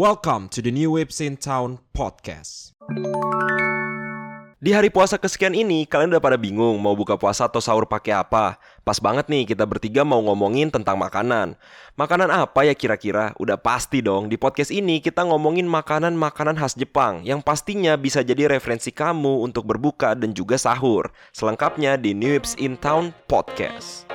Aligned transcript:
Welcome 0.00 0.48
to 0.56 0.64
the 0.64 0.72
New 0.72 0.96
Waves 0.96 1.20
in 1.20 1.36
Town 1.36 1.76
podcast. 1.92 2.72
Di 4.56 4.72
hari 4.72 4.88
puasa 4.88 5.20
kesekian 5.20 5.52
ini, 5.52 5.84
kalian 5.84 6.16
udah 6.16 6.24
pada 6.24 6.40
bingung 6.40 6.80
mau 6.80 6.96
buka 6.96 7.20
puasa 7.20 7.44
atau 7.44 7.60
sahur 7.60 7.84
pakai 7.84 8.16
apa? 8.16 8.56
Pas 8.80 8.96
banget 8.96 9.28
nih, 9.28 9.52
kita 9.52 9.68
bertiga 9.68 10.00
mau 10.00 10.24
ngomongin 10.24 10.72
tentang 10.72 10.96
makanan. 10.96 11.52
Makanan 12.00 12.32
apa 12.32 12.64
ya 12.64 12.72
kira-kira? 12.72 13.36
Udah 13.36 13.60
pasti 13.60 14.00
dong, 14.00 14.32
di 14.32 14.40
podcast 14.40 14.72
ini 14.72 15.04
kita 15.04 15.20
ngomongin 15.20 15.68
makanan-makanan 15.68 16.56
khas 16.56 16.80
Jepang 16.80 17.20
yang 17.20 17.44
pastinya 17.44 17.92
bisa 18.00 18.24
jadi 18.24 18.48
referensi 18.48 18.96
kamu 18.96 19.44
untuk 19.44 19.68
berbuka 19.68 20.16
dan 20.16 20.32
juga 20.32 20.56
sahur. 20.56 21.12
Selengkapnya 21.36 22.00
di 22.00 22.16
New 22.16 22.40
Waves 22.40 22.56
in 22.56 22.80
Town 22.80 23.12
podcast. 23.28 24.08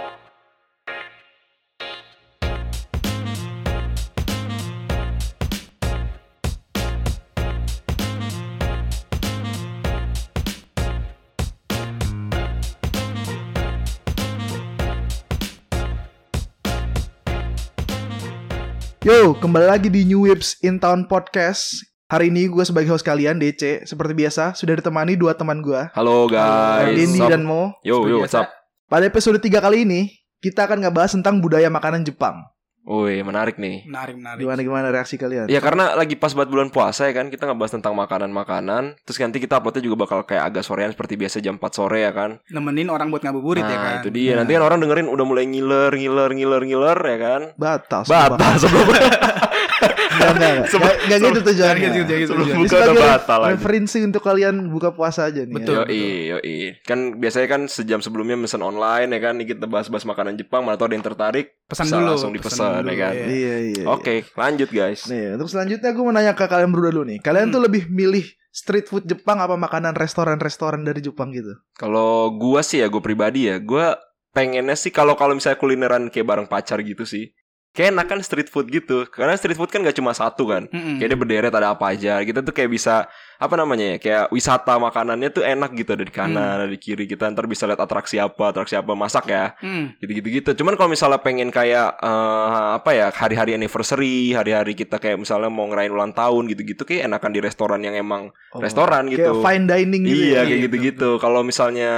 Yo, 19.05 19.37
kembali 19.37 19.69
lagi 19.69 19.85
di 19.93 20.01
New 20.01 20.25
Waves 20.25 20.57
in 20.65 20.81
Town 20.81 21.05
Podcast. 21.05 21.77
Hari 22.09 22.33
ini 22.33 22.49
gue 22.49 22.65
sebagai 22.65 22.89
host 22.89 23.05
kalian, 23.05 23.37
DC. 23.37 23.85
Seperti 23.85 24.17
biasa, 24.17 24.57
sudah 24.57 24.81
ditemani 24.81 25.13
dua 25.13 25.37
teman 25.37 25.61
gue, 25.61 25.77
Halo 25.93 26.25
guys. 26.25 26.97
Dendi 26.97 27.21
Sup? 27.21 27.29
dan 27.29 27.45
Mo. 27.45 27.69
Yo 27.85 28.01
yo, 28.09 28.25
what's 28.25 28.33
up? 28.33 28.49
Pada 28.89 29.05
episode 29.05 29.37
3 29.37 29.61
kali 29.61 29.85
ini, 29.85 30.09
kita 30.41 30.65
akan 30.65 30.89
ngebahas 30.89 31.13
tentang 31.21 31.37
budaya 31.37 31.69
makanan 31.69 32.01
Jepang. 32.01 32.49
Woi, 32.85 33.25
menarik 33.25 33.57
nih. 33.57 33.81
Menarik, 33.89 34.13
menarik. 34.13 34.45
Gimana-gimana 34.45 34.93
reaksi 34.93 35.17
kalian? 35.17 35.49
Ya 35.49 35.57
karena 35.57 35.97
lagi 35.97 36.13
pas 36.13 36.37
buat 36.37 36.45
bulan 36.45 36.69
puasa 36.69 37.09
ya 37.09 37.17
kan 37.17 37.33
Kita 37.33 37.49
ngebahas 37.49 37.81
tentang 37.81 37.97
makanan-makanan 37.97 39.01
Terus 39.01 39.17
nanti 39.25 39.41
kita 39.41 39.57
uploadnya 39.57 39.81
juga 39.81 40.05
bakal 40.05 40.21
kayak 40.21 40.53
agak 40.53 40.61
sorean 40.61 40.93
Seperti 40.93 41.17
biasa 41.17 41.41
jam 41.41 41.57
4 41.57 41.65
sore 41.73 42.05
ya 42.05 42.13
kan 42.13 42.37
Nemenin 42.53 42.93
orang 42.93 43.09
buat 43.09 43.25
ngabuburit 43.25 43.65
Nah 43.65 43.73
ya 43.73 43.79
kan. 43.81 43.93
itu 44.05 44.09
dia 44.13 44.37
Nanti 44.37 44.53
kan 44.53 44.61
orang 44.61 44.77
dengerin 44.85 45.09
udah 45.09 45.25
mulai 45.25 45.49
ngiler 45.49 45.89
Ngiler 45.97 46.29
ngiler 46.29 46.61
ngiler 46.61 46.99
ya 47.01 47.17
kan 47.17 47.41
Batal. 47.57 48.05
Batal 48.05 48.53
sebelum 48.61 48.85
Enggak, 48.85 50.31
enggak, 50.37 50.51
enggak. 50.55 50.69
Enggak, 50.71 50.95
enggak 51.03 51.19
gitu 51.19 51.39
tujuannya. 51.41 51.75
Enggak 51.75 51.91
gitu, 51.97 52.13
gitu 52.13 52.29
Sebelum 52.31 52.45
tujuannya. 52.47 52.69
Buka 52.69 52.77
udah 52.77 52.95
batal 53.17 53.39
aja 53.41 53.51
referensi 53.57 53.97
untuk 53.99 54.21
kalian 54.23 54.55
buka 54.71 54.89
puasa 54.95 55.27
aja 55.27 55.41
nih. 55.43 55.55
Betul. 55.57 55.75
ya. 55.75 55.83
Yoi, 55.89 56.13
yoi 56.31 56.57
Kan 56.85 57.17
biasanya 57.17 57.47
kan 57.49 57.61
sejam 57.65 57.99
sebelumnya 57.99 58.37
mesen 58.37 58.61
online 58.61 59.09
ya 59.09 59.19
kan 59.19 59.33
Nih 59.35 59.57
kita 59.57 59.65
bahas-bahas 59.65 60.05
makanan 60.05 60.37
Jepang 60.37 60.61
Mana 60.63 60.77
tau 60.77 60.85
ada 60.87 60.95
yang 60.95 61.03
tertarik 61.03 61.57
Pesan 61.65 61.89
bisa 61.89 61.97
dulu, 61.97 62.07
langsung 62.13 62.31
pesan 62.31 62.37
dipesan 62.37 62.71
dulu, 62.77 62.89
ya 62.89 62.95
kan 63.01 63.13
iya. 63.13 63.25
Iya, 63.25 63.55
iya. 63.73 63.83
Oke 63.89 64.15
lanjut 64.33 64.69
guys 64.69 65.01
Nih, 65.09 65.33
untuk 65.33 65.49
selanjutnya 65.49 65.89
gue 65.89 66.03
mau 66.05 66.13
nanya 66.13 66.33
ke 66.33 66.45
kalian 66.45 66.69
berdua 66.69 66.91
dulu 66.93 67.05
nih. 67.09 67.19
Kalian 67.19 67.49
Hmm. 67.49 67.55
tuh 67.57 67.61
lebih 67.65 67.83
milih 67.89 68.21
street 68.49 68.85
food 68.85 69.03
Jepang 69.03 69.41
apa 69.41 69.57
makanan 69.57 69.97
restoran-restoran 69.97 70.85
dari 70.85 71.01
Jepang 71.01 71.33
gitu? 71.33 71.57
Kalau 71.73 72.29
gua 72.31 72.61
sih 72.61 72.79
ya 72.79 72.87
gue 72.87 73.01
pribadi 73.01 73.49
ya 73.49 73.57
Gua 73.57 73.97
pengennya 74.31 74.75
sih 74.75 74.91
kalau 74.91 75.17
kalau 75.17 75.33
misalnya 75.33 75.57
kulineran 75.57 76.07
kayak 76.07 76.27
bareng 76.27 76.47
pacar 76.47 76.79
gitu 76.79 77.03
sih 77.03 77.31
Kayak 77.75 77.91
enakan 77.91 78.19
street 78.23 78.47
food 78.47 78.71
gitu. 78.71 79.03
Karena 79.05 79.35
street 79.35 79.59
food 79.59 79.67
kan 79.67 79.83
gak 79.83 79.93
cuma 79.93 80.15
satu 80.15 80.47
kan. 80.47 80.71
Mm-mm. 80.71 80.95
Kayak 80.95 81.09
dia 81.11 81.19
berderet 81.19 81.51
ada 81.51 81.75
apa 81.75 81.91
aja. 81.91 82.23
Kita 82.23 82.39
tuh 82.39 82.55
kayak 82.55 82.71
bisa 82.71 83.11
Apa 83.35 83.59
namanya 83.59 83.83
ya 83.83 83.97
Kayak 83.99 84.23
wisata 84.31 84.79
makanannya 84.79 85.27
tuh 85.27 85.43
enak 85.43 85.75
gitu. 85.75 85.91
Ada 85.91 86.07
di 86.07 86.13
kanan 86.15 86.55
Ada 86.55 86.71
di 86.71 86.79
kiri 86.79 87.03
Kita. 87.03 87.27
Ntar 87.27 87.45
bisa 87.45 87.67
lihat 87.67 87.77
atraksi 87.77 88.15
apa 88.15 88.49
Atraksi 88.49 88.73
apa 88.73 88.95
Masak 88.95 89.27
ya. 89.27 89.51
Mm. 89.59 89.99
Gitu-gitu 89.99 90.27
gitu 90.33 90.49
Cuman 90.55 90.73
kalau 90.73 90.87
misalnya 90.87 91.19
pengen 91.19 91.51
kayak 91.51 91.99
eh, 91.99 92.47
Apa 92.79 92.95
ya 92.95 93.11
Hari-hari 93.11 93.53
anniversary 93.53 94.31
Hari-hari 94.31 94.71
kita 94.73 94.95
kayak 94.95 95.19
misalnya 95.19 95.51
Mau 95.51 95.67
ngerayain 95.67 95.91
ulang 95.91 96.15
tahun 96.15 96.47
gitu-gitu 96.47 96.87
Kayak 96.87 97.11
enakan 97.11 97.31
di 97.31 97.39
restoran 97.43 97.83
yang 97.83 97.93
emang 97.93 98.31
Oh, 98.55 98.63
Restoran 98.63 99.11
Kayak 99.11 99.19
gitu. 99.19 99.43
fine 99.43 99.65
dining 99.67 100.01
gitu 100.07 100.15
Iya 100.15 100.31
ya? 100.31 100.41
kayak 100.47 100.61
gitu-gitu. 100.65 101.09
Kalau 101.19 101.43
misalnya 101.43 101.91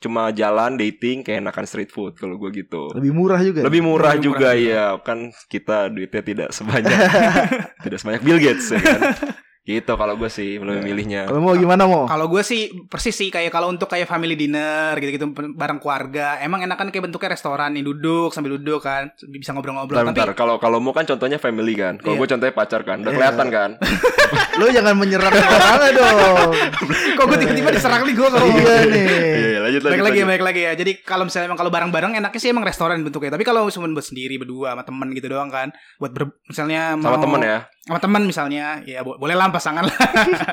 Cuma 0.00 0.32
jalan 0.32 0.74
dating 0.74 1.20
Kayak 1.20 1.44
enakan 1.44 1.64
street 1.68 1.92
food 1.92 2.16
Kalau 2.16 2.34
gue 2.34 2.50
gitu 2.56 2.88
Lebih 2.96 3.12
murah 3.12 3.38
juga. 3.38 3.58
ya? 3.60 3.64
lebih 3.68 3.82
murah 3.84 4.12
Lebih 4.16 4.24
juga 4.24 4.48
murah 4.50 4.54
ya 4.56 4.84
kan 5.04 5.18
kita 5.46 5.92
duitnya 5.92 6.22
tidak 6.24 6.48
sebanyak 6.50 6.98
tidak 7.84 7.98
sebanyak 8.00 8.22
Bill 8.24 8.40
Gates 8.40 8.72
ya 8.72 8.80
kan 8.80 9.00
gitu 9.62 9.92
kalau 9.92 10.14
gue 10.14 10.26
sih 10.26 10.56
lebih 10.56 10.82
milihnya 10.82 11.24
Kalau 11.24 11.38
mau 11.38 11.52
gimana 11.52 11.84
mau? 11.84 12.04
Kalau 12.04 12.26
gue 12.26 12.40
sih 12.40 12.60
persis 12.84 13.12
sih 13.12 13.28
kayak 13.28 13.48
kalau 13.48 13.68
untuk 13.68 13.86
kayak 13.86 14.04
family 14.04 14.32
dinner 14.32 14.96
gitu-gitu 14.96 15.26
bareng 15.52 15.76
keluarga, 15.76 16.36
emang 16.38 16.60
enakan 16.60 16.88
kayak 16.88 17.06
bentuknya 17.06 17.30
restoran 17.30 17.70
nih 17.70 17.82
duduk 17.82 18.30
sambil 18.30 18.56
duduk 18.56 18.80
kan 18.80 19.12
bisa 19.22 19.52
ngobrol-ngobrol. 19.52 20.00
bentar, 20.02 20.10
bentar. 20.10 20.26
Tapi 20.26 20.34
kalau 20.34 20.56
kalau 20.56 20.78
mau 20.78 20.90
kan 20.90 21.04
contohnya 21.04 21.36
family 21.36 21.72
kan 21.74 21.96
kalau 21.96 22.14
Iya. 22.14 22.20
gue 22.20 22.28
contohnya 22.30 22.54
pacar 22.54 22.80
kan 22.82 22.96
udah 22.98 23.08
Iya. 23.08 23.16
kelihatan 23.16 23.48
kan 23.48 23.70
Lu 24.58 24.66
jangan 24.68 24.94
menyerang 24.94 25.30
orangnya 25.30 25.90
dong. 25.92 26.50
kok 27.18 27.24
gue 27.26 27.38
tiba-tiba 27.38 27.68
diserang 27.70 28.02
nih 28.02 28.14
gue 28.14 28.28
kalau 28.28 28.46
iya 28.50 28.76
nih. 28.82 29.06
iya 29.30 29.58
lanjut 29.60 29.80
Baik 29.80 29.90
lanjut, 29.92 30.02
lagi, 30.02 30.10
lanjut. 30.16 30.30
baik 30.30 30.42
lagi 30.42 30.60
ya. 30.62 30.72
Jadi 30.74 30.92
kalau 31.00 31.24
misalnya 31.24 31.46
emang 31.46 31.58
kalau 31.58 31.70
bareng-bareng 31.70 32.12
enaknya 32.14 32.38
sih 32.38 32.48
emang 32.48 32.62
restoran 32.62 33.00
bentuknya. 33.00 33.30
Tapi 33.30 33.42
kalau 33.42 33.68
cuma 33.68 33.86
buat 33.88 34.02
sendiri 34.02 34.34
berdua 34.36 34.72
sama 34.72 34.82
temen 34.82 35.08
gitu 35.12 35.28
doang 35.28 35.48
kan, 35.48 35.68
buat 35.96 36.10
ber- 36.10 36.34
misalnya 36.44 36.96
sama 36.96 37.14
mau- 37.14 37.22
temen 37.22 37.40
ya 37.42 37.58
sama 37.90 37.98
teman 37.98 38.22
misalnya. 38.22 38.78
Ya 38.86 39.02
bo- 39.02 39.18
boleh 39.18 39.34
lah 39.34 39.50
pasangan 39.50 39.82
lah. 39.82 39.98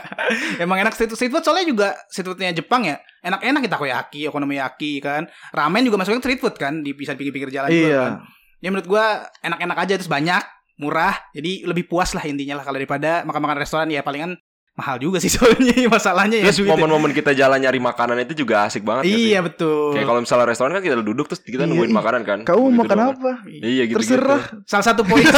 Emang 0.64 0.82
enak 0.82 0.92
street, 0.92 1.14
street 1.14 1.30
food 1.30 1.46
soalnya 1.46 1.66
juga 1.66 1.88
street 2.10 2.28
foodnya 2.28 2.50
Jepang 2.52 2.82
ya. 2.84 2.98
Enak-enak 3.22 3.62
kita 3.62 3.74
takoyaki 3.74 4.22
okonomiyaki 4.26 4.98
kan. 4.98 5.30
Ramen 5.52 5.86
juga 5.86 5.96
masuknya 5.96 6.20
street 6.20 6.42
food 6.42 6.56
kan 6.56 6.82
di 6.82 6.92
bisa 6.92 7.14
pinggir-pinggir 7.14 7.54
jalan 7.54 7.70
juga 7.70 7.86
Iya. 7.88 8.02
kan. 8.02 8.14
Ya 8.58 8.68
menurut 8.74 8.90
gua 8.90 9.06
enak-enak 9.40 9.78
aja 9.78 9.94
terus 9.96 10.10
banyak 10.10 10.42
murah. 10.78 11.14
Jadi 11.32 11.62
lebih 11.64 11.86
puas 11.86 12.12
lah 12.12 12.26
intinya 12.26 12.58
lah 12.58 12.66
kalau 12.66 12.76
daripada 12.76 13.22
makan-makan 13.24 13.58
restoran. 13.58 13.88
Ya 13.88 14.02
palingan 14.02 14.34
mahal 14.78 14.96
juga 14.98 15.18
sih 15.18 15.28
soalnya 15.34 15.74
masalahnya 15.88 16.38
ya 16.38 16.46
terus 16.46 16.62
duitnya. 16.62 16.78
momen-momen 16.78 17.10
kita 17.12 17.34
jalan 17.34 17.58
nyari 17.58 17.82
makanan 17.82 18.22
itu 18.22 18.38
juga 18.38 18.64
asik 18.64 18.82
banget 18.82 19.04
gak 19.04 19.18
iya 19.20 19.40
betul 19.42 19.92
kayak 19.92 20.06
kalau 20.06 20.22
misalnya 20.22 20.46
restoran 20.46 20.72
kan 20.72 20.82
kita 20.82 21.02
duduk 21.02 21.26
terus 21.26 21.42
kita 21.42 21.58
Iya, 21.60 21.68
nungguin 21.68 21.90
ih. 21.90 21.98
makanan 21.98 22.22
kan 22.22 22.40
Kamu 22.44 22.62
Gitu 22.64 22.78
makan 22.80 22.96
doang. 22.96 23.12
apa? 23.12 23.32
iya 23.58 23.84
gitu 23.84 23.98
Terserah. 23.98 24.42
salah 24.64 24.86
satu 24.86 25.02
poin 25.02 25.26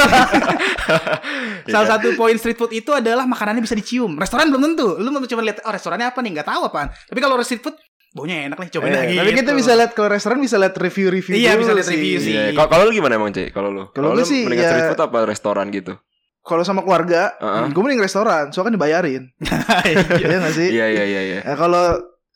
Iya. 1.62 1.72
salah 1.72 1.88
satu 1.90 2.08
poin 2.14 2.36
street 2.36 2.58
food 2.58 2.74
itu 2.74 2.92
adalah 2.92 3.24
makanannya 3.24 3.62
bisa 3.62 3.74
dicium 3.74 4.16
restoran 4.16 4.50
belum 4.50 4.62
tentu 4.70 4.98
lu 4.98 5.08
mau 5.08 5.24
cuma 5.24 5.42
lihat 5.42 5.62
oh 5.62 5.72
restorannya 5.72 6.08
apa 6.08 6.20
nih 6.20 6.32
nggak 6.34 6.48
tahu 6.48 6.62
apaan 6.66 6.90
tapi 7.06 7.20
kalau 7.20 7.40
street 7.40 7.62
food 7.62 7.76
baunya 8.10 8.44
enak 8.44 8.58
nih 8.58 8.70
cobain 8.72 8.90
Eh, 8.90 8.98
lagi 8.98 9.16
Tapi 9.16 9.32
kita 9.38 9.52
bisa 9.54 9.72
lihat 9.74 9.92
kalau 9.94 10.10
restoran 10.10 10.38
bisa 10.38 10.58
lihat 10.58 10.74
review-review 10.74 11.30
Iya, 11.32 11.54
dulu 11.54 11.62
bisa 11.62 11.72
lihat 11.72 11.86
sih. 11.86 11.94
review 11.94 12.18
sih. 12.20 12.34
Iya, 12.34 12.44
kalau 12.52 12.68
kalau 12.68 12.84
lu 12.84 12.92
gimana 12.92 13.14
emang 13.16 13.30
Cek? 13.30 13.54
Kalau 13.54 13.70
lu? 13.70 13.84
Kalau 13.92 14.12
lu 14.12 14.26
sih, 14.26 14.42
mendingan 14.42 14.60
ya- 14.60 14.72
street 14.74 14.90
food 14.90 15.02
apa 15.04 15.18
restoran 15.24 15.70
gitu? 15.70 15.94
Kalau 16.40 16.64
sama 16.64 16.82
keluarga, 16.82 17.36
Heeh. 17.36 17.70
gue 17.70 17.82
mending 17.82 18.00
restoran, 18.00 18.50
soalnya 18.50 18.72
kan 18.72 18.76
dibayarin. 18.76 19.24
Iya 20.22 20.38
gak 20.40 20.56
sih? 20.56 20.70
Iya 20.72 20.86
iya 20.88 21.04
iya 21.06 21.22
iya. 21.22 21.40
Nah, 21.44 21.56
kalau 21.56 21.86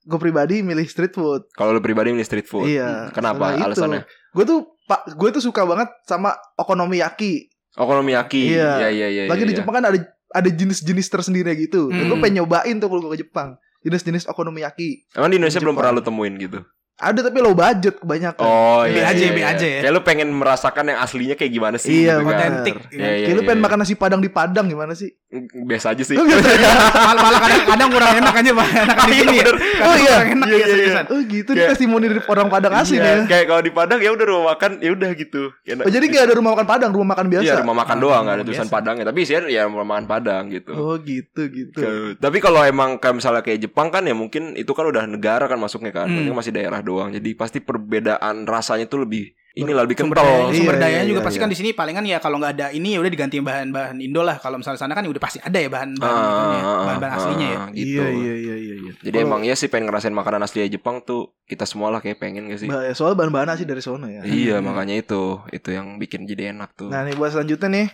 gue 0.04 0.20
pribadi 0.20 0.60
milih 0.60 0.84
street 0.86 1.12
food. 1.12 1.48
Kalau 1.52 1.72
lu 1.72 1.80
pribadi 1.80 2.12
milih 2.12 2.24
street 2.24 2.46
food. 2.46 2.68
Iya. 2.68 3.10
Kenapa 3.10 3.52
Soalnya 3.52 3.58
itu. 3.58 3.68
alasannya? 3.72 4.02
Gue 4.32 4.44
tuh 4.44 4.60
pak, 4.84 5.08
gue 5.10 5.30
tuh 5.32 5.42
suka 5.42 5.64
banget 5.64 5.88
sama 6.04 6.36
okonomiyaki. 6.58 7.48
Okonomiyaki. 7.74 8.54
Iya. 8.54 8.72
Iya 8.78 8.90
iya 8.90 9.08
iya. 9.10 9.24
Lagi 9.26 9.44
iya, 9.44 9.50
di 9.50 9.54
iya. 9.56 9.60
Jepang 9.64 9.76
kan 9.76 9.86
ada 9.88 9.98
ada 10.30 10.50
jenis-jenis 10.50 11.08
tersendiri 11.08 11.54
gitu. 11.58 11.88
Dan 11.88 12.06
gue 12.06 12.12
Hmm. 12.12 12.22
pengen 12.22 12.44
nyobain 12.44 12.76
tuh 12.78 12.88
kalau 12.88 13.02
gue 13.02 13.14
ke 13.14 13.24
Jepang. 13.24 13.56
Jenis-jenis 13.82 14.28
okonomiyaki. 14.28 15.08
Emang 15.12 15.30
di 15.30 15.38
Indonesia 15.38 15.58
di 15.58 15.64
belum 15.64 15.76
pernah 15.76 15.92
lu 15.94 16.02
temuin 16.02 16.36
gitu. 16.38 16.60
Ada 16.94 17.26
tapi 17.26 17.42
low 17.42 17.58
budget 17.58 17.98
kebanyakan. 17.98 18.46
Oh 18.46 18.86
iya. 18.86 19.10
aja, 19.10 19.26
iya, 19.26 19.34
iya. 19.34 19.46
aja 19.50 19.66
ya. 19.66 19.80
Kayak 19.82 19.94
lu 19.98 20.02
pengen 20.06 20.30
merasakan 20.30 20.94
yang 20.94 21.00
aslinya 21.02 21.34
kayak 21.34 21.52
gimana 21.52 21.76
sih 21.82 22.06
Iya, 22.06 22.22
gitu 22.22 22.30
kan. 22.30 22.38
otentik 22.38 22.76
Iya, 22.94 23.10
iya, 23.18 23.26
Kayak 23.26 23.34
lu 23.34 23.42
iya, 23.42 23.48
pengen 23.50 23.60
iya. 23.60 23.66
makan 23.66 23.78
nasi 23.82 23.94
padang 23.98 24.22
di 24.22 24.30
Padang 24.30 24.66
gimana 24.70 24.94
sih? 24.94 25.10
Biasa 25.64 25.98
aja 25.98 26.04
sih. 26.04 26.14
Oh, 26.14 26.24
gitu. 26.24 26.38
malah, 26.38 27.18
malah 27.20 27.40
kadang-kadang 27.42 27.90
kurang 27.90 28.12
enak 28.16 28.34
aja 28.36 28.52
Pak. 28.54 28.68
enakan 28.70 29.06
di 29.06 29.16
sini 29.18 29.36
ya. 29.36 29.48
Oh, 29.82 29.96
iya. 29.96 30.14
kurang 30.14 30.30
enak 30.32 30.48
Iya, 30.48 30.56
ya 30.56 30.66
iya, 30.66 30.76
iya. 30.78 31.02
Oh 31.06 31.20
gitu 31.20 31.50
Kayak- 31.50 31.58
dia 31.60 31.72
testimoni 31.74 32.06
dari 32.06 32.22
orang 32.24 32.48
Padang 32.48 32.74
asli 32.74 32.96
Iya, 32.96 33.04
ya. 33.04 33.24
Kayak 33.26 33.46
kalau 33.48 33.62
di 33.62 33.72
Padang 33.72 34.00
ya 34.00 34.12
udah 34.12 34.26
rumah 34.26 34.46
makan 34.54 34.72
ya 34.78 34.92
udah 34.94 35.10
gitu. 35.14 35.42
Enak. 35.64 35.84
Oh 35.84 35.92
jadi 35.92 36.06
gak 36.06 36.24
ada 36.24 36.34
rumah 36.34 36.52
makan 36.54 36.68
Padang, 36.70 36.92
rumah 36.94 37.10
makan 37.14 37.26
biasa. 37.28 37.44
Iya 37.44 37.54
rumah 37.60 37.76
makan 37.76 37.98
doang 37.98 38.22
nggak 38.24 38.36
ada 38.36 38.44
tulisan 38.44 38.68
biasa. 38.68 38.76
Padangnya. 38.76 39.06
Tapi 39.10 39.20
isinya 39.20 39.42
ya 39.48 39.62
rumah 39.66 39.88
makan 39.88 40.06
Padang 40.06 40.44
gitu. 40.48 40.72
Oh 40.74 40.96
gitu 40.98 41.42
gitu. 41.50 41.82
Tapi 42.16 42.38
kalau 42.38 42.62
emang 42.62 42.98
kayak 42.98 43.16
misalnya 43.18 43.42
kayak 43.42 43.60
Jepang 43.60 43.90
kan 43.90 44.04
ya 44.04 44.14
mungkin 44.14 44.54
itu 44.54 44.72
kan 44.72 44.86
udah 44.86 45.04
negara 45.04 45.46
kan 45.46 45.58
masuknya 45.58 45.90
kan. 45.90 46.06
Hmm. 46.06 46.24
Ini 46.24 46.32
masih 46.32 46.54
daerah 46.54 46.80
doang. 46.80 47.10
Jadi 47.10 47.34
pasti 47.34 47.58
perbedaan 47.58 48.46
rasanya 48.46 48.86
tuh 48.86 49.04
lebih 49.04 49.34
inilah 49.54 49.86
lebih 49.86 49.94
Sumber 49.96 50.18
kental. 50.18 50.26
daya, 50.26 50.50
sumber 50.52 50.74
Iya, 50.74 50.82
dayanya 50.82 50.98
iya, 51.00 51.08
juga 51.08 51.20
iya, 51.20 51.26
pasti 51.26 51.38
iya. 51.38 51.44
kan 51.46 51.50
di 51.50 51.58
sini 51.58 51.70
palingan 51.72 52.04
ya 52.04 52.18
kalau 52.18 52.38
nggak 52.38 52.54
ada 52.54 52.68
ini 52.70 52.90
ya 52.94 53.00
udah 53.00 53.12
diganti 53.12 53.38
bahan-bahan 53.38 53.98
Indo 53.98 54.22
lah. 54.22 54.38
Kalau 54.38 54.58
misalnya 54.58 54.78
sana 54.78 54.92
kan 54.92 55.02
ya 55.02 55.12
udah 55.12 55.22
pasti 55.22 55.38
ada 55.38 55.54
ya 55.56 55.70
bahan-bahan 55.70 56.10
Ah, 56.12 56.26
itunya, 56.26 56.60
ah, 56.60 56.82
bahan-bahan 56.84 57.12
ah, 57.12 57.20
aslinya 57.20 57.48
ya. 57.48 57.58
ah, 57.58 57.68
gitu. 57.70 57.86
Iya 57.94 58.06
iya 58.10 58.34
iya 58.34 58.56
iya. 58.58 58.76
iya. 58.80 58.92
Jadi 59.00 59.18
emang 59.20 59.42
ya 59.42 59.54
sih 59.54 59.68
pengen 59.68 59.88
ngerasain 59.88 60.10
makanan 60.12 60.42
asli 60.42 60.66
Jepang 60.68 61.00
tuh 61.00 61.22
kita 61.44 61.64
semua 61.64 61.88
lah 61.88 62.00
kayak 62.00 62.18
pengen 62.18 62.50
gak 62.50 62.60
sih? 62.60 62.68
Bah- 62.68 62.90
soal 62.92 63.14
bahan-bahan 63.14 63.50
asli 63.52 63.64
dari 63.64 63.80
sono 63.80 64.06
ya. 64.06 64.22
Iya 64.24 64.58
Hmm. 64.58 64.68
makanya 64.68 64.96
itu 64.96 65.22
itu 65.50 65.70
yang 65.70 65.96
bikin 65.96 66.26
jadi 66.26 66.50
enak 66.50 66.74
tuh. 66.74 66.90
Nah 66.90 67.04
nih 67.04 67.14
buat 67.14 67.30
selanjutnya 67.30 67.70
nih 67.70 67.88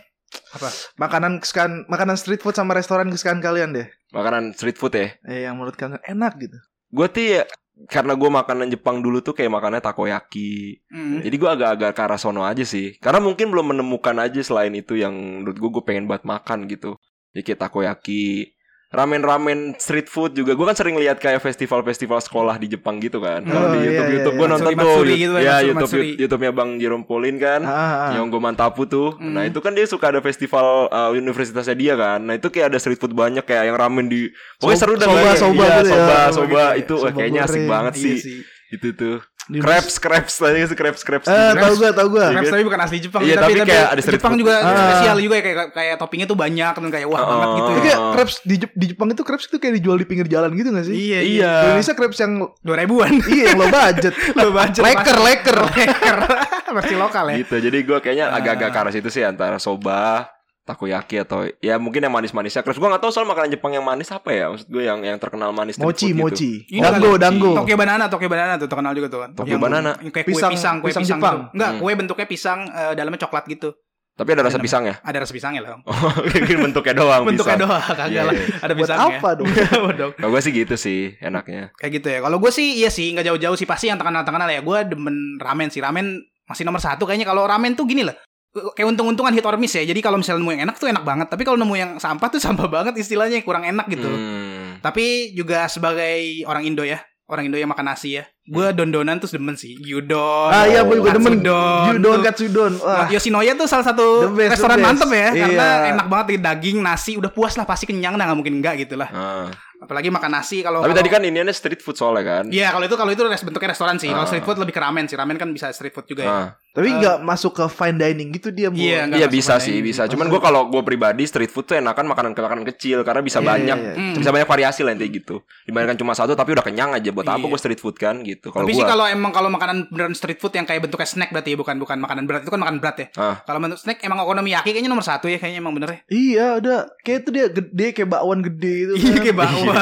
Apa? 0.50 0.68
makanan 0.96 1.38
kesukaan 1.38 1.84
makanan 1.86 2.14
street 2.14 2.38
food 2.38 2.54
sama 2.54 2.72
restoran 2.72 3.06
kesukaan 3.06 3.38
kalian 3.38 3.70
deh. 3.70 3.86
Makanan 4.10 4.54
street 4.54 4.74
food 4.74 4.94
ya. 4.94 5.12
Eh 5.24 5.44
yang 5.44 5.54
menurut 5.54 5.74
kalian 5.74 6.00
enak 6.00 6.38
gitu. 6.38 6.56
Gue 6.88 7.06
tuh 7.06 7.22
ya 7.22 7.42
karena 7.88 8.12
gue 8.12 8.28
makanan 8.28 8.68
Jepang 8.68 9.00
dulu 9.00 9.24
tuh 9.24 9.32
kayak 9.32 9.48
makannya 9.48 9.80
takoyaki. 9.80 10.84
Hmm. 10.92 11.24
Jadi 11.24 11.36
gue 11.38 11.50
agak-agak 11.50 11.96
ke 11.96 12.00
arah 12.04 12.20
sono 12.20 12.44
aja 12.44 12.66
sih. 12.66 13.00
Karena 13.00 13.22
mungkin 13.22 13.48
belum 13.48 13.72
menemukan 13.72 14.16
aja 14.20 14.40
selain 14.44 14.74
itu 14.76 15.00
yang 15.00 15.14
menurut 15.14 15.56
gue 15.56 15.70
gue 15.80 15.84
pengen 15.86 16.04
buat 16.04 16.26
makan 16.26 16.68
gitu. 16.68 17.00
Ya 17.32 17.40
kayak 17.40 17.62
takoyaki, 17.62 18.52
ramen-ramen 18.90 19.78
street 19.78 20.06
food 20.06 20.34
juga. 20.34 20.52
Gue 20.52 20.66
kan 20.66 20.74
sering 20.74 20.94
lihat 20.94 21.16
kayak 21.16 21.38
festival-festival 21.38 22.18
sekolah 22.18 22.58
di 22.58 22.66
Jepang 22.68 22.98
gitu 22.98 23.18
kan. 23.18 23.38
Kalau 23.40 23.66
Oh, 23.66 23.72
di 23.72 23.78
iya, 23.78 23.86
YouTube 23.86 24.02
iya, 24.02 24.14
YouTube 24.16 24.34
iya. 24.34 24.40
gue 24.40 24.46
nonton 24.48 24.66
Matsuri, 24.68 24.82
tuh. 24.82 25.16
Gitu 25.16 25.30
ya 25.30 25.30
Matsuri, 25.30 25.62
YouTube 25.62 25.78
Matsuri. 25.78 26.08
YouTube-nya 26.18 26.50
Bang 26.50 26.70
Jerome 26.76 27.04
Pauline 27.04 27.38
kan. 27.38 27.60
Ah, 27.62 27.70
ah. 27.70 28.10
Yang 28.12 28.26
gue 28.28 28.40
mantapu 28.42 28.82
tuh. 28.84 29.14
Hmm. 29.14 29.30
Nah, 29.30 29.42
itu 29.44 29.58
kan 29.58 29.72
dia 29.72 29.86
suka 29.86 30.10
ada 30.10 30.18
festival 30.20 30.66
uh, 30.88 31.10
universitasnya 31.12 31.72
dia 31.72 31.94
kan. 31.94 32.18
Nah, 32.20 32.34
itu 32.34 32.46
kayak 32.46 32.66
ada 32.68 32.78
street 32.78 32.98
food 32.98 33.14
banyak 33.14 33.42
kayak 33.42 33.64
yang 33.64 33.78
ramen 33.78 34.06
di 34.06 34.26
Pokoknya 34.58 34.74
Sob- 34.76 34.82
seru 34.82 34.94
dan 34.96 35.06
soba, 35.06 35.16
soba 35.16 35.30
gitu 35.30 35.62
ya. 35.62 35.70
soba, 35.70 35.86
Soba 35.86 36.18
soba 36.32 36.58
ya. 36.60 36.66
itu 36.76 36.92
wah, 36.92 37.02
Soba 37.04 37.16
kayaknya 37.16 37.40
asik 37.44 37.62
banget 37.64 37.92
Iya 37.94 38.02
sih. 38.02 38.16
sih. 38.18 38.38
Itu 38.70 38.88
tuh. 38.92 39.18
Crepes, 39.50 39.98
crepes 39.98 40.38
tadi 40.38 40.62
sih 40.62 40.78
crepes, 40.78 41.02
crepes. 41.02 41.26
Eh, 41.26 41.52
tahu 41.58 41.74
gue, 41.74 41.90
tahu 41.90 42.08
gue. 42.08 42.22
Crepes 42.22 42.50
tapi 42.50 42.62
bukan 42.62 42.80
asli 42.80 43.02
Jepang 43.02 43.18
Iya, 43.20 43.34
tapi 43.36 43.58
kayak 43.58 43.88
ada 43.88 44.00
street 44.00 44.14
Jepang 44.16 44.32
food. 44.32 44.40
juga 44.40 44.54
Ah. 44.56 44.70
spesial 44.94 45.16
juga 45.18 45.34
ya, 45.34 45.42
kayak 45.42 45.56
kayak 45.72 45.94
toppingnya 45.96 46.26
tuh 46.28 46.38
banyak 46.38 46.72
dan 46.72 46.88
kayak 46.88 47.06
wah 47.10 47.18
Oh. 47.18 47.26
banget 47.26 47.48
gitu 47.50 47.66
Itu 47.66 47.74
ya. 47.74 47.82
kayak 47.82 47.98
Oh. 47.98 48.12
crepes 48.14 48.34
di, 48.40 48.54
Jep- 48.56 48.76
di 48.78 48.86
Jepang 48.86 49.08
itu 49.10 49.22
crepes 49.22 49.46
itu 49.46 49.56
kayak 49.58 49.74
dijual 49.76 49.96
di 49.96 50.06
pinggir 50.06 50.26
jalan 50.28 50.54
gitu 50.54 50.70
gak 50.70 50.86
sih? 50.86 50.94
Iya, 50.94 51.18
Iya. 51.18 51.20
iya. 51.26 51.50
Di 51.50 51.66
Indonesia 51.68 51.94
crepes 51.94 52.18
yang 52.20 52.32
Dua 52.60 52.76
ribuan. 52.78 53.10
iya 53.26 53.44
yang 53.44 53.58
low 53.58 53.66
budget. 53.68 54.14
Low 54.38 54.50
budget, 54.52 54.82
Leker, 54.82 55.16
leker. 55.18 55.56
Leker. 55.66 56.16
Versi 56.78 56.94
lokal 56.94 57.24
ya. 57.26 57.36
Gitu. 57.42 57.54
Jadi 57.60 57.78
gue 57.82 57.98
kayaknya 57.98 58.26
Ah. 58.28 58.38
agak-agak 58.38 58.70
ke 58.70 58.78
arah 58.78 58.92
situ 58.94 59.08
sih 59.10 59.24
antara 59.24 59.58
soba, 59.58 60.30
takoyaki 60.62 61.16
atau 61.18 61.48
ya 61.58 61.76
mungkin 61.76 62.00
yang 62.00 62.10
manis-manisnya. 62.10 62.62
Terus 62.62 62.76
gue 62.76 62.86
gak 62.86 63.00
tahu 63.00 63.10
soal 63.10 63.24
makanan 63.24 63.50
Jepang 63.50 63.70
yang 63.70 63.82
manis 63.82 64.08
apa 64.08 64.30
ya. 64.30 64.48
Maksud 64.48 64.66
gue 64.66 64.82
yang 64.82 65.00
yang 65.00 65.16
terkenal 65.16 65.50
manis 65.50 65.76
Mochi, 65.76 66.12
gitu. 66.12 66.20
mochi. 66.20 66.50
Ini 66.68 66.78
Dango, 66.80 67.16
dango. 67.16 67.52
Tokyo 67.56 67.76
banana, 67.76 68.04
Tokyo 68.06 68.28
banana 68.28 68.54
tuh 68.54 68.66
terkenal 68.66 68.92
juga 68.92 69.08
tuh 69.08 69.20
kan. 69.20 69.30
Tokyo 69.32 69.56
Yang- 69.56 69.62
banana. 69.62 69.90
yang 69.98 70.12
kayak 70.12 70.26
kue 70.26 70.34
Pisang- 70.34 70.52
pisang, 70.52 70.76
kue 70.78 70.88
pisang 70.88 71.02
pisang, 71.02 71.18
Jepang. 71.18 71.36
gitu. 71.42 71.54
Enggak, 71.58 71.70
Hmm. 71.72 71.80
kue 71.80 71.92
bentuknya 71.94 72.26
pisang 72.26 72.58
eh, 72.66 72.92
dalamnya 72.94 73.20
coklat 73.20 73.44
gitu. 73.46 73.70
Tapi 74.10 74.36
ada 74.36 74.44
rasa 74.44 74.60
Ada 74.60 74.64
pisang 74.68 74.84
ya? 74.84 74.94
Ada 75.00 75.18
rasa 75.24 75.32
pisangnya 75.32 75.60
lah. 75.64 75.70
Oh, 75.80 75.96
mungkin 76.28 76.56
bentuknya 76.60 76.92
doang 76.92 77.22
Bentuknya 77.24 77.56
pisang. 77.56 77.60
doang, 77.64 77.82
kagak 77.82 78.06
Iya, 78.12 78.20
lah. 78.20 78.34
iya. 78.36 78.44
Ada 78.60 78.72
Buat 78.76 78.80
pisangnya. 78.84 79.16
apa 79.16 79.28
dong? 79.32 79.46
Apa 79.80 79.90
dong? 79.96 80.10
Kalau 80.12 80.30
gue 80.30 80.40
sih 80.44 80.52
gitu 80.52 80.74
sih 80.76 81.00
enaknya. 81.18 81.62
Kayak 81.74 81.92
gitu 81.96 82.08
ya. 82.10 82.18
Kalau 82.20 82.36
gue 82.36 82.52
sih 82.52 82.68
iya 82.76 82.90
sih 82.92 83.06
nggak 83.10 83.24
jauh-jauh 83.24 83.56
sih 83.56 83.64
pasti 83.64 83.88
yang 83.88 83.96
terkenal-terkenal 83.96 84.44
ya. 84.46 84.60
Gue 84.60 84.78
demen 84.84 85.16
ramen 85.40 85.72
sih. 85.72 85.80
Ramen 85.80 86.20
masih 86.44 86.62
nomor 86.62 86.78
satu 86.78 87.08
kayaknya. 87.08 87.24
Kalau 87.24 87.48
ramen 87.48 87.72
tuh 87.72 87.88
gini 87.88 88.04
lah. 88.04 88.12
Kayak 88.50 88.86
untung-untungan 88.88 89.30
hit 89.30 89.44
or 89.44 89.54
miss 89.54 89.72
ya. 89.72 89.82
Jadi 89.82 89.98
kalau 89.98 90.18
misalnya 90.18 90.40
nemu 90.40 90.52
yang 90.52 90.62
enak 90.66 90.76
tuh 90.76 90.88
enak 90.88 91.02
banget. 91.02 91.26
Tapi 91.28 91.42
kalau 91.42 91.54
nemu 91.56 91.74
yang 91.74 91.90
sampah 91.96 92.28
tuh 92.28 92.42
sampah 92.46 92.66
banget 92.66 92.94
istilahnya 92.96 93.38
kurang 93.40 93.62
enak 93.62 93.86
gitu. 93.86 94.06
Hmm. 94.06 94.78
Tapi 94.80 95.30
juga 95.32 95.66
sebagai 95.66 96.42
orang 96.44 96.64
Indo 96.64 96.82
ya. 96.82 96.98
Orang 97.24 97.46
Indo 97.46 97.54
yang 97.54 97.70
makan 97.70 97.86
nasi 97.86 98.18
ya. 98.18 98.26
Gue 98.42 98.74
dondonan 98.74 99.22
tuh 99.22 99.30
demen 99.30 99.54
sih. 99.54 99.78
Gyudon. 99.78 100.50
Ah 100.50 100.66
iya, 100.66 100.82
gue 100.82 100.98
juga 100.98 101.14
demen. 101.14 101.38
Katsudon. 101.38 101.86
Gyudon, 101.94 102.18
katsudon. 102.20 102.72
Wah. 102.82 103.06
Nah, 103.06 103.08
Yoshinoya 103.08 103.54
tuh 103.54 103.70
salah 103.70 103.86
satu 103.86 104.26
The 104.26 104.34
best, 104.34 104.50
restoran 104.58 104.74
the 104.74 104.82
best. 104.82 104.90
mantep 104.98 105.10
ya 105.14 105.28
karena 105.38 105.66
Iya. 105.70 105.90
enak 105.94 106.06
banget 106.10 106.42
daging 106.42 106.78
nasi 106.82 107.14
udah 107.14 107.30
puas 107.30 107.54
lah 107.54 107.62
pasti 107.62 107.86
kenyang 107.86 108.18
nah 108.18 108.26
nggak 108.26 108.34
mungkin 108.34 108.58
enggak 108.58 108.82
gitu 108.82 108.98
lah 108.98 109.06
Ah. 109.06 109.46
apalagi 109.78 110.10
makan 110.10 110.30
nasi 110.34 110.60
kalau 110.60 110.82
Tapi 110.82 110.90
kalau- 110.90 110.98
tadi 110.98 111.08
kan 111.08 111.22
ini 111.22 111.38
street 111.54 111.78
food 111.78 111.94
soalnya 111.94 112.22
kan. 112.26 112.44
Iya 112.50 112.74
kalau 112.74 112.84
itu 112.84 112.96
kalau 112.98 113.14
itu 113.14 113.22
res, 113.22 113.40
bentuknya 113.40 113.70
restoran 113.70 113.94
sih. 113.96 114.10
Kalau 114.10 114.26
Ah. 114.26 114.28
street 114.28 114.42
food 114.42 114.58
lebih 114.58 114.74
ke 114.74 114.82
ramen 114.82 115.06
sih. 115.06 115.14
Ramen 115.14 115.38
kan 115.38 115.46
bisa 115.54 115.70
street 115.70 115.94
food 115.94 116.04
juga 116.04 116.22
ya. 116.26 116.32
Ah. 116.34 116.48
Tapi 116.70 116.86
nggak 116.88 117.16
masuk 117.20 117.52
ke 117.52 117.64
fine 117.66 117.98
dining 117.98 118.30
gitu 118.30 118.54
dia, 118.54 118.70
Bu. 118.70 118.78
Iya, 118.78 119.10
Iya 119.10 119.26
bisa 119.26 119.58
sih 119.58 119.82
bisa. 119.82 120.06
Cuman 120.06 120.30
gue 120.30 120.38
kalau 120.38 120.70
gue 120.70 120.78
pribadi 120.80 121.26
street 121.26 121.50
food 121.50 121.66
tuh 121.66 121.74
enakan 121.74 122.06
makanan 122.06 122.30
makanan 122.32 122.62
kecil 122.64 123.02
karena 123.02 123.18
bisa 123.20 123.42
Iya, 123.42 123.48
banyak, 123.50 123.78
iya, 123.82 123.92
iya. 123.98 124.14
bisa 124.14 124.30
banyak 124.30 124.46
variasi 124.46 124.86
lah 124.86 124.94
intinya 124.94 125.10
gitu. 125.10 125.42
Dibandingkan 125.66 125.98
cuma 125.98 126.14
satu 126.14 126.32
tapi 126.32 126.54
udah 126.54 126.62
kenyang 126.62 126.94
aja. 126.94 127.10
Buat 127.10 127.26
apa 127.26 127.42
Iya. 127.42 127.50
gue 127.50 127.58
street 127.58 127.80
food 127.82 127.96
kan 127.98 128.22
gitu. 128.22 128.54
Kalau 128.54 128.62
Tapi 128.62 128.72
gue 128.72 128.80
sih 128.80 128.86
kalau 128.86 129.04
emang 129.04 129.34
kalau 129.34 129.50
makanan 129.50 129.90
beneran 129.90 130.14
street 130.14 130.38
food 130.38 130.54
yang 130.54 130.62
kayak 130.62 130.86
bentuknya 130.86 131.08
snack 131.08 131.34
berarti 131.34 131.50
ya 131.50 131.56
bukan 131.58 131.76
bukan 131.82 131.96
makanan 131.98 132.22
berat 132.30 132.46
itu 132.46 132.50
kan 132.54 132.60
makan 132.62 132.76
berat 132.78 132.96
ya. 133.02 133.06
Ah. 133.18 133.36
Kalau 133.42 133.58
bentuk 133.58 133.78
snack 133.82 133.98
emang 134.06 134.22
okonomiyaki 134.22 134.70
kayaknya 134.70 134.90
nomor 134.90 135.02
satu 135.02 135.26
ya 135.26 135.42
kayaknya 135.42 135.58
emang 135.58 135.74
bener 135.74 135.88
ya. 135.90 135.98
Iya, 136.06 136.46
udah 136.62 136.78
kayak 137.02 137.18
itu 137.26 137.30
dia 137.34 137.46
gede 137.50 137.86
kayak 137.90 138.08
bakwan 138.08 138.46
gede 138.46 138.74
gitu. 138.86 138.92
Iya 138.94 139.10
kan. 139.10 139.22
kayak 139.26 139.36
bakwan. 139.36 139.74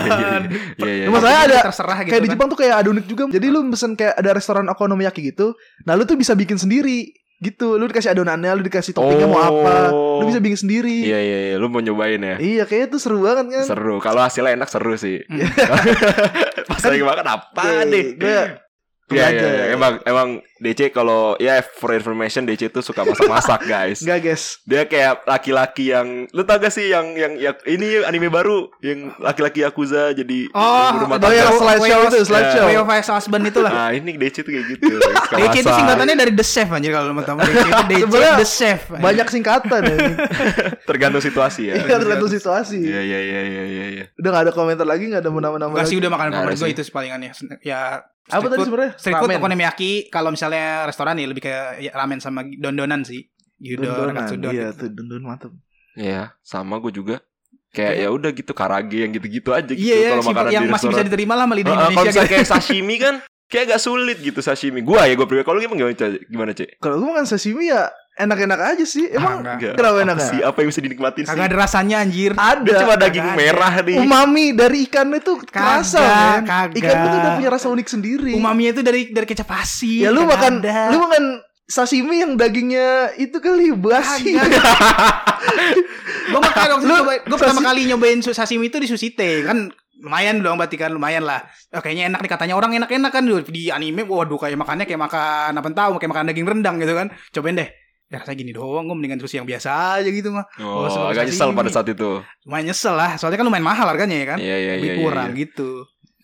Iya 0.79 0.93
iya. 0.95 1.07
Cuma 1.11 1.19
saya 1.19 1.39
ada 1.45 1.59
terserah 1.69 1.99
gitu 2.01 2.11
kayak 2.15 2.23
di 2.23 2.29
kan. 2.31 2.35
Jepang 2.39 2.49
tuh 2.49 2.59
kayak 2.59 2.75
ada 2.81 2.89
unik 2.89 3.07
juga. 3.11 3.23
Jadi 3.29 3.47
lu 3.51 3.61
pesen 3.69 3.93
kayak 3.93 4.15
ada 4.17 4.31
restoran 4.33 4.67
okonomiyaki 4.71 5.21
gitu. 5.35 5.53
Nah, 5.85 5.99
lu 5.99 6.07
tuh 6.07 6.15
bisa 6.15 6.33
bikin 6.33 6.55
sendiri 6.55 6.78
gitu. 7.39 7.79
Lu 7.79 7.87
dikasih 7.87 8.13
adonannya, 8.13 8.51
lu 8.59 8.63
dikasih 8.67 8.93
toppingnya 8.95 9.29
mau 9.31 9.43
apa. 9.43 9.91
Lu 9.93 10.25
bisa 10.27 10.43
bikin 10.43 10.59
sendiri. 10.69 11.07
Iya 11.07 11.19
iya 11.19 11.39
iya. 11.51 11.57
Lu 11.57 11.71
mau 11.71 11.79
nyobain 11.79 12.19
ya? 12.19 12.37
Iya, 12.37 12.63
kayaknya 12.67 12.99
tuh 12.99 13.01
seru 13.01 13.19
banget 13.23 13.47
kan. 13.51 13.65
Seru. 13.67 13.97
Kalau 14.03 14.21
hasilnya 14.23 14.59
enak 14.59 14.69
seru 14.69 14.95
sih. 14.99 15.23
Hmm. 15.27 15.47
Pas 16.71 16.83
lagi 16.83 17.03
makan 17.03 17.27
apa 17.27 17.65
deh? 17.89 18.07
Gue 18.19 18.68
Iya 19.09 19.27
iya. 19.33 19.41
iya. 19.41 19.65
Emang 19.73 19.93
emang 20.05 20.29
DC 20.59 20.91
kalau 20.91 21.39
ya 21.39 21.63
for 21.63 21.95
information 21.95 22.45
DC 22.45 22.69
tuh 22.69 22.83
suka 22.83 23.07
masak-masak 23.07 23.65
guys. 23.73 24.05
Enggak, 24.05 24.19
guys. 24.21 24.43
Dia 24.69 24.85
kayak 24.85 25.25
laki-laki 25.25 25.95
yang 25.95 26.29
lu 26.29 26.43
tau 26.45 26.59
gak 26.61 26.75
sih 26.75 26.91
yang 26.91 27.15
yang, 27.17 27.39
yang 27.39 27.57
ini 27.65 28.03
anime 28.05 28.29
baru 28.29 28.69
yang 28.85 29.15
laki-laki 29.17 29.63
yakuza 29.63 30.13
jadi 30.13 30.51
Oh, 30.53 30.61
yang 30.61 30.97
berumah 31.01 31.17
Oh, 31.23 31.31
yang 31.33 31.49
tangga. 31.49 31.61
slideshow 31.63 32.01
itu, 32.05 32.19
slideshow. 32.27 32.67
Way 32.69 32.77
of 32.77 32.89
Ice 32.91 33.11
Husband 33.11 33.43
itu 33.49 33.61
lah. 33.65 33.73
Nah 33.73 33.89
ini 33.95 34.19
DC 34.19 34.45
tuh 34.45 34.53
kayak 34.53 34.67
gitu. 34.77 34.93
DC 35.41 35.55
itu 35.63 35.71
singkatannya 35.73 36.15
dari 36.19 36.33
The 36.37 36.47
Chef 36.47 36.69
anjir 36.69 36.91
kalau 36.93 37.07
lu 37.09 37.15
mau 37.17 37.25
tahu. 37.25 37.39
DC 37.41 37.57
itu 37.65 37.85
DC 37.89 38.13
The 38.43 38.49
Chef. 38.49 38.81
Banyak 38.93 39.27
singkatan 39.31 39.81
ya. 39.85 39.95
ini. 39.95 40.15
tergantung 40.89 41.23
situasi 41.23 41.71
ya. 41.71 41.75
Iya, 41.81 41.97
tergantung 41.97 42.31
situasi. 42.33 42.79
Iya 42.81 43.01
iya 43.01 43.21
iya 43.21 43.41
iya 43.45 43.63
iya. 43.65 43.85
iya. 43.95 44.05
Udah 44.21 44.31
gak 44.35 44.43
ada 44.49 44.53
komentar 44.53 44.85
lagi, 44.85 45.09
gak 45.09 45.23
ada 45.25 45.31
nama-nama 45.31 45.73
lagi. 45.73 45.89
sih 45.89 45.97
udah 45.97 46.11
ada 46.13 46.33
favorit 46.35 46.59
gue 46.59 46.71
itu 46.77 46.83
palingannya. 46.91 47.33
Ya 47.63 48.05
Apa 48.29 48.37
street 48.37 48.45
tadi 48.45 48.55
food- 48.55 48.69
sebenarnya? 48.69 48.93
Street 48.95 49.17
food 49.17 49.29
Ramen. 49.29 49.41
okonomiyaki 49.41 49.91
kalau 50.09 50.31
misalnya 50.31 50.67
restoran 50.85 51.17
ya 51.17 51.27
lebih 51.27 51.43
kayak 51.43 51.67
ya, 51.81 51.91
ramen 51.93 52.19
sama 52.19 52.41
dondonan 52.47 53.03
sih. 53.03 53.25
Gyudon, 53.57 53.89
Dondonan. 53.89 54.15
katsudon. 54.15 54.53
Iya, 54.53 54.67
gitu. 54.71 54.79
tuh 54.79 54.89
dondon 54.93 55.23
mantep. 55.25 55.51
Iya, 55.95 56.23
sama 56.41 56.79
gue 56.79 56.93
juga. 56.93 57.17
Kayak 57.69 57.95
ya 57.97 58.09
udah 58.09 58.31
gitu 58.31 58.53
karage 58.53 58.99
yang 58.99 59.11
gitu-gitu 59.11 59.51
aja 59.51 59.69
gitu 59.69 59.77
Iya 59.77 59.97
ya, 59.99 60.09
kalau 60.11 60.25
simpel 60.25 60.41
makanan 60.41 60.53
yang 60.55 60.65
di 60.65 60.73
masih 60.73 60.89
bisa 60.89 61.05
diterima 61.05 61.35
lah 61.35 61.45
sama 61.45 61.55
lidah 61.55 61.69
Heeh, 61.69 61.77
kalau 61.77 61.91
Indonesia 61.91 62.09
misalnya 62.09 62.25
gitu. 62.25 62.35
kayak 62.35 62.49
sashimi 62.49 62.97
kan 62.97 63.15
kayak 63.45 63.65
agak 63.67 63.81
sulit 63.81 64.19
gitu 64.19 64.41
sashimi. 64.41 64.81
Gua 64.81 65.01
ya 65.05 65.13
gue 65.13 65.27
pribadi. 65.27 65.45
Kalau 65.45 65.59
gimana 65.59 65.93
Cek? 65.93 66.11
gimana 66.27 66.51
cek? 66.55 66.69
Kalau 66.79 66.97
gue 66.97 67.09
makan 67.09 67.27
sashimi 67.27 67.65
ya 67.67 67.93
enak-enak 68.19 68.59
aja 68.75 68.85
sih. 68.85 69.07
Emang 69.09 69.41
Ah, 69.41 69.55
enggak. 69.55 69.75
kenapa 69.75 69.97
enak 70.03 70.17
Apa 70.17 70.27
sih 70.27 70.39
apa 70.43 70.59
yang 70.59 70.69
bisa 70.69 70.83
dinikmatin 70.83 71.23
sih? 71.23 71.31
Kagak 71.31 71.47
ada 71.47 71.57
rasanya 71.57 71.97
anjir. 72.03 72.33
Ada. 72.35 72.75
Cuma 72.83 72.95
daging 72.95 73.23
Kagak 73.23 73.33
ada. 73.33 73.41
merah 73.41 73.73
nih. 73.81 73.97
Umami 73.99 74.45
dari 74.53 74.79
ikan 74.85 75.07
itu 75.13 75.33
terasa 75.47 75.99
Kagak, 75.99 76.19
men. 76.35 76.43
kagak. 76.45 76.77
Ikan 76.77 76.97
itu 76.99 77.17
udah 77.17 77.33
punya 77.35 77.51
rasa 77.51 77.67
unik 77.69 77.89
sendiri. 77.89 78.33
Umaminya 78.35 78.71
itu 78.75 78.83
dari 78.83 79.01
dari 79.09 79.27
kecap 79.27 79.49
asin. 79.55 80.03
Ya 80.03 80.11
lu 80.11 80.23
kagak 80.23 80.35
makan 80.35 80.53
ada. 80.61 80.79
lu 80.91 80.97
makan 80.99 81.25
sashimi 81.65 82.17
yang 82.19 82.33
dagingnya 82.35 82.89
itu 83.17 83.37
kali 83.39 83.71
basi. 83.73 84.35
Kagak. 84.35 84.65
gue 86.31 86.41
makan 86.41 86.67
waktu 86.75 86.85
itu. 86.85 87.03
Gue 87.25 87.39
pertama 87.39 87.61
kali 87.63 87.81
nyobain 87.87 88.19
sashimi 88.21 88.69
itu 88.69 88.77
di 88.77 88.89
Sushite 88.89 89.45
kan 89.45 89.71
lumayan 89.99 90.39
dong 90.39 90.55
berarti 90.55 90.79
kan 90.79 90.95
lumayan 90.95 91.27
lah. 91.27 91.43
Oh, 91.75 91.83
kayaknya 91.83 92.07
enak 92.07 92.23
nih 92.23 92.31
katanya 92.31 92.55
orang 92.55 92.71
enak-enak 92.73 93.11
kan 93.11 93.23
di 93.51 93.69
anime. 93.69 94.07
Waduh 94.07 94.39
kayak 94.39 94.55
makannya 94.55 94.87
kayak 94.87 95.01
makan 95.01 95.59
apa 95.59 95.69
tahu 95.75 95.99
kayak 95.99 96.11
makan 96.11 96.25
daging 96.31 96.47
rendang 96.47 96.77
gitu 96.79 96.95
kan. 96.95 97.11
Cobain 97.35 97.59
deh. 97.59 97.69
Ya 98.09 98.25
rasanya 98.25 98.41
gini 98.41 98.53
doang, 98.53 98.89
gue 98.89 98.97
mendingan 98.97 99.21
sushi 99.21 99.37
yang 99.37 99.45
biasa 99.45 100.01
aja 100.01 100.09
gitu 100.09 100.33
mah. 100.33 100.49
Oh, 100.59 100.89
sama 100.89 101.13
agak 101.13 101.29
nyesel 101.29 101.53
sashimi. 101.53 101.59
pada 101.61 101.69
saat 101.69 101.89
itu. 101.89 102.11
Lumayan 102.43 102.65
nyesel 102.67 102.95
lah, 102.97 103.21
soalnya 103.21 103.37
kan 103.37 103.47
lumayan 103.47 103.67
mahal 103.69 103.85
harganya 103.85 104.17
ya 104.17 104.27
kan. 104.27 104.39
Iya 104.41 104.57
iya 104.57 104.73
Lebih 104.75 104.83
iya. 104.83 104.95
iya, 104.97 105.03
kurang 105.05 105.31
iya. 105.31 105.41
gitu. 105.45 105.71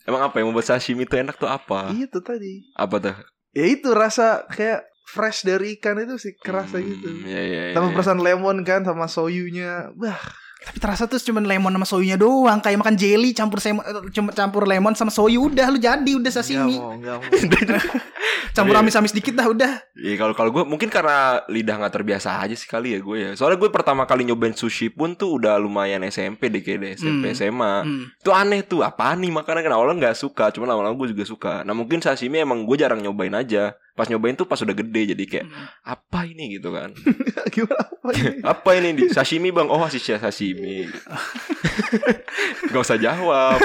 Emang 0.03 0.21
apa 0.21 0.35
yang 0.37 0.49
membuat 0.49 0.65
sashimi 0.65 1.05
itu 1.05 1.13
enak 1.13 1.37
tuh 1.37 1.45
apa? 1.45 1.93
itu 1.93 2.17
tadi. 2.21 2.65
Apa 2.73 2.97
tuh? 2.97 3.15
Ya 3.53 3.65
itu 3.65 3.89
rasa 3.93 4.49
kayak 4.49 4.81
fresh 5.05 5.45
dari 5.45 5.77
ikan 5.77 6.01
itu 6.01 6.17
sih 6.17 6.33
kerasa 6.35 6.77
Hmm, 6.77 6.89
gitu. 6.89 7.09
Iya 7.21 7.41
iya. 7.41 7.61
iya, 7.69 7.73
Tambah 7.77 7.93
iya. 7.93 7.95
perasaan 7.95 8.17
lemon 8.17 8.65
kan 8.65 8.81
sama 8.81 9.05
soyunya. 9.05 9.93
Wah, 9.95 10.17
Tapi 10.65 10.77
terasa 10.77 11.05
tuh 11.05 11.21
cuma 11.21 11.39
lemon 11.39 11.69
sama 11.71 11.85
soyunya 11.85 12.17
doang, 12.17 12.57
kayak 12.57 12.81
makan 12.81 12.95
jelly 12.95 13.31
campur 13.31 13.61
semo, 13.61 13.85
campur 14.33 14.65
lemon 14.65 14.91
sama 14.91 15.09
soyu 15.09 15.45
udah 15.45 15.69
lu 15.69 15.77
jadi 15.77 16.01
udah 16.11 16.25
enggak 16.25 16.33
sashimi. 16.35 16.75
mau, 16.75 16.93
enggak 16.93 17.15
mau. 17.15 17.29
Campur 18.55 18.71
Iya. 18.71 18.81
amis-amis 18.81 19.11
dikit 19.11 19.35
dah 19.35 19.45
udah. 19.45 19.71
Iya 19.93 20.15
kalau 20.15 20.31
kalau 20.31 20.47
gue 20.49 20.63
mungkin 20.63 20.87
karena 20.87 21.43
lidah 21.45 21.75
nggak 21.75 21.91
terbiasa 21.93 22.39
aja 22.39 22.55
sih 22.55 22.65
kali 22.65 22.95
ya 22.95 22.99
gue 22.99 23.17
ya. 23.19 23.29
Soalnya 23.35 23.59
gue 23.59 23.67
pertama 23.67 24.07
kali 24.07 24.23
nyobain 24.23 24.55
sushi 24.55 24.87
pun 24.87 25.11
tuh 25.11 25.35
udah 25.35 25.59
lumayan 25.59 25.99
SMP 26.03 26.47
deh 26.47 26.63
kayaknya 26.63 26.95
SMP 26.95 27.29
Hmm. 27.29 27.35
SMA. 27.35 27.73
Hmm. 27.83 28.03
Itu 28.15 28.31
aneh 28.31 28.63
tuh 28.63 28.79
apa 28.79 29.11
nih 29.13 29.27
makanan 29.29 29.59
kan 29.59 29.73
awalnya 29.73 29.95
nggak 30.01 30.17
suka, 30.17 30.49
cuma 30.49 30.65
lama-lama 30.65 30.95
gue 30.95 31.11
juga 31.11 31.23
suka. 31.23 31.53
Nah 31.61 31.75
mungkin 31.75 31.99
sashimi 31.99 32.39
emang 32.39 32.63
gue 32.63 32.75
jarang 32.75 32.97
nyobain 32.97 33.35
aja. 33.35 33.75
Pas 33.95 34.05
nyobain 34.05 34.35
tuh 34.35 34.43
pas 34.43 34.59
udah 34.59 34.75
gede 34.75 35.15
jadi 35.15 35.23
kayak 35.23 35.45
Hmm. 35.45 35.67
apa 35.81 36.19
ini 36.25 36.59
gitu 36.59 36.69
kan? 36.69 36.91
Gimana 37.55 37.79
apa 37.81 38.09
ini? 38.11 38.29
apa 38.53 38.69
ini 38.75 38.89
di 38.93 39.03
sashimi 39.07 39.49
bang? 39.49 39.67
Oh 39.67 39.87
sih 39.87 39.99
sashimi. 39.99 40.83
Gak 42.71 42.81
usah 42.81 42.97
jawab. 42.97 43.57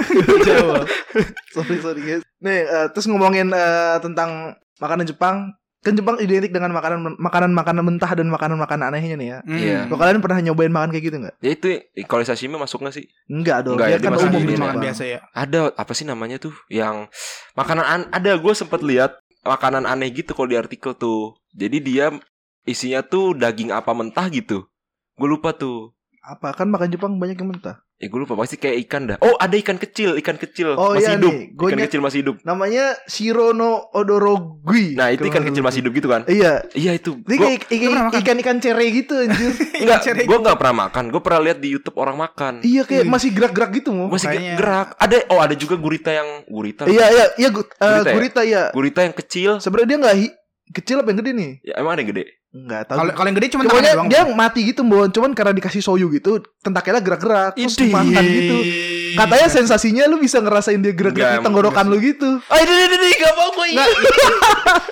Jawab. 0.47 0.87
sorry 1.51 1.77
sorry 1.79 2.01
guys. 2.01 2.23
Nih 2.39 2.63
eh, 2.63 2.87
terus 2.91 3.07
ngomongin 3.07 3.51
eh, 3.51 3.97
tentang 4.01 4.55
makanan 4.79 5.05
Jepang. 5.05 5.51
Kan 5.81 5.97
Jepang 5.97 6.21
identik 6.21 6.53
dengan 6.53 6.71
makanan 6.71 7.17
makanan 7.17 7.51
makanan 7.51 7.81
mentah 7.83 8.13
dan 8.13 8.29
makanan 8.29 8.55
makanan 8.55 8.93
anehnya 8.93 9.17
nih 9.17 9.29
ya. 9.31 9.39
Hmm. 9.43 9.57
Iya. 9.57 9.79
Kalau 9.89 9.99
kalian 9.99 10.21
pernah 10.21 10.39
nyobain 10.41 10.69
makan 10.71 10.93
kayak 10.93 11.05
gitu 11.09 11.17
nggak? 11.19 11.35
Ya 11.41 11.51
itu 11.51 11.69
kalau 12.05 12.21
sashimi 12.21 12.55
masuk 12.55 12.85
gak 12.85 12.95
sih? 12.95 13.09
Enggak 13.27 13.65
dong. 13.65 13.81
Enggak 13.81 13.89
ya, 13.89 13.99
kan 13.99 14.13
masih 14.13 14.29
umum 14.29 14.45
di 14.45 14.55
makan 14.55 14.77
biasa 14.79 15.03
ya. 15.09 15.19
Ada 15.33 15.73
apa 15.73 15.91
sih 15.91 16.05
namanya 16.05 16.37
tuh 16.37 16.53
yang 16.69 17.09
makanan 17.57 17.83
an- 17.83 18.11
ada 18.13 18.37
gue 18.37 18.53
sempet 18.53 18.85
lihat 18.85 19.17
makanan 19.45 19.89
aneh 19.89 20.11
gitu 20.13 20.33
kalau 20.37 20.49
di 20.51 20.59
artikel 20.59 20.97
tuh. 20.97 21.37
Jadi 21.57 21.79
dia 21.81 22.15
isinya 22.69 23.01
tuh 23.05 23.37
daging 23.37 23.73
apa 23.73 23.91
mentah 23.97 24.29
gitu. 24.29 24.69
Gue 25.17 25.29
lupa 25.29 25.53
tuh. 25.57 25.93
Apa 26.23 26.53
kan 26.53 26.69
makan 26.69 26.89
Jepang 26.89 27.17
banyak 27.17 27.33
yang 27.35 27.49
mentah. 27.49 27.81
Ya 27.97 28.07
gue 28.07 28.17
lupa 28.19 28.33
pasti 28.35 28.57
kayak 28.57 28.77
ikan 28.85 29.03
dah. 29.05 29.17
Oh 29.19 29.37
ada 29.37 29.53
ikan 29.55 29.77
kecil, 29.77 30.17
ikan 30.17 30.37
kecil 30.37 30.73
Oh, 30.73 30.93
masih 30.93 31.01
iya 31.03 31.17
hidup. 31.17 31.33
nih, 31.33 31.41
gua 31.53 31.69
Ikan 31.69 31.81
kecil 31.83 32.01
masih 32.01 32.19
hidup. 32.21 32.37
Namanya 32.43 32.85
Shirono 33.05 33.89
Odorogui. 33.91 34.97
Nah 34.97 35.09
itu 35.11 35.25
ikan 35.27 35.43
kecil 35.43 35.61
masih 35.61 35.81
hidup 35.81 35.93
gitu 35.95 36.09
kan? 36.09 36.25
Iya. 36.25 36.65
Iya 36.73 36.93
itu. 36.95 37.21
Ini 37.21 37.37
Gua, 37.37 37.47
kayak 37.47 37.61
ikan- 37.67 38.13
ikan-ikan 38.17 38.57
cere 38.59 38.87
gitu 38.91 39.13
anjir. 39.19 39.53
enggak, 39.83 40.01
cere 40.03 40.23
gue 40.23 40.39
nggak 40.39 40.57
pernah 40.57 40.77
makan. 40.83 41.05
Gue 41.09 41.21
pernah 41.21 41.41
lihat 41.43 41.59
di 41.59 41.69
YouTube 41.71 41.97
orang 41.97 42.17
makan. 42.17 42.53
iya 42.63 42.85
kayak 42.85 43.05
Wih. 43.05 43.11
masih 43.11 43.29
gerak-gerak 43.31 43.71
gitu 43.75 43.89
mau. 43.91 44.09
Masih 44.09 44.29
Kayaknya- 44.29 44.57
gerak. 44.57 44.89
Ada 44.97 45.17
oh 45.29 45.41
ada 45.41 45.55
juga 45.55 45.75
gurita 45.77 46.11
yang 46.11 46.29
gurita. 46.47 46.83
Iya 46.85 47.05
iya 47.07 47.25
iya 47.37 47.49
gu- 47.51 47.65
eh, 47.65 47.85
Gurita 47.85 48.01
ya? 48.03 48.15
gurita 48.15 48.41
ya. 48.43 48.63
Gurita 48.73 49.01
yang 49.03 49.15
kecil. 49.15 49.51
Sebenarnya 49.57 49.89
dia 49.89 49.99
nggak 49.99 50.17
kecil 50.73 50.97
apa 51.01 51.09
yang 51.09 51.21
gede 51.21 51.33
nih? 51.33 51.51
Ya 51.63 51.75
emang 51.77 51.93
ada 51.93 52.01
yang 52.01 52.13
gede. 52.13 52.25
Enggak 52.51 52.91
tahu. 52.91 52.97
Kalau 52.99 53.11
kalau 53.15 53.27
yang 53.31 53.37
gede 53.39 53.49
cuma 53.55 53.63
tangannya 53.63 53.95
doang. 53.95 54.09
dia 54.11 54.23
mati 54.27 54.61
gitu 54.67 54.83
Bon, 54.83 55.07
cuman 55.07 55.31
karena 55.39 55.55
dikasih 55.55 55.83
soyu 55.87 56.11
gitu, 56.11 56.43
tentakelnya 56.67 56.99
gerak-gerak 56.99 57.55
terus 57.55 57.79
dimakan 57.79 58.25
gitu. 58.27 58.57
Katanya 59.13 59.49
sensasinya 59.49 60.05
lu 60.05 60.17
bisa 60.17 60.39
ngerasain 60.39 60.79
dia 60.79 60.93
gerak-gerak 60.93 61.31
di 61.33 61.43
tenggorokan 61.43 61.87
lu 61.87 61.99
gitu. 61.99 62.39
Oh 62.41 62.59
ini 62.59 62.73
ini 62.81 62.97
ini 62.97 63.09
gak 63.17 63.33
mau 63.33 63.49
gue 63.51 63.67
Nggak, 63.71 63.87
itu, 63.87 64.09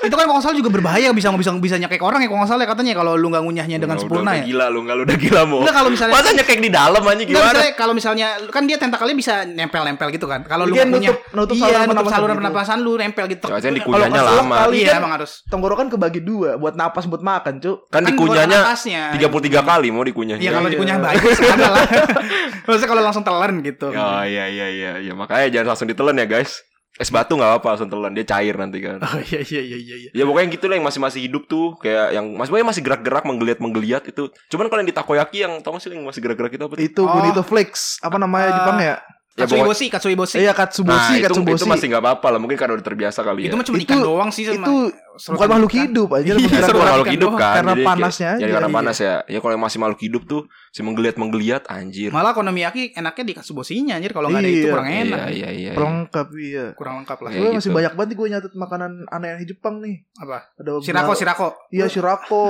itu 0.05 0.15
kan 0.15 0.27
kalau 0.27 0.39
salah 0.39 0.55
juga 0.55 0.71
berbahaya 0.71 1.11
bisa 1.11 1.29
bisa 1.33 1.51
bisa 1.53 1.77
nyekek 1.77 1.99
orang 1.99 2.21
ya 2.21 2.29
kalau 2.29 2.47
salah 2.47 2.63
ya 2.63 2.69
katanya 2.69 2.93
kalau 2.95 3.13
lu 3.15 3.27
nggak 3.29 3.43
ngunyahnya 3.43 3.77
dengan 3.77 3.97
sempurna 3.97 4.39
ya. 4.39 4.45
Gila 4.45 4.67
lu 4.69 4.83
nggak 4.83 4.95
lu 4.95 5.03
udah 5.05 5.19
gila 5.19 5.43
mau. 5.45 5.61
Enggak 5.61 5.75
kalau 5.75 5.91
misalnya 5.91 6.15
Masa 6.15 6.31
nyekek 6.33 6.59
di 6.59 6.71
dalam 6.71 7.01
aja 7.01 7.13
Enggak, 7.13 7.27
gimana? 7.27 7.47
misalnya 7.49 7.73
kalau 7.75 7.93
misalnya 7.93 8.27
kan 8.49 8.63
dia 8.65 8.77
tentakelnya 8.77 9.17
bisa 9.17 9.35
nempel-nempel 9.45 10.09
gitu 10.11 10.27
kan. 10.27 10.41
Kalau 10.43 10.65
lu 10.65 10.75
punya 10.75 11.11
nutup- 11.11 11.23
nutup 11.33 11.55
iya, 11.55 11.63
saluran 11.65 11.79
nutup 11.81 11.89
pernapasan 11.91 12.15
saluran 12.15 12.29
gitu. 12.29 12.39
pernapasan 12.39 12.79
lu 12.79 12.93
nempel 12.95 13.25
gitu. 13.27 13.45
Kan 13.45 13.73
dikunyahnya 13.75 14.21
kalau 14.21 14.37
lama. 14.39 14.55
Iya 14.71 14.87
kan- 14.89 15.01
emang 15.01 15.13
harus. 15.15 15.31
Tenggorokan 15.49 15.87
kebagi 15.89 16.21
dua 16.21 16.51
buat 16.55 16.75
napas 16.75 17.05
buat 17.05 17.21
makan, 17.21 17.55
Cuk. 17.59 17.79
Kan 17.89 18.01
Kan 18.01 18.15
dikunyahnya 18.15 18.57
buat 18.57 18.69
napasnya. 18.71 19.03
33 19.15 19.61
kali 19.65 19.89
mau 19.91 20.05
dikunyahnya. 20.05 20.41
Iya 20.41 20.51
kalau 20.53 20.69
Iya. 20.69 20.75
dikunyah 20.75 20.97
baik 20.99 21.21
ada 21.49 21.67
lah. 21.69 21.87
Maksudnya 22.67 22.89
kalau 22.89 23.03
langsung 23.03 23.25
telan 23.25 23.53
gitu. 23.61 23.89
Oh 24.11 24.25
iya 24.25 24.45
iya 24.47 24.67
iya 24.69 24.93
iya 24.99 25.13
makanya 25.13 25.47
jangan 25.51 25.69
langsung 25.73 25.87
ditelan 25.87 26.17
ya 26.17 26.27
guys. 26.27 26.65
Es 26.97 27.09
batu 27.09 27.33
nggak 27.33 27.63
apa 27.63 27.67
langsung 27.69 27.87
telan 27.87 28.11
dia 28.11 28.25
cair 28.25 28.55
nanti 28.55 28.81
kan. 28.81 28.99
Oh 28.99 29.21
iya 29.23 29.39
iya 29.41 29.63
iya 29.63 29.79
iya. 29.79 29.97
iya. 30.01 30.11
Ya 30.13 30.25
pokoknya 30.25 30.51
gitu 30.51 30.67
lah 30.67 30.75
yang 30.75 30.85
masih 30.85 30.99
masih 30.99 31.21
hidup 31.21 31.47
tuh 31.47 31.79
kayak 31.79 32.11
yang 32.11 32.27
masih 32.33 32.51
pokoknya 32.51 32.69
masih 32.69 32.83
gerak-gerak 32.83 33.23
menggeliat 33.23 33.59
menggeliat 33.59 34.03
itu. 34.05 34.23
Cuman 34.49 34.67
kalau 34.67 34.81
yang 34.83 34.91
di 34.91 34.97
takoyaki 34.97 35.39
yang 35.41 35.53
tau 35.61 35.73
gak 35.73 35.81
sih 35.81 35.91
yang 35.91 36.03
masih 36.03 36.19
gerak-gerak 36.19 36.51
itu 36.51 36.65
apa 36.65 36.75
tuh? 36.75 36.83
Itu 36.83 37.03
Oh. 37.03 37.15
bonito 37.15 37.43
flakes. 37.43 38.01
Apa 38.01 38.17
namanya 38.17 38.49
Eh, 38.49 38.55
Jepang 38.57 38.79
ya? 38.81 38.97
Ya, 39.39 39.47
Katsui 39.47 39.55
pokoknya- 39.55 39.71
bosi, 39.71 39.87
katsui 39.87 40.17
bosi. 40.19 40.35
Iya 40.37 40.51
Nah 40.51 40.57
katsuboshi, 40.57 41.15
itu, 41.15 41.25
katsuboshi. 41.31 41.63
itu 41.63 41.67
masih 41.71 41.87
nggak 41.87 42.03
apa-apa 42.03 42.27
lah 42.35 42.39
mungkin 42.43 42.59
karena 42.59 42.75
udah 42.75 42.83
terbiasa 42.83 43.23
kali 43.23 43.47
ya. 43.47 43.49
Itu 43.49 43.55
mah 43.55 43.63
cuma 43.63 43.79
Itu- 43.79 43.87
ikan 43.87 43.99
doang 44.03 44.31
sih 44.35 44.43
sama. 44.43 44.59
itu 44.59 44.75
bukan 45.21 45.49
makhluk 45.49 45.73
hidup 45.75 46.09
aja 46.13 46.33
Iya, 46.33 46.47
bukan 46.65 46.79
makhluk- 46.79 47.11
hidup 47.11 47.33
kan 47.35 47.55
Karena 47.57 47.73
Jadi 47.73 47.85
panasnya 47.85 48.33
Jadi 48.37 48.53
karena 48.53 48.69
iya. 48.69 48.77
panas 48.77 48.97
ya 48.99 49.15
Ya 49.27 49.39
kalau 49.39 49.53
yang 49.53 49.65
masih 49.65 49.79
makhluk 49.79 50.01
hidup 50.01 50.23
tuh 50.25 50.43
Si 50.69 50.81
menggeliat 50.81 51.17
menggeliat 51.17 51.63
anjir 51.67 52.09
Malah 52.09 52.33
konomiyaki 52.33 52.93
enaknya 52.93 53.25
di 53.25 53.35
katsubosinya 53.35 53.95
anjir 53.95 54.11
kalau 54.11 54.29
nggak 54.29 54.39
ada 54.39 54.49
itu 54.49 54.61
Iya. 54.61 54.71
kurang 54.71 54.89
enak. 54.89 55.19
Iya 55.19 55.29
iya 55.29 55.49
iya 55.51 55.73
pelengkap 55.73 56.29
iya. 56.35 56.65
Kurang 56.73 56.95
lengkap 56.99 57.19
lah. 57.19 57.31
Iya. 57.31 57.41
Gue 57.41 57.51
masih 57.53 57.63
gitu. 57.65 57.77
banyak 57.77 57.93
banget 57.95 58.11
gue 58.15 58.29
nyatet 58.29 58.53
makanan 58.55 58.93
aneh 59.09 59.31
di 59.37 59.47
Jepang 59.47 59.75
nih. 59.79 59.97
Apa? 60.17 60.39
Ada 60.55 60.71
Sirako 60.81 61.13
sirako. 61.13 61.49
Iya 61.69 61.87
shirako. 61.87 62.45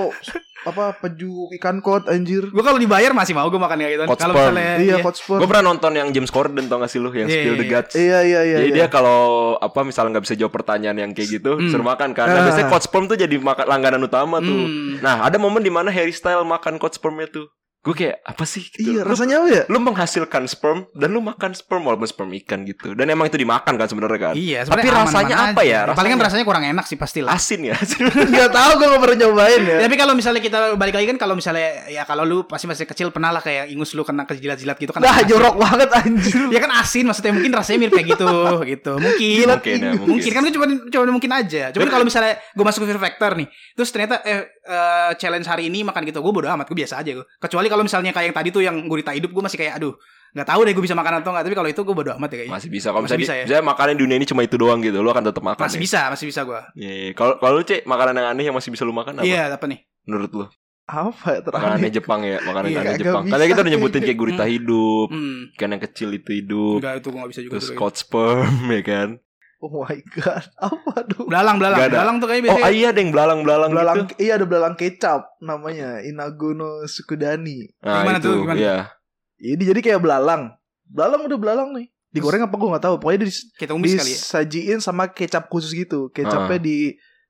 apa 0.60 0.90
peju 0.92 1.30
ikan 1.54 1.78
kot 1.78 2.06
anjir. 2.06 2.42
Gue 2.44 2.60
kalau 2.60 2.76
dibayar 2.76 3.14
masih 3.14 3.30
mau 3.30 3.46
gue 3.46 3.56
makan 3.56 3.78
kayak 3.78 3.92
gitu. 3.94 4.04
Kalau 4.10 4.34
misalnya 4.34 4.74
Iya, 4.76 4.96
iya. 4.98 5.04
Gue 5.06 5.46
pernah 5.46 5.64
nonton 5.64 5.92
yang 5.92 6.08
James 6.10 6.28
Corden 6.28 6.66
tau 6.66 6.76
gak 6.76 6.88
sih 6.88 6.98
lu 6.98 7.08
Yang 7.08 7.30
Iya, 7.30 7.36
Spill 7.36 7.46
iya, 7.48 7.54
the 7.54 7.62
iya. 7.62 7.72
Guts 7.72 7.94
Iya 7.94 8.18
iya 8.20 8.40
iya. 8.42 8.56
Jadi 8.58 8.68
iya. 8.68 8.76
dia 8.76 8.86
kalau 8.88 9.20
apa 9.56 9.80
misalnya 9.80 10.10
nggak 10.12 10.24
bisa 10.24 10.34
jawab 10.34 10.52
pertanyaan 10.52 10.98
yang 10.98 11.10
kayak 11.12 11.30
gitu, 11.32 11.54
Hmm. 11.54 11.70
suruh 11.70 11.86
makan 11.86 12.10
kan. 12.10 12.26
Nah, 12.58 12.66
Ah. 12.66 12.66
biasanya 12.66 12.74
coach 12.74 12.86
sperm 12.90 13.04
tuh 13.06 13.14
jadi 13.14 13.36
makan 13.38 13.66
langganan 13.70 14.02
utama 14.02 14.42
tuh. 14.42 14.50
Hmm. 14.66 14.98
Nah, 14.98 15.22
ada 15.22 15.38
momen 15.38 15.62
di 15.62 15.70
mana 15.70 15.94
Harry 15.94 16.10
Style 16.10 16.42
makan 16.42 16.82
coach 16.82 16.98
spermnya 16.98 17.30
tuh. 17.30 17.46
Gue 17.78 17.94
kayak 17.94 18.20
apa 18.20 18.42
sih 18.42 18.66
gitu. 18.66 18.90
Iya 18.90 19.00
Lu- 19.00 19.08
rasanya 19.08 19.34
apa 19.38 19.48
ya? 19.48 19.62
lu 19.66 19.78
menghasilkan 19.78 20.42
sperm 20.44 20.90
dan 20.92 21.08
lu 21.08 21.20
makan 21.20 21.54
sperm 21.54 21.82
walaupun 21.82 22.04
sperm 22.04 22.34
ikan 22.36 22.62
gitu. 22.62 22.92
Dan 22.92 23.06
emang 23.06 23.26
itu 23.26 23.36
dimakan 23.36 23.74
kan 23.74 23.86
sebenarnya 23.86 24.18
kan. 24.20 24.34
Iya, 24.34 24.58
Tapi 24.60 24.82
sebenarnya 24.82 24.92
rasanya 24.98 25.06
aman-aman 25.30 25.38
apa 25.48 25.62
aja. 25.62 25.70
ya? 25.70 25.78
Paling 25.78 25.94
kan 25.94 25.94
Rasanya- 25.94 26.26
rasanya 26.26 26.44
kurang 26.44 26.64
enak 26.66 26.84
sih 26.84 26.96
pastilah. 26.96 27.30
Asin 27.30 27.60
ya. 27.64 27.78
Gak 28.34 28.50
tahu 28.50 28.70
gue 28.76 28.86
gak 28.88 29.00
pernah 29.00 29.16
nyobain 29.20 29.62
ya. 29.62 29.78
Tapi 29.80 29.94
kalau 29.96 30.12
misalnya 30.12 30.40
kita 30.40 30.58
balik 30.74 30.94
lagi 30.94 31.06
kan 31.06 31.18
kalau 31.18 31.34
misalnya 31.34 31.68
ya 31.86 32.02
kalau 32.02 32.22
lu 32.22 32.38
pasti 32.44 32.66
masih 32.66 32.84
kecil 32.84 33.08
pernah 33.08 33.30
lah 33.30 33.40
kayak 33.40 33.70
ingus 33.70 33.94
lu 33.94 34.02
kena 34.02 34.26
kejilat-jilat 34.26 34.76
gitu 34.76 34.90
kan. 34.90 35.00
Nah 35.00 35.22
jorok 35.22 35.54
banget 35.56 35.88
anjir. 35.94 36.50
Ya 36.50 36.58
kan 36.58 36.74
asin 36.74 37.06
maksudnya 37.06 37.30
mungkin 37.30 37.52
rasanya 37.52 37.78
mirip 37.78 37.94
kayak 37.94 38.08
gitu 38.10 38.28
gitu. 38.66 38.92
Mungkin. 38.98 39.46
mungkin 39.48 39.78
ya, 39.78 39.92
mungkin. 39.94 40.08
Mungkin 40.18 40.30
kan 40.34 40.42
cuma 40.50 40.66
cuma 40.90 41.02
mungkin 41.08 41.30
aja. 41.30 41.70
Cuman 41.70 41.86
kalau 41.86 42.02
misalnya 42.02 42.42
gue 42.42 42.64
masuk 42.66 42.82
ke 42.82 42.90
Fear 42.90 43.00
Factor 43.00 43.32
nih, 43.38 43.46
terus 43.72 43.88
ternyata 43.88 44.18
eh, 44.22 44.42
eh, 44.44 45.10
challenge 45.16 45.46
hari 45.46 45.70
ini 45.70 45.80
makan 45.80 46.02
gitu, 46.02 46.18
gue 46.18 46.32
bodo 46.34 46.48
amat, 46.48 46.66
gue 46.66 46.76
biasa 46.76 46.98
aja 46.98 47.14
gue. 47.14 47.24
Kecuali 47.38 47.67
kalau 47.68 47.82
misalnya 47.82 48.10
kayak 48.10 48.26
yang 48.28 48.36
tadi 48.36 48.48
tuh 48.48 48.60
yang 48.60 48.76
gurita 48.84 49.10
hidup, 49.10 49.30
gue 49.30 49.42
masih 49.42 49.56
kayak 49.56 49.76
aduh, 49.76 49.94
nggak 50.30 50.44
tahu 50.44 50.60
deh 50.62 50.72
gue 50.72 50.84
bisa 50.84 50.92
makan 50.92 51.20
atau 51.20 51.30
nggak. 51.30 51.44
Tapi 51.44 51.54
kalau 51.54 51.68
itu 51.68 51.80
gue 51.80 51.94
bodo 51.94 52.10
amat 52.12 52.28
ya 52.28 52.36
kayaknya. 52.38 52.54
Masih 52.54 52.68
bisa 52.68 52.88
kalau 52.88 53.02
Masih 53.02 53.16
bisa 53.16 53.32
di- 53.32 53.38
ya? 53.38 53.44
misalnya 53.44 53.64
makanan 53.66 53.92
di 53.92 54.00
dunia 54.00 54.16
ini 54.16 54.26
cuma 54.26 54.40
itu 54.40 54.54
doang 54.54 54.78
gitu, 54.78 54.98
lu 54.98 55.08
akan 55.08 55.24
tetap 55.24 55.42
makan. 55.42 55.62
Masih 55.62 55.76
ya? 55.76 55.82
bisa, 55.82 56.00
masih 56.08 56.26
bisa 56.26 56.40
gue. 56.42 56.60
Iya, 56.74 56.92
iya. 56.94 57.10
Kalau 57.12 57.34
kalau 57.36 57.52
lu 57.54 57.62
cek 57.62 57.84
makanan 57.84 58.14
yang 58.14 58.28
aneh 58.28 58.44
yang 58.44 58.56
masih 58.56 58.70
bisa 58.70 58.82
lu 58.82 58.92
makan 58.92 59.12
apa? 59.16 59.24
Iya, 59.24 59.42
apa 59.50 59.64
nih? 59.64 59.78
Menurut 60.04 60.30
lu? 60.32 60.44
Apa 60.84 61.26
ya 61.30 61.40
Makanan 61.42 61.52
aneh 61.70 61.84
terakhir? 61.84 61.96
Jepang 62.00 62.20
ya, 62.22 62.36
makanan 62.40 62.66
Iya, 62.66 62.78
aneh 62.78 62.96
Jepang. 62.96 63.22
bisa. 63.22 63.32
Karena 63.32 63.44
kita 63.46 63.60
udah 63.60 63.72
nyebutin 63.72 64.02
kayak 64.02 64.18
gurita 64.18 64.42
Hmm. 64.42 64.52
hidup, 64.52 65.06
Hmm. 65.12 65.38
ikan 65.52 65.70
yang 65.70 65.82
kecil 65.82 66.08
itu 66.10 66.30
hidup, 66.34 66.78
Enggak 66.80 66.94
itu 66.96 67.06
gue 67.06 67.18
gak 67.18 67.30
bisa 67.30 67.40
juga 67.44 67.52
terus 67.52 67.68
coach 67.72 67.98
sperm 68.00 68.48
ya 68.72 68.82
kan. 68.82 69.08
Oh 69.58 69.82
my 69.82 69.98
god. 70.14 70.46
Apa 70.62 71.02
tuh? 71.04 71.26
Belalang, 71.26 71.58
belalang. 71.58 71.78
Ada. 71.80 71.90
Belalang 71.90 72.16
tuh 72.18 72.26
kayaknya 72.26 72.50
Oh 72.50 72.58
biasanya. 72.58 72.74
iya 72.74 72.86
ada 72.88 73.00
yang 73.00 73.10
belalang-belalang 73.10 73.70
Belalang, 73.70 73.96
gitu. 74.06 74.14
iya 74.18 74.32
ada 74.34 74.46
belalang 74.46 74.74
kecap 74.74 75.20
namanya 75.38 75.88
Inagono 76.00 76.86
Sukudani. 76.86 77.66
Nah, 77.80 78.02
Gimana 78.02 78.18
itu, 78.18 78.26
tuh, 78.26 78.34
gimana? 78.38 78.54
Iya. 78.56 78.76
Ini 79.36 79.62
jadi 79.64 79.80
kayak 79.80 80.00
belalang. 80.00 80.42
Belalang 80.84 81.26
udah 81.26 81.38
belalang 81.38 81.68
nih. 81.74 81.90
Digoreng 82.08 82.40
apa 82.40 82.54
gue 82.54 82.68
nggak 82.68 82.84
tahu. 82.84 82.94
Pokoknya 82.98 83.26
dis- 83.26 83.50
Kita 83.52 83.74
umis 83.74 83.92
kali 83.92 84.06
ya. 84.06 84.14
disajiin 84.14 84.78
sama 84.78 85.10
kecap 85.10 85.50
khusus 85.50 85.74
gitu. 85.74 86.08
Kecapnya 86.08 86.56
Ah. 86.56 86.62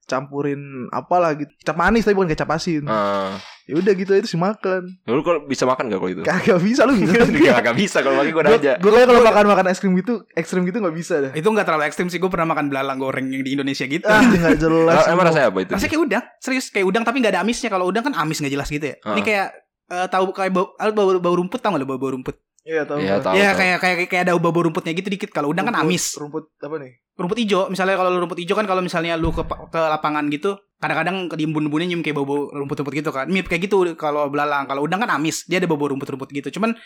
Dicampurin 0.08 0.60
apalah 0.88 1.36
gitu. 1.36 1.52
Kecap 1.54 1.76
manis 1.76 2.02
tapi 2.02 2.16
bukan 2.16 2.32
kecap 2.32 2.48
asin. 2.48 2.88
Ah, 2.88 3.36
Ya 3.62 3.76
udah 3.76 3.92
gitu 3.92 4.16
itu 4.16 4.24
sih 4.26 4.40
makan. 4.40 4.88
lu 5.04 5.20
kalau 5.20 5.44
bisa 5.44 5.62
makan 5.62 5.92
gak 5.92 6.00
kalau 6.00 6.08
itu? 6.10 6.22
Kagak 6.24 6.56
bisa 6.58 6.82
lu 6.82 6.96
bisa. 6.96 7.20
Gak, 7.44 7.60
gak 7.62 7.76
bisa 7.76 8.00
kalau 8.00 8.16
lagi 8.16 8.32
gue 8.32 8.40
udah 8.40 8.56
aja. 8.56 8.72
Gue 8.80 8.88
kalau 8.88 9.20
makan 9.20 9.44
makan 9.46 9.64
es 9.68 9.76
krim 9.76 9.92
gitu, 9.92 10.24
ekstrim 10.32 10.64
gitu 10.64 10.80
nggak 10.80 10.96
bisa 10.96 11.14
dah. 11.20 11.32
Itu 11.32 11.52
gak 11.52 11.68
terlalu 11.68 11.84
ekstrim 11.84 12.08
sih. 12.08 12.16
Gue 12.16 12.32
pernah 12.32 12.48
makan 12.48 12.72
belalang 12.72 12.96
goreng 12.96 13.28
yang 13.28 13.44
di 13.44 13.52
Indonesia 13.52 13.84
gitu. 13.84 14.08
Ah, 14.08 14.24
nggak 14.24 14.56
jelas. 14.56 15.04
Emang 15.06 15.28
rasanya 15.28 15.52
apa 15.52 15.58
itu? 15.60 15.70
Rasanya 15.70 15.90
kayak 15.92 16.02
udang, 16.02 16.24
serius 16.40 16.66
kayak 16.72 16.86
udang 16.88 17.04
tapi 17.04 17.20
nggak 17.20 17.36
ada 17.36 17.40
amisnya. 17.44 17.68
Kalau 17.68 17.84
udang 17.84 18.00
kan 18.02 18.16
amis 18.16 18.40
nggak 18.40 18.54
jelas 18.56 18.68
gitu 18.68 18.86
ya. 18.88 18.96
Ini 19.04 19.20
Ah. 19.20 19.24
kayak 19.28 19.46
eh, 19.88 20.06
tahu 20.06 20.24
kayak 20.32 20.48
bau, 20.50 20.72
ah, 20.74 20.88
bau, 20.88 21.16
bau 21.16 21.34
rumput 21.34 21.60
tau 21.60 21.68
gak 21.68 21.80
lo 21.80 21.86
bau, 21.86 21.96
bau 21.96 22.12
rumput? 22.12 22.36
Iya 22.64 22.84
tahu. 22.84 23.00
Iya, 23.00 23.20
tahu. 23.20 23.32
ya 23.32 23.50
kayak 23.52 23.76
kayak 23.80 23.96
kayak 24.08 24.22
ada 24.24 24.32
bau, 24.36 24.48
bau 24.48 24.64
rumputnya 24.64 24.92
gitu 24.92 25.08
dikit. 25.08 25.28
Kalau 25.28 25.48
udang 25.48 25.64
kan 25.64 25.76
Rumput- 25.76 25.88
amis. 25.92 26.04
Rumput 26.16 26.44
apa 26.58 26.76
nih? 26.76 26.92
Rumput 27.18 27.38
hijau, 27.42 27.66
misalnya 27.66 27.98
kalau 27.98 28.14
lu 28.14 28.22
rumput 28.22 28.38
hijau 28.38 28.54
kan 28.54 28.62
kalau 28.62 28.78
misalnya 28.78 29.18
lu 29.18 29.34
ke 29.34 29.42
ke 29.42 29.80
lapangan 29.90 30.30
gitu, 30.30 30.54
kadang-kadang 30.78 31.26
ke 31.26 31.34
embun-embunnya 31.34 31.90
nyium 31.90 32.02
kayak 32.06 32.14
bau-bau 32.14 32.46
rumput-rumput 32.54 32.94
gitu 32.94 33.10
kan. 33.10 33.26
Mirip 33.26 33.50
kayak 33.50 33.66
gitu 33.66 33.98
kalau 33.98 34.30
belalang. 34.30 34.70
Kalau 34.70 34.86
udang 34.86 35.02
kan 35.02 35.10
amis, 35.10 35.42
dia 35.50 35.58
ada 35.58 35.66
bau-bau 35.66 35.90
rumput-rumput 35.90 36.30
gitu. 36.30 36.54
Cuman 36.54 36.78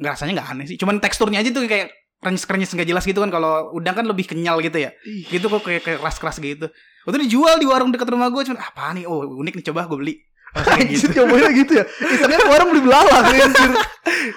nggak 0.00 0.12
rasanya 0.16 0.40
nggak 0.40 0.48
aneh 0.56 0.66
sih. 0.72 0.76
Cuman 0.80 1.04
teksturnya 1.04 1.44
aja 1.44 1.52
tuh 1.52 1.68
kayak 1.68 1.92
krenyes-krenyes 2.24 2.72
nggak 2.72 2.88
jelas 2.88 3.04
gitu 3.04 3.20
kan. 3.20 3.28
Kalau 3.28 3.76
udang 3.76 3.92
kan 3.92 4.08
lebih 4.08 4.24
kenyal 4.24 4.64
gitu 4.64 4.80
ya. 4.80 4.96
Gitu 5.04 5.44
kok 5.52 5.60
kayak 5.60 5.84
kayak 5.84 6.00
keras-keras 6.00 6.40
gitu. 6.40 6.72
Waktu 7.04 7.28
dijual 7.28 7.60
di 7.60 7.68
warung 7.68 7.92
dekat 7.92 8.08
rumah 8.08 8.32
gue 8.32 8.40
cuman 8.40 8.64
apa 8.64 8.96
nih? 8.96 9.04
Oh, 9.04 9.20
unik 9.20 9.60
nih 9.60 9.64
coba 9.68 9.84
gue 9.84 10.00
beli. 10.00 10.14
Anjir 10.54 11.10
gitu. 11.10 11.26
cobain 11.26 11.50
gitu 11.50 11.72
ya. 11.82 11.84
Isengnya 11.84 12.38
orang 12.46 12.66
beli 12.70 12.82
belalang 12.86 13.26
anjir. 13.26 13.70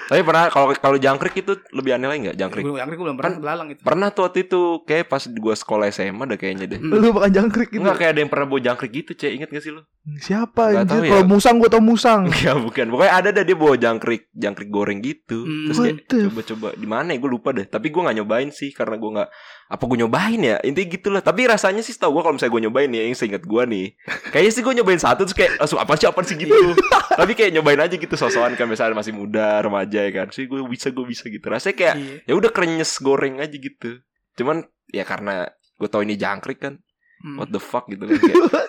Tapi 0.08 0.20
pernah 0.24 0.50
kalau 0.50 0.74
kalau 0.74 0.98
jangkrik 0.98 1.44
itu 1.44 1.52
lebih 1.70 1.94
aneh 1.94 2.08
lagi 2.10 2.20
nggak 2.26 2.38
jangkrik? 2.40 2.62
Gue 2.66 2.80
yang 2.80 2.90
gue 2.90 2.98
belum 2.98 3.16
pernah 3.20 3.38
belalang 3.38 3.68
itu. 3.70 3.80
Pernah 3.86 4.08
tuh 4.10 4.26
waktu 4.26 4.48
itu 4.48 4.82
kayak 4.82 5.06
pas 5.06 5.22
gua 5.28 5.54
sekolah 5.54 5.86
SMA 5.94 6.24
ada 6.26 6.36
kayaknya 6.40 6.66
deh. 6.66 6.80
Hmm. 6.82 6.98
Lu 6.98 7.14
makan 7.14 7.30
jangkrik 7.30 7.68
gitu. 7.70 7.80
Enggak 7.84 7.96
kayak 8.02 8.10
ada 8.16 8.20
yang 8.26 8.30
pernah 8.32 8.46
bawa 8.50 8.60
jangkrik 8.64 8.92
gitu, 9.04 9.10
Cek. 9.14 9.30
Ingat 9.38 9.48
gak 9.54 9.62
sih 9.62 9.72
lu? 9.72 9.82
Siapa 10.18 10.62
Nggak 10.72 10.82
anjir? 10.88 11.00
ya. 11.04 11.10
Kalau 11.14 11.24
musang 11.28 11.56
gue 11.60 11.70
tau 11.70 11.82
musang. 11.84 12.20
Enggak, 12.26 12.56
bukan. 12.64 12.86
Pokoknya 12.90 13.12
ada 13.12 13.28
dah 13.30 13.44
dia 13.44 13.56
bawa 13.56 13.74
jangkrik, 13.78 14.22
jangkrik 14.34 14.70
goreng 14.72 14.98
gitu. 15.04 15.38
Hmm. 15.44 15.66
Terus 15.70 15.78
kayak 15.78 15.96
coba-coba 16.08 16.68
di 16.74 16.88
mana 16.88 17.08
ya 17.14 17.18
gue 17.20 17.30
lupa 17.30 17.48
deh. 17.54 17.66
Tapi 17.68 17.86
gue 17.92 18.00
nggak 18.02 18.16
nyobain 18.18 18.50
sih 18.50 18.74
karena 18.74 18.96
gue 18.98 19.10
nggak 19.20 19.28
apa 19.68 19.84
gue 19.84 20.00
nyobain 20.00 20.40
ya. 20.40 20.56
Intinya 20.64 20.88
gitu 20.88 21.08
lah. 21.12 21.20
Tapi 21.20 21.44
rasanya 21.44 21.84
sih 21.84 21.92
tau 21.92 22.08
gue 22.10 22.24
kalau 22.24 22.34
misalnya 22.34 22.52
gue 22.56 22.62
nyobain 22.64 22.88
ya 22.88 23.02
yang 23.04 23.12
seingat 23.12 23.44
gue 23.44 23.62
nih. 23.68 23.86
Kayaknya 24.32 24.52
sih 24.56 24.62
gue 24.64 24.74
nyobain 24.80 24.96
satu 25.00 25.28
terus 25.28 25.36
kayak 25.36 25.60
langsung 25.60 25.76
apa 25.76 25.92
sih 25.94 26.06
apa 26.08 26.20
sih 26.24 26.36
gitu. 26.40 26.56
Tapi 27.20 27.32
kayak 27.36 27.52
nyobain 27.52 27.80
aja 27.80 27.94
gitu 27.94 28.14
sosokan 28.16 28.56
kan 28.56 28.64
misalnya 28.64 28.96
masih 28.96 29.12
muda, 29.12 29.60
remaja 29.60 30.00
ya 30.08 30.12
kan. 30.12 30.26
Sih 30.32 30.48
gue 30.48 30.64
bisa 30.64 30.88
gue 30.88 31.04
bisa 31.04 31.28
gitu. 31.28 31.44
Rasanya 31.46 31.76
kayak 31.76 31.94
Iya. 32.00 32.16
ya 32.24 32.32
udah 32.34 32.50
krenyes 32.50 32.92
goreng 32.98 33.44
aja 33.44 33.52
gitu. 33.52 34.00
Cuman 34.40 34.64
ya 34.88 35.04
karena 35.04 35.52
gue 35.76 35.88
tau 35.92 36.00
ini 36.00 36.16
jangkrik 36.16 36.58
kan. 36.58 36.80
Hmm. 37.18 37.34
What 37.34 37.50
the 37.50 37.58
fuck 37.58 37.90
gitu 37.90 38.06
kan 38.06 38.14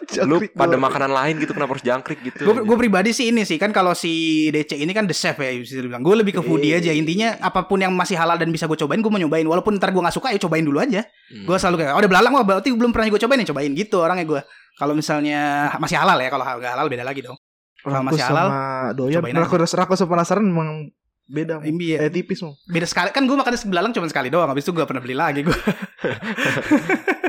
kayak 0.09 0.25
lu 0.29 0.41
pada 0.57 0.73
makanan 0.73 1.13
lain 1.13 1.37
gitu 1.37 1.53
kenapa 1.53 1.77
harus 1.77 1.85
jangkrik 1.85 2.17
gitu 2.25 2.49
Gue 2.49 2.65
gue 2.65 2.77
pribadi 2.81 3.13
sih 3.13 3.29
ini 3.29 3.45
sih 3.45 3.61
kan 3.61 3.69
kalau 3.69 3.93
si 3.93 4.49
DC 4.49 4.73
ini 4.73 4.89
kan 4.89 5.05
the 5.05 5.13
chef 5.13 5.37
ya 5.37 5.53
bisa 5.53 5.77
dibilang. 5.77 6.01
Gue 6.01 6.17
lebih 6.17 6.33
ke 6.33 6.41
foodie 6.41 6.73
Iya. 6.73 6.81
aja. 6.81 6.91
Intinya 6.97 7.37
apa 7.45 7.69
pun 7.69 7.77
yang 7.77 7.93
masih 7.93 8.17
halal 8.17 8.41
dan 8.41 8.49
bisa 8.49 8.65
gue 8.65 8.73
cobain 8.73 8.97
gue 9.05 9.11
mau 9.13 9.21
nyobain. 9.21 9.45
Walaupun 9.45 9.77
ntar 9.77 9.93
gue 9.93 10.01
nggak 10.01 10.17
suka 10.17 10.33
ya 10.33 10.41
cobain 10.41 10.65
dulu 10.65 10.81
aja. 10.81 11.05
Hmm. 11.05 11.45
Gue 11.45 11.61
selalu 11.61 11.85
kayak 11.85 11.93
oh 11.93 12.01
ada 12.01 12.09
belalang 12.09 12.33
wah 12.33 12.41
berarti 12.41 12.73
belum 12.73 12.89
pernah 12.89 13.13
gue 13.13 13.21
cobain 13.21 13.39
ya 13.45 13.47
cobain 13.53 13.71
gitu 13.77 13.97
orangnya 14.01 14.25
gue. 14.25 14.41
Kalau 14.81 14.93
misalnya 14.97 15.69
masih 15.77 16.01
halal 16.01 16.17
ya 16.17 16.29
kalau 16.33 16.41
nggak 16.41 16.73
halal 16.73 16.87
beda 16.89 17.05
lagi 17.05 17.21
dong. 17.21 17.37
Kalau 17.79 18.01
masih 18.03 18.23
halal, 18.27 18.47
sama 18.49 18.61
doyan 18.97 19.21
cobain 19.21 19.35
Rako 19.39 19.93
sama 19.95 20.09
penasaran 20.17 20.43
memang 20.43 20.89
Beda. 21.29 21.61
Mo. 21.61 21.63
Imbi 21.63 21.93
ya. 21.93 22.01
Eh 22.01 22.09
tipis 22.09 22.41
mau. 22.41 22.57
Beda 22.65 22.83
sekali 22.83 23.13
kan 23.13 23.21
gue 23.21 23.37
makan 23.37 23.53
nasi 23.53 23.65
belalang 23.65 23.93
cuma 23.93 24.09
sekali 24.09 24.27
doang 24.27 24.49
habis 24.49 24.65
itu 24.65 24.73
gue 24.73 24.81
pernah 24.81 24.99
beli 24.99 25.13
lagi 25.13 25.45
gue. 25.45 25.53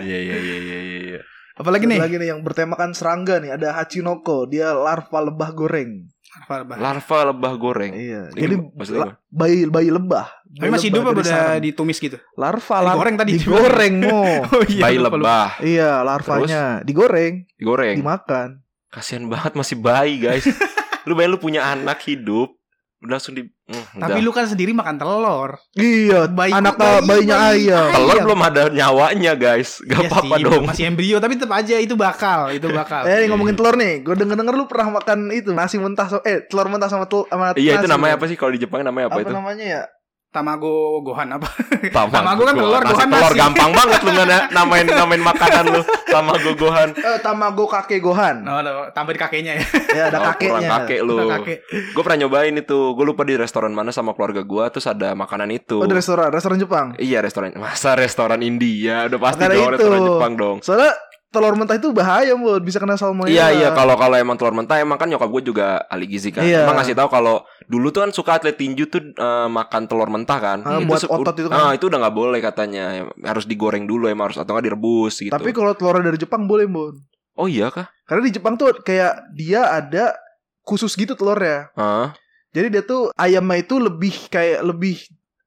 Iya 0.00 0.18
iya 0.18 0.36
iya 0.36 0.56
iya 0.58 0.78
iya. 0.80 1.20
Apalagi 1.52 1.84
nih? 1.84 2.00
Lagi 2.00 2.16
nih 2.16 2.32
yang 2.32 2.40
bertemakan 2.40 2.96
serangga 2.96 3.36
nih. 3.36 3.52
Ada 3.52 3.76
Hachinoko. 3.76 4.48
Dia 4.48 4.72
larva 4.72 5.18
lebah 5.20 5.52
goreng. 5.52 6.08
Apa, 6.40 6.64
apa? 6.64 6.74
Larva 6.80 7.18
lebah 7.28 7.52
goreng. 7.54 7.92
Iya. 7.92 8.32
Ini 8.32 8.56
Jadi 8.80 8.96
la- 8.96 9.18
bayi 9.28 9.68
bayi 9.68 9.92
lebah. 9.92 10.26
Tapi 10.50 10.56
Bayi 10.56 10.70
masih 10.72 10.88
hidup 10.88 11.02
lebah 11.04 11.12
apa 11.12 11.20
udah 11.20 11.62
ditumis 11.62 11.98
gitu? 12.00 12.16
larva 12.34 12.74
Ah, 12.74 12.82
lar- 12.82 12.96
digoreng 12.96 13.16
tadi. 13.20 13.30
Digoreng 13.36 13.94
mo. 14.00 14.22
Oh 14.56 14.64
iya. 14.64 14.82
Bayi 14.82 14.96
lupa, 14.96 15.08
lupa. 15.10 15.18
lebah 15.20 15.48
iya, 15.60 15.90
larvanya 16.00 16.62
digoreng, 16.82 17.44
digoreng. 17.54 17.96
dimakan. 18.00 18.48
Kasihan 18.88 19.28
banget 19.28 19.52
masih 19.54 19.76
bayi 19.78 20.18
guys. 20.18 20.48
lu 21.06 21.14
bayangin 21.14 21.32
lu 21.32 21.40
punya 21.40 21.60
anak 21.66 22.02
hidup 22.02 22.56
langsung 23.02 23.32
di 23.32 23.42
mm, 23.42 23.96
Tapi 23.96 24.12
udah. 24.14 24.20
lu 24.20 24.30
kan 24.30 24.44
sendiri 24.44 24.70
makan 24.70 24.94
telur. 24.94 25.56
Iya, 25.72 26.28
Bayi- 26.28 26.52
anak 26.52 26.76
bayi- 26.76 27.00
bayinya 27.02 27.36
bayi- 27.38 27.66
ayam. 27.66 27.88
telur 27.90 28.12
Ayam. 28.12 28.24
belum 28.24 28.40
ada 28.42 28.62
nyawanya 28.68 29.32
guys 29.34 29.80
gak 29.82 29.96
Iya 29.96 30.08
apa-apa 30.10 30.34
sih, 30.34 30.44
dong 30.44 30.62
Masih 30.64 30.84
embrio 30.84 31.16
tapi 31.16 31.32
tetap 31.34 31.52
aja 31.54 31.76
itu 31.76 31.94
bakal, 31.94 32.40
itu 32.50 32.68
bakal. 32.68 33.02
Eh 33.04 33.24
ngomongin 33.26 33.54
telur 33.54 33.72
nih, 33.74 34.00
gue 34.00 34.14
denger 34.14 34.36
denger 34.36 34.52
lu 34.52 34.64
pernah 34.66 34.92
makan 34.94 35.18
itu 35.30 35.48
nasi 35.50 35.76
mentah, 35.76 36.06
so- 36.06 36.20
eh 36.22 36.44
telur 36.44 36.68
mentah 36.68 36.86
sama 36.86 37.04
tel 37.04 37.24
sama 37.26 37.56
iya 37.56 37.74
itu 37.74 37.84
nasi, 37.84 37.90
namanya 37.90 38.14
Bro. 38.14 38.20
apa 38.20 38.26
sih 38.26 38.36
kalau 38.36 38.52
di 38.52 38.60
Jepang 38.60 38.80
namanya 38.82 39.06
apa, 39.06 39.16
Apa, 39.16 39.22
itu 39.22 39.32
namanya 39.32 39.64
ya? 39.64 39.82
Tamago 40.30 41.02
gohan 41.02 41.26
apa? 41.28 41.50
Tamago 41.90 42.14
Tamago 42.14 42.42
kan 42.44 42.54
telur, 42.54 42.78
nasi 42.78 42.94
gohan 42.94 43.08
telur 43.10 43.18
nasi. 43.26 43.34
gampang 43.36 43.70
banget 43.74 44.00
lu 44.00 44.12
namain 44.48 44.86
namain 44.86 45.18
makanan 45.20 45.64
lu 45.68 45.82
tamago 46.06 46.50
gohan 46.54 46.88
Eh 46.94 47.18
tamago 47.18 47.66
kakek 47.66 47.98
gohan. 47.98 48.36
No, 48.40 48.62
no, 48.62 48.86
tambah 48.90 49.10
di 49.10 49.18
kakeknya 49.18 49.58
ya. 49.58 49.64
Ya 49.90 50.02
ada 50.06 50.18
Oh, 50.20 50.30
kurang 50.32 50.62
kakeknya. 50.62 50.70
kakek 50.80 51.00
lu 51.02 51.14
Kakek. 51.26 51.58
gue 51.66 52.02
pernah 52.06 52.18
nyobain 52.20 52.54
itu 52.54 52.78
gue 52.94 53.04
lupa 53.04 53.22
di 53.22 53.34
restoran 53.34 53.70
mana 53.70 53.90
sama 53.90 54.14
keluarga 54.14 54.40
gue 54.40 54.64
terus 54.70 54.86
ada 54.86 55.12
makanan 55.12 55.50
itu 55.50 55.76
Oh 55.76 55.84
di 55.84 55.92
restoran, 55.92 56.30
restoran 56.30 56.56
Jepang. 56.56 56.86
iya 56.96 57.18
restoran 57.18 57.50
masa 57.56 57.98
restoran 57.98 58.38
India 58.40 59.10
udah 59.10 59.18
pasti 59.18 59.42
dong 59.42 59.58
itu. 59.66 59.74
restoran 59.74 59.98
Jepang 60.00 60.32
dong 60.36 60.56
Soalnya 60.60 60.94
telur 61.30 61.54
mentah 61.54 61.78
itu 61.78 61.94
bahaya, 61.94 62.34
Bud. 62.34 62.60
Bisa 62.60 62.76
kena 62.76 62.98
salmonella. 62.98 63.30
Iya 63.30 63.46
iya 63.54 63.68
kalau 63.70 63.94
kalau 63.94 64.18
emang 64.18 64.34
telur 64.34 64.50
mentah 64.50 64.76
emang 64.76 64.98
kan 64.98 65.06
nyokap 65.06 65.30
gue 65.30 65.42
juga 65.46 65.66
ahli 65.86 66.06
gizi 66.06 66.34
kan. 66.34 66.42
Iya. 66.42 66.66
Emang 66.66 66.76
ngasih 66.76 66.98
tahu 66.98 67.06
kalau 67.06 67.46
dulu 67.64 67.88
tuh 67.88 68.02
kan 68.02 68.10
suka 68.10 68.36
atlet 68.36 68.58
tinju 68.58 68.90
tuh 68.90 69.14
eh, 69.14 69.48
makan 69.48 69.86
telur 69.86 70.10
mentah 70.10 70.38
kan. 70.38 70.58
Ah, 70.62 70.82
buat 70.82 71.00
se- 71.00 71.08
otot 71.08 71.34
itu 71.38 71.46
kan. 71.46 71.56
Ah, 71.56 71.72
itu 71.72 71.86
udah 71.86 71.98
nggak 72.02 72.16
boleh 72.18 72.38
katanya. 72.42 73.06
Harus 73.22 73.46
digoreng 73.46 73.86
dulu 73.86 74.10
emang 74.10 74.34
harus 74.34 74.42
atau 74.42 74.52
nggak 74.52 74.66
direbus 74.66 75.22
gitu. 75.22 75.30
Tapi 75.30 75.50
kalau 75.50 75.72
telurnya 75.72 76.10
dari 76.10 76.18
Jepang 76.18 76.44
boleh, 76.44 76.66
Bud. 76.66 76.98
oh 77.40 77.48
iya 77.48 77.70
kah? 77.72 77.88
Karena 78.04 78.26
di 78.26 78.32
Jepang 78.36 78.58
tuh 78.58 78.74
kayak 78.84 79.32
dia 79.32 79.70
ada 79.70 80.12
khusus 80.60 80.92
gitu 80.92 81.14
telurnya. 81.14 81.70
Hah? 81.72 82.12
Jadi 82.50 82.74
dia 82.74 82.82
tuh 82.82 83.14
ayamnya 83.14 83.62
itu 83.62 83.78
lebih 83.78 84.26
kayak 84.28 84.66
lebih 84.66 84.98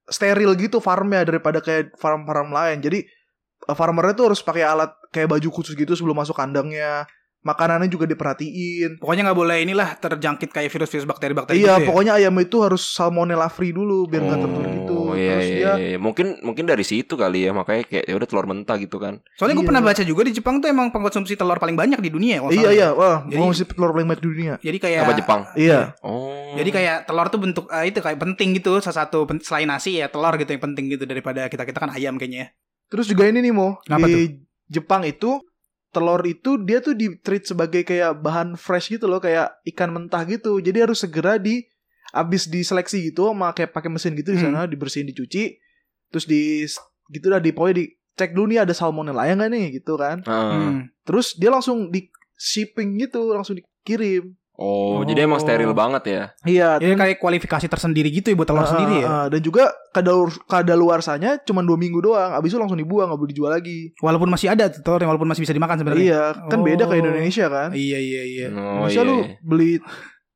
steril 0.08 0.56
gitu 0.56 0.80
farmnya 0.80 1.28
daripada 1.28 1.60
kayak 1.60 1.96
farm-farm 2.00 2.50
lain. 2.50 2.80
Jadi 2.80 3.04
farmernya 3.66 4.14
tuh 4.14 4.26
harus 4.32 4.40
pakai 4.40 4.64
alat 4.64 4.92
kayak 5.10 5.32
baju 5.32 5.50
khusus 5.50 5.74
gitu 5.74 5.96
sebelum 5.96 6.16
masuk 6.16 6.36
kandangnya. 6.36 7.08
Makanannya 7.44 7.92
juga 7.92 8.08
diperhatiin. 8.08 9.04
Pokoknya 9.04 9.28
nggak 9.28 9.36
boleh 9.36 9.68
inilah 9.68 10.00
terjangkit 10.00 10.48
kayak 10.48 10.72
virus-virus 10.72 11.04
bakteri-bakteri 11.04 11.60
iya, 11.60 11.76
gitu 11.76 11.84
ya. 11.84 11.88
pokoknya 11.92 12.12
ayam 12.16 12.40
itu 12.40 12.64
harus 12.64 12.88
salmonella 12.88 13.52
free 13.52 13.76
dulu 13.76 14.08
biar 14.08 14.24
nggak 14.24 14.40
tertular 14.40 14.70
gitu. 14.72 14.96
Oh 14.96 15.12
iya, 15.12 15.36
Terus 15.36 15.44
iya, 15.52 15.60
dia 15.60 15.72
iya. 15.76 15.98
Mungkin 16.00 16.40
mungkin 16.40 16.64
dari 16.64 16.88
situ 16.88 17.20
kali 17.20 17.44
ya 17.44 17.52
makanya 17.52 17.84
kayak 17.84 18.08
ya 18.08 18.16
udah 18.16 18.28
telur 18.32 18.48
mentah 18.48 18.80
gitu 18.80 18.96
kan. 18.96 19.20
Soalnya 19.36 19.60
gue 19.60 19.66
Iya. 19.68 19.72
pernah 19.76 19.84
baca 19.84 20.04
juga 20.08 20.22
di 20.24 20.32
Jepang 20.32 20.64
tuh 20.64 20.72
emang 20.72 20.88
pengkonsumsi 20.96 21.36
telur 21.36 21.60
paling 21.60 21.76
banyak 21.76 22.00
di 22.00 22.10
dunia. 22.16 22.40
kalau 22.40 22.52
Iya 22.56 22.64
salah. 22.64 22.72
iya, 22.72 22.88
wah, 22.96 23.18
Jadi- 23.28 23.36
mau 23.44 23.52
si 23.52 23.64
telur 23.68 23.92
paling 23.92 24.08
banyak 24.08 24.22
di 24.24 24.30
dunia. 24.32 24.54
Jadi 24.64 24.78
kayak 24.80 25.00
Apa 25.04 25.14
Jepang? 25.20 25.42
Iya. 25.60 25.80
Oh. 26.00 26.56
Jadi 26.56 26.70
kayak 26.72 26.98
telur 27.04 27.28
tuh 27.28 27.40
bentuk 27.44 27.66
eh, 27.68 27.92
itu 27.92 28.00
kayak 28.00 28.24
penting 28.24 28.56
gitu 28.56 28.80
salah 28.80 29.04
satu 29.04 29.28
selain 29.44 29.68
nasi 29.68 30.00
ya 30.00 30.08
telur 30.08 30.32
gitu 30.40 30.48
yang 30.48 30.64
penting 30.64 30.88
gitu 30.88 31.04
daripada 31.04 31.52
kita 31.52 31.68
kita 31.68 31.76
kan 31.76 31.92
ayam 31.92 32.16
kayaknya. 32.16 32.56
Terus 32.90 33.06
juga 33.10 33.28
ini 33.28 33.40
nih 33.42 33.54
Mo, 33.54 33.80
Kenapa 33.84 34.08
di 34.08 34.40
Jepang 34.70 35.04
itu 35.04 35.42
telur 35.94 36.22
itu 36.26 36.58
dia 36.58 36.82
tuh 36.82 36.98
di 36.98 37.14
treat 37.22 37.46
sebagai 37.46 37.86
kayak 37.86 38.18
bahan 38.18 38.58
fresh 38.58 38.90
gitu 38.90 39.06
loh, 39.06 39.22
kayak 39.22 39.62
ikan 39.70 39.94
mentah 39.94 40.26
gitu. 40.26 40.58
Jadi 40.58 40.82
harus 40.82 41.02
segera 41.06 41.38
di 41.38 41.62
abis 42.14 42.46
diseleksi 42.46 43.10
gitu 43.10 43.30
sama 43.30 43.54
kayak 43.54 43.74
pakai 43.74 43.90
mesin 43.90 44.14
gitu 44.14 44.34
di 44.34 44.42
Hmm. 44.42 44.54
sana 44.54 44.70
dibersihin 44.70 45.10
dicuci 45.10 45.58
terus 46.14 46.30
di 46.30 46.62
gitu 47.10 47.26
dah 47.26 47.42
di 47.42 47.50
pokoknya 47.50 47.82
dicek 47.82 48.38
dulu 48.38 48.54
nih 48.54 48.62
ada 48.62 48.74
salmonella 48.78 49.26
ya 49.26 49.34
nggak 49.34 49.50
nih 49.50 49.64
gitu 49.82 49.98
kan. 49.98 50.22
Heeh. 50.22 50.54
Hmm. 50.54 50.80
Terus 51.02 51.34
dia 51.34 51.50
langsung 51.50 51.90
di 51.90 52.10
shipping 52.38 53.02
gitu, 53.02 53.34
langsung 53.34 53.58
dikirim. 53.58 54.34
Oh, 54.56 55.02
jadi 55.02 55.26
emang 55.26 55.38
steril 55.38 55.74
banget 55.74 56.04
ya. 56.06 56.22
Iya, 56.44 56.70
Jadi 56.78 56.94
kayak 56.94 57.18
kualifikasi 57.18 57.66
tersendiri 57.66 58.08
gitu 58.08 58.30
ya 58.30 58.36
buat 58.36 58.46
telur 58.46 58.62
Ah, 58.62 58.70
sendiri 58.70 58.96
ya. 59.02 59.08
ah, 59.08 59.26
dan 59.26 59.42
juga 59.42 59.64
kadar 59.90 60.14
kadaluarsanya 60.46 61.42
cuma 61.42 61.60
dua 61.60 61.74
minggu 61.74 62.00
doang. 62.00 62.32
Abis 62.32 62.54
itu 62.54 62.60
langsung 62.60 62.78
dibuang, 62.78 63.10
nggak 63.10 63.18
boleh 63.18 63.32
dijual 63.32 63.52
lagi. 63.52 63.98
Walaupun 63.98 64.30
masih 64.30 64.50
ada 64.50 64.70
telur 64.70 64.98
yang 64.98 65.10
walaupun 65.10 65.26
masih 65.26 65.42
bisa 65.42 65.52
dimakan 65.52 65.76
sebenarnya. 65.76 66.06
Iya, 66.06 66.24
kan 66.48 66.60
beda 66.62 66.84
kayak 66.86 66.96
Oh. 66.96 67.06
Indonesia 67.10 67.46
kan. 67.48 67.70
Iya 67.72 67.98
iya 67.98 68.22
iya. 68.24 68.48
Oh, 68.52 68.86
Bisa 68.86 69.02
iya, 69.02 69.10
lu 69.10 69.16
iya. 69.20 69.36
beli 69.40 69.72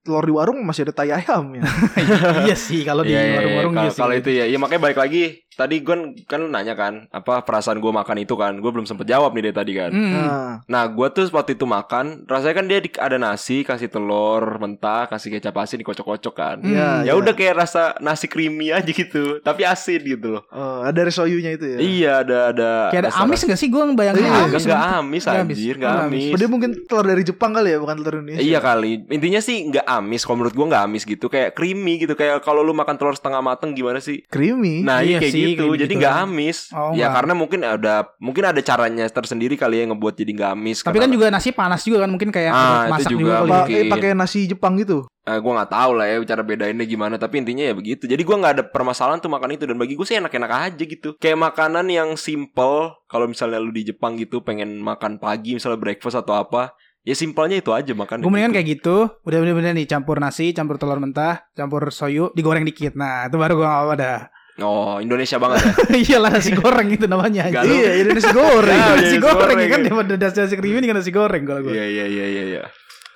telur 0.01 0.23
di 0.23 0.33
warung 0.33 0.59
masih 0.63 0.81
ada 0.81 0.93
tai 0.93 1.11
ayam 1.11 1.43
ya. 1.51 1.61
iya 2.47 2.55
sih 2.55 2.81
kalau 2.81 3.03
di 3.03 3.11
Iya, 3.11 3.19
iya, 3.19 3.27
iya. 3.27 3.37
warung-warung 3.37 3.73
Kalau- 3.75 3.83
iya 3.83 3.91
sih. 3.91 4.01
Kalau 4.01 4.13
itu 4.15 4.29
ya, 4.31 4.45
ya 4.45 4.57
makanya 4.57 4.81
balik 4.81 4.97
lagi. 4.97 5.23
Tadi 5.57 5.81
gue 5.81 5.95
kan 6.23 6.37
lu 6.37 6.47
nanya 6.47 6.71
kan, 6.71 7.09
apa 7.09 7.41
perasaan 7.41 7.77
gue 7.77 7.89
makan 7.89 8.17
itu 8.19 8.33
kan? 8.33 8.53
Gue 8.55 8.69
belum 8.69 8.85
sempet 8.85 9.05
jawab 9.05 9.33
nih 9.33 9.43
dari 9.43 9.55
tadi 9.55 9.71
kan. 9.73 9.89
Hmm. 9.89 10.13
Nah, 10.13 10.49
Nah, 10.67 10.83
gue 10.85 11.07
tuh 11.09 11.25
waktu 11.29 11.53
itu 11.53 11.65
makan, 11.65 12.23
rasanya 12.23 12.55
kan 12.55 12.65
dia 12.65 12.77
di- 12.77 12.93
ada 12.95 13.17
nasi, 13.17 13.61
kasih 13.61 13.87
telur 13.87 14.37
mentah, 14.57 15.07
kasih 15.07 15.33
kecap 15.33 15.57
asin, 15.57 15.81
dikocok-kocok 15.81 16.33
kan. 16.33 16.57
Hmm. 16.59 16.69
ya, 16.69 16.89
Ya 17.03 17.13
udah 17.13 17.33
kayak 17.33 17.57
rasa 17.57 17.81
nasi 17.97 18.27
creamy 18.27 18.69
aja 18.69 18.85
gitu, 18.85 19.41
tapi 19.41 19.63
asin 19.63 19.97
gitu 19.99 20.27
loh. 20.29 20.43
Oh, 20.49 20.83
ada 20.83 21.01
resoyunya 21.01 21.51
itu 21.51 21.65
ya. 21.65 21.77
Iya, 21.79 22.11
ada 22.21 22.37
ada. 22.47 22.71
Kayak 22.89 23.03
ada 23.03 23.11
amis 23.19 23.41
gak 23.41 23.55
sih 23.55 23.67
gue 23.67 23.81
ngebayangin 23.81 24.19
Iya, 24.19 24.29
Enggak, 24.29 24.45
amis. 24.45 24.63
enggak 24.63 24.81
amis 24.83 25.23
Nggak 25.23 25.33
amis. 25.35 25.57
anjir, 25.57 25.73
enggak 25.73 25.89
Nggak 25.89 26.03
amis. 26.03 26.19
amis. 26.19 26.29
Oh, 26.29 26.37
dia 26.37 26.49
mungkin 26.49 26.69
telur 26.83 27.05
dari 27.07 27.23
Jepang 27.23 27.51
kali 27.51 27.69
ya, 27.69 27.77
bukan 27.77 27.95
telur 27.97 28.13
Indonesia. 28.17 28.41
Iya 28.43 28.59
kali. 28.59 28.91
Intinya 29.07 29.39
sih 29.39 29.57
nggak 29.65 29.85
amis. 29.87 30.21
Kalau 30.21 30.37
menurut 30.37 30.53
gua 30.53 30.65
nggak 30.67 30.83
amis 30.83 31.03
gitu. 31.03 31.25
Kayak 31.27 31.49
creamy 31.53 31.93
gitu. 31.97 32.13
Kayak 32.13 32.41
kalau 32.41 32.61
lu 32.61 32.71
makan 32.71 32.95
telur 32.95 33.13
setengah 33.13 33.41
mateng 33.41 33.71
gimana 33.71 33.97
sih? 33.97 34.21
Creamy. 34.27 34.83
Nah, 34.83 34.99
Iya 34.99 35.07
iya 35.07 35.19
kayak 35.19 35.33
sih, 35.33 35.43
gitu. 35.49 35.63
kayak 35.65 35.79
Jadi 35.79 35.93
gitu. 35.93 36.01
nggak 36.01 36.15
amis. 36.19 36.57
Oh, 36.69 36.91
ya 36.91 36.97
nggak. 36.97 37.11
karena 37.15 37.33
mungkin 37.33 37.59
ada 37.61 37.95
mungkin 38.17 38.43
ada 38.43 38.61
caranya 38.61 39.05
tersendiri 39.07 39.55
kali 39.55 39.79
ya 39.79 39.85
ngebuat 39.87 40.15
jadi 40.15 40.31
nggak 40.33 40.51
amis. 40.51 40.77
Tapi 40.81 40.91
Karena- 40.91 41.03
kan 41.03 41.11
juga 41.11 41.25
nasi 41.29 41.49
panas 41.51 41.81
juga 41.81 41.97
kan 42.01 42.09
mungkin 42.09 42.29
kayak 42.29 42.51
Ah, 42.51 42.59
itu 42.59 42.91
masak 42.91 43.09
juga 43.11 43.21
juga 43.21 43.35
mungkin. 43.45 43.75
eh, 43.77 43.85
pakai 43.87 44.09
nasi 44.11 44.39
Jepang 44.45 44.73
gitu. 44.75 45.07
Eh, 45.23 45.37
gua 45.37 45.51
nggak 45.59 45.71
tahu 45.71 45.91
lah 45.93 46.05
ya 46.05 46.15
cara 46.23 46.41
bedainnya 46.41 46.83
gimana. 46.83 47.15
Tapi 47.15 47.35
intinya 47.37 47.63
ya 47.63 47.75
begitu. 47.75 48.03
Jadi 48.03 48.21
gua 48.23 48.35
nggak 48.37 48.53
ada 48.55 48.63
permasalahan 48.63 49.19
tuh 49.19 49.27
makan 49.27 49.53
itu. 49.53 49.63
Dan 49.63 49.75
bagi 49.75 49.93
gue 49.93 50.03
sih 50.03 50.15
enak-enak 50.15 50.51
aja 50.71 50.83
gitu. 50.83 51.19
Kayak 51.19 51.39
makanan 51.43 51.87
yang 51.87 52.15
simple. 52.15 52.95
Kalau 53.05 53.27
misalnya 53.27 53.59
lu 53.59 53.69
di 53.69 53.83
Jepang 53.83 54.15
gitu 54.15 54.39
pengen 54.39 54.79
makan 54.79 55.19
pagi 55.19 55.53
misalnya 55.53 55.75
breakfast 55.77 56.15
atau 56.15 56.33
apa. 56.33 56.71
Ya 57.03 57.15
simpelnya 57.15 57.55
itu 57.55 57.71
aja 57.71 57.91
makan. 57.91 58.19
Gue 58.19 58.27
mendingan 58.27 58.51
kayak 58.51 58.67
gitu, 58.67 59.07
udah 59.23 59.37
bener-bener 59.39 59.71
nih 59.71 59.87
campur 59.87 60.19
nasi, 60.19 60.51
campur 60.51 60.75
telur 60.75 60.99
mentah, 60.99 61.39
campur 61.55 61.87
soyu, 61.87 62.35
digoreng 62.35 62.67
dikit. 62.67 62.99
Nah, 62.99 63.31
itu 63.31 63.39
baru 63.39 63.55
gue 63.55 63.63
gak 63.63 63.79
apa 63.79 63.93
dah. 63.95 64.19
Oh 64.57 64.97
Indonesia 64.97 65.37
banget 65.37 65.61
ya. 65.61 65.71
Iyalah 66.17 66.31
nasi 66.33 66.51
goreng 66.51 66.87
itu 66.89 67.05
namanya. 67.05 67.45
Iya, 67.47 67.91
ini 67.95 68.09
nasi 68.09 68.31
goreng. 68.31 68.73
Ah, 68.75 68.95
nasi 68.95 69.13
iya, 69.13 69.21
goreng, 69.21 69.37
goreng, 69.45 69.57
ya 69.57 69.67
kan 69.67 69.79
ya. 69.79 69.85
daripada 69.85 70.13
nasi 70.17 70.37
nasi 70.39 70.55
creamy 70.55 70.79
dengan 70.79 70.97
nasi 70.97 71.11
goreng 71.11 71.43
kalau 71.43 71.61
gue. 71.61 71.71
Iya 71.71 71.85
iya 71.85 72.05
iya 72.05 72.25
iya. 72.27 72.43
iya. 72.47 72.61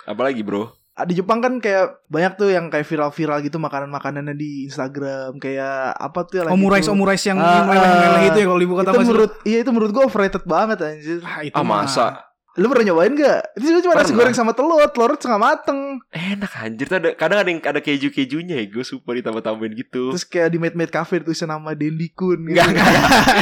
Apalagi 0.04 0.42
bro? 0.42 0.70
Ah, 0.92 1.02
Di 1.02 1.16
Jepang 1.16 1.40
kan 1.40 1.58
kayak 1.58 2.06
banyak 2.06 2.36
tuh 2.36 2.52
yang 2.52 2.68
kayak 2.68 2.84
viral-viral 2.84 3.42
gitu 3.42 3.58
makanan-makanannya 3.58 4.34
di 4.34 4.68
Instagram 4.68 5.38
kayak 5.38 5.94
apa 5.94 6.20
tuh 6.24 6.36
yang 6.36 6.46
lagi 6.46 6.56
Omurice 6.56 6.86
tuh. 6.86 6.94
omurice 6.94 7.26
yang 7.26 7.38
Ah, 7.38 7.64
meleleh-meleleh 7.64 8.12
ah. 8.20 8.28
itu 8.28 8.38
ya 8.38 8.46
kalau 8.46 8.60
dibuka 8.60 8.82
itu 8.84 9.00
menurut 9.00 9.32
iya 9.42 9.58
itu 9.60 9.72
menurut 9.72 9.92
gue 9.92 10.04
overrated 10.04 10.44
banget 10.44 10.78
anjir. 10.80 11.20
ah, 11.22 11.42
itu 11.42 11.56
Ah 11.56 11.64
mah. 11.64 11.88
masa? 11.88 12.06
Lu 12.60 12.68
pernah 12.68 12.92
nyobain 12.92 13.16
gak? 13.16 13.56
Itu 13.56 13.80
cuma 13.80 13.96
nasi 13.96 14.12
Pernah. 14.12 14.28
goreng 14.28 14.36
sama 14.36 14.52
telur, 14.52 14.84
telur 14.92 15.16
setengah 15.16 15.40
mateng. 15.40 16.04
Enak 16.12 16.52
anjir 16.60 16.86
tuh 16.92 16.98
ada 17.00 17.10
kadang 17.16 17.40
ada 17.40 17.48
yang 17.48 17.64
ada 17.64 17.80
keju-kejunya 17.80 18.60
ya 18.60 18.66
gue 18.68 18.84
super 18.84 19.16
ditambah-tambahin 19.16 19.72
gitu. 19.80 20.12
Terus 20.12 20.28
kayak 20.28 20.52
di 20.52 20.58
Made 20.60 20.76
Made 20.76 20.92
Cafe 20.92 21.24
tulisan 21.24 21.48
nama 21.48 21.72
Dendi 21.72 22.12
Kun 22.12 22.52
gitu. 22.52 22.60
Enggak 22.60 22.76
enggak 22.76 22.88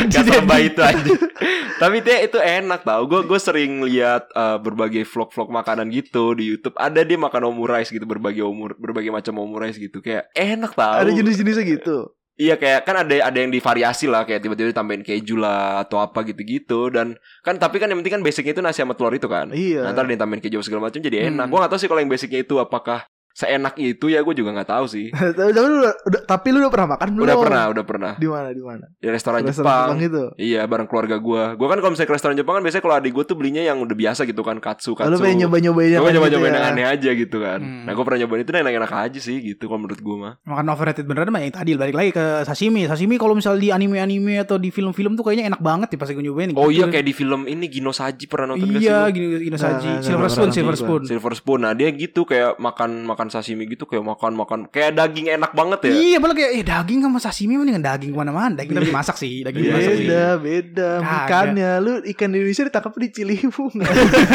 enggak 0.05 0.23
serba 0.29 0.55
itu 0.61 0.81
anjir. 0.85 1.17
Tapi 1.81 1.97
dia 2.05 2.17
itu 2.21 2.37
enak 2.37 2.85
tau. 2.85 3.01
Gue 3.09 3.25
gue 3.25 3.39
sering 3.41 3.81
lihat 3.81 4.29
eh, 4.29 4.57
berbagai 4.61 5.01
vlog-vlog 5.09 5.49
makanan 5.49 5.89
gitu 5.89 6.37
di 6.37 6.45
YouTube. 6.53 6.77
Ada 6.77 7.01
dia 7.01 7.17
makan 7.17 7.49
omurice 7.49 7.89
gitu 7.89 8.05
berbagai 8.05 8.45
omur 8.45 8.77
berbagai 8.77 9.09
macam 9.09 9.41
omurice 9.41 9.81
gitu. 9.81 10.05
Kayak 10.05 10.29
enak 10.37 10.77
tau. 10.77 11.01
Ada 11.01 11.17
jenis-jenisnya 11.17 11.65
gitu. 11.65 12.13
Iya 12.39 12.55
kayak 12.55 12.87
kan 12.87 12.95
ada 13.03 13.11
ada 13.19 13.35
yang 13.35 13.51
divariasi 13.51 14.07
lah 14.07 14.23
kayak 14.23 14.39
tiba-tiba 14.39 14.71
ditambahin 14.71 15.03
keju 15.03 15.35
lah 15.35 15.83
atau 15.83 15.99
apa 15.99 16.23
gitu-gitu 16.23 16.87
dan 16.87 17.19
kan 17.43 17.59
tapi 17.59 17.83
kan 17.83 17.91
yang 17.91 17.99
penting 17.99 18.15
kan 18.15 18.23
basicnya 18.23 18.55
itu 18.55 18.63
nasi 18.63 18.79
sama 18.79 18.95
telur 18.95 19.11
itu 19.11 19.27
kan. 19.27 19.51
Iya. 19.51 19.83
Nah, 19.83 19.91
ntar 19.91 20.07
ditambahin 20.07 20.39
keju 20.39 20.63
segala 20.63 20.87
macam 20.87 21.03
jadi 21.03 21.27
enak. 21.27 21.45
Hmm. 21.45 21.51
Gua 21.51 21.67
gak 21.67 21.75
tahu 21.75 21.79
sih 21.83 21.91
kalau 21.91 21.99
yang 21.99 22.07
basicnya 22.07 22.39
itu 22.39 22.55
apakah 22.55 23.03
seenak 23.39 23.79
itu 23.79 24.05
ya 24.05 24.19
gue 24.19 24.35
juga 24.35 24.51
nggak 24.51 24.67
tahu 24.67 24.85
sih. 24.85 25.07
tapi, 25.09 25.31
tapi 25.49 25.63
lu 25.63 25.79
udah, 25.79 25.93
udah- 26.03 26.23
tapi 26.27 26.47
lu 26.51 26.57
udah 26.59 26.71
pernah 26.71 26.87
makan 26.91 27.07
belum? 27.09 27.23
Udah 27.23 27.37
pernah, 27.39 27.63
udah 27.69 27.83
pernah. 27.83 28.11
Di 28.13 28.27
mana 28.27 28.49
di 28.49 28.59
mana? 28.59 28.85
Di 28.93 29.07
restoran, 29.07 29.39
Restoran 29.41 29.95
Jepang. 29.95 29.97
itu. 30.01 30.23
Iya, 30.35 30.61
bareng 30.65 30.85
keluarga 30.85 31.15
gue. 31.15 31.43
Gue 31.55 31.67
kan 31.67 31.77
kalau 31.77 31.91
misalnya 31.91 32.09
ke 32.09 32.15
restoran 32.15 32.35
Jepang 32.35 32.53
kan 32.53 32.63
biasanya 32.65 32.83
kalau 32.83 32.95
adik 32.95 33.11
gue 33.11 33.23
tuh 33.23 33.35
belinya 33.35 33.63
yang 33.63 33.79
udah 33.79 33.95
biasa 33.95 34.27
gitu 34.27 34.41
kan, 34.41 34.59
katsu, 34.59 34.91
katsu. 34.91 35.07
Lu 35.07 35.17
pengen 35.17 35.47
nyoba-nyobain 35.47 35.87
yang 35.89 36.01
Gue 36.01 36.05
kayak 36.05 36.17
nyoba 36.17 36.27
gitu 36.27 36.35
nyobain 36.35 36.51
ya? 36.51 36.57
yang 36.57 36.67
aneh 36.69 36.85
aja 36.85 37.09
gitu 37.15 37.37
kan. 37.39 37.59
Hmm. 37.61 37.83
Nah 37.85 37.91
gue 37.91 38.03
pernah 38.03 38.19
nyobain 38.19 38.41
itu 38.41 38.51
dan 38.51 38.61
enak-enak 38.61 38.91
aja 38.91 39.19
sih 39.19 39.37
gitu 39.39 39.63
kalau 39.65 39.79
menurut 39.79 39.99
gue 39.99 40.15
mah. 40.17 40.33
Makan 40.43 40.65
overrated 40.67 41.05
beneran 41.05 41.29
mah 41.29 41.39
yang 41.39 41.53
tadi 41.53 41.71
balik 41.73 41.95
lagi 41.95 42.11
ke 42.11 42.25
sashimi. 42.43 42.83
Sashimi 42.85 43.15
kalau 43.15 43.31
misalnya 43.31 43.61
di 43.61 43.69
anime-anime 43.71 44.35
atau 44.39 44.57
di 44.57 44.67
film-film 44.69 45.13
tuh 45.13 45.23
kayaknya 45.23 45.47
enak 45.47 45.61
banget 45.61 45.87
nih 45.89 45.97
pas 45.97 46.09
gue 46.09 46.19
nyobain. 46.19 46.51
Oh 46.53 46.67
gitu. 46.67 46.75
iya 46.75 46.85
kayak 46.89 47.05
di 47.05 47.13
film 47.13 47.41
ini 47.45 47.65
Gino 47.67 47.91
Saji 47.91 48.25
pernah 48.25 48.51
nonton 48.51 48.67
sih 48.69 48.83
Iya, 48.83 49.07
gini 49.07 49.25
gini 49.39 49.47
Nah, 49.49 49.61
saji. 49.61 49.87
nah, 49.89 50.01
Silver 50.01 50.19
nah, 50.21 50.29
spoon, 50.29 50.45
nah, 50.45 50.53
silver 50.53 50.73
nah, 50.73 50.81
spoon. 50.81 51.01
Silver 51.05 51.33
spoon. 51.33 51.59
Nah 51.61 51.71
dia 51.71 51.87
gitu 51.89 52.21
kayak 52.23 52.57
makan 52.57 53.05
makan 53.05 53.27
sashimi 53.29 53.65
gitu 53.65 53.85
kayak 53.85 54.01
makan 54.01 54.33
makan 54.33 54.59
kayak 54.67 54.93
daging 54.93 55.29
enak 55.31 55.53
banget 55.53 55.79
ya. 55.87 55.91
Iya, 55.93 56.17
malah 56.17 56.35
kayak 56.35 56.51
eh 56.53 56.63
daging 56.63 56.99
sama 57.01 57.17
sashimi 57.17 57.55
mendingan 57.55 57.81
daging 57.81 58.11
ke 58.11 58.17
mana-mana. 58.17 58.53
Daging 58.57 58.75
tapi 58.75 58.89
dimasak 58.89 59.15
sih, 59.15 59.41
daging 59.41 59.61
Iya, 59.61 59.69
dimasak 59.71 59.91
sih. 59.93 60.05
Beda, 60.05 60.25
beda. 60.37 60.89
Ikannya 60.99 61.71
lu 61.79 61.91
ikan 62.11 62.29
Indonesia 62.29 62.63
ditangkap 62.65 62.93
di 62.93 63.07
Ciliwung. 63.09 63.73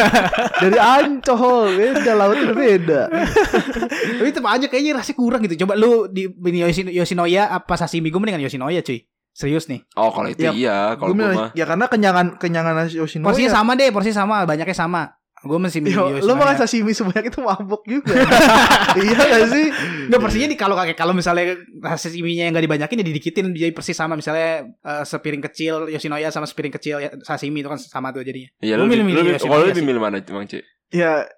Dari 0.62 0.78
Ancol, 0.78 1.74
beda 1.74 2.12
lautnya 2.14 2.42
udah 2.48 2.56
beda. 2.56 3.00
Tapi 4.18 4.28
tetap 4.30 4.46
aja 4.46 4.66
kayaknya 4.66 4.92
rasanya 4.98 5.16
kurang 5.18 5.40
gitu. 5.44 5.66
Coba 5.66 5.74
lu 5.74 6.06
di 6.08 6.30
Yoshinoya 6.94 7.50
apa 7.50 7.74
sashimi 7.74 8.08
gue 8.08 8.20
mendingan 8.20 8.42
Yoshinoya 8.42 8.80
cuy. 8.80 9.04
Serius 9.34 9.66
nih. 9.66 9.82
Oh 9.98 10.14
kalau 10.14 10.30
itu 10.30 10.46
Ya, 10.46 10.54
iya 10.54 10.76
kalau 10.94 11.10
Gua 11.10 11.26
gue 11.26 11.34
mah. 11.34 11.50
ya 11.58 11.66
karena 11.66 11.90
kenyangan 11.90 12.26
kenyangan 12.38 12.86
Yoshinoya. 12.86 13.26
Porsinya 13.26 13.50
sama 13.50 13.74
deh, 13.74 13.90
porsinya 13.90 14.22
sama, 14.22 14.46
banyaknya 14.46 14.76
sama. 14.78 15.18
Gue 15.44 15.58
masih 15.60 15.84
milih 15.84 15.96
Yo, 16.00 16.24
lu 16.24 16.32
makan 16.40 16.56
sashimi 16.56 16.96
sebanyak 16.96 17.28
itu 17.28 17.38
mabuk 17.44 17.84
juga. 17.84 18.16
iya 19.04 19.12
gak 19.12 19.52
sih? 19.52 19.66
Enggak 20.08 20.20
porsinya 20.24 20.48
di 20.48 20.56
kalau 20.56 20.74
kayak 20.74 20.96
kalau 20.96 21.12
misalnya 21.12 21.60
sashiminya 22.00 22.48
yang 22.48 22.56
enggak 22.56 22.64
dibanyakin 22.64 23.04
ya 23.04 23.06
didikitin 23.12 23.46
jadi 23.52 23.72
persis 23.76 23.92
sama 23.92 24.16
misalnya 24.16 24.72
eh, 24.72 25.04
sepiring 25.04 25.44
kecil 25.44 25.92
Yoshinoya 25.92 26.32
sama 26.32 26.48
sepiring 26.48 26.72
kecil 26.72 26.96
ya, 27.04 27.12
sashimi 27.20 27.60
itu 27.60 27.68
kan 27.68 27.76
sama 27.76 28.08
tuh 28.16 28.24
jadinya. 28.24 28.48
Iya 28.64 28.80
lu, 28.80 28.88
milih-milih 28.88 29.20
lu, 29.20 29.30
Yoshinoya 29.36 29.52
kalau 29.52 29.60
lu 29.60 29.68
sih. 29.68 29.72
lebih 29.76 29.84
milih 29.84 30.00
mana 30.00 30.16
Bang 30.24 30.48
Ci? 30.48 30.64
Ya 30.88 31.28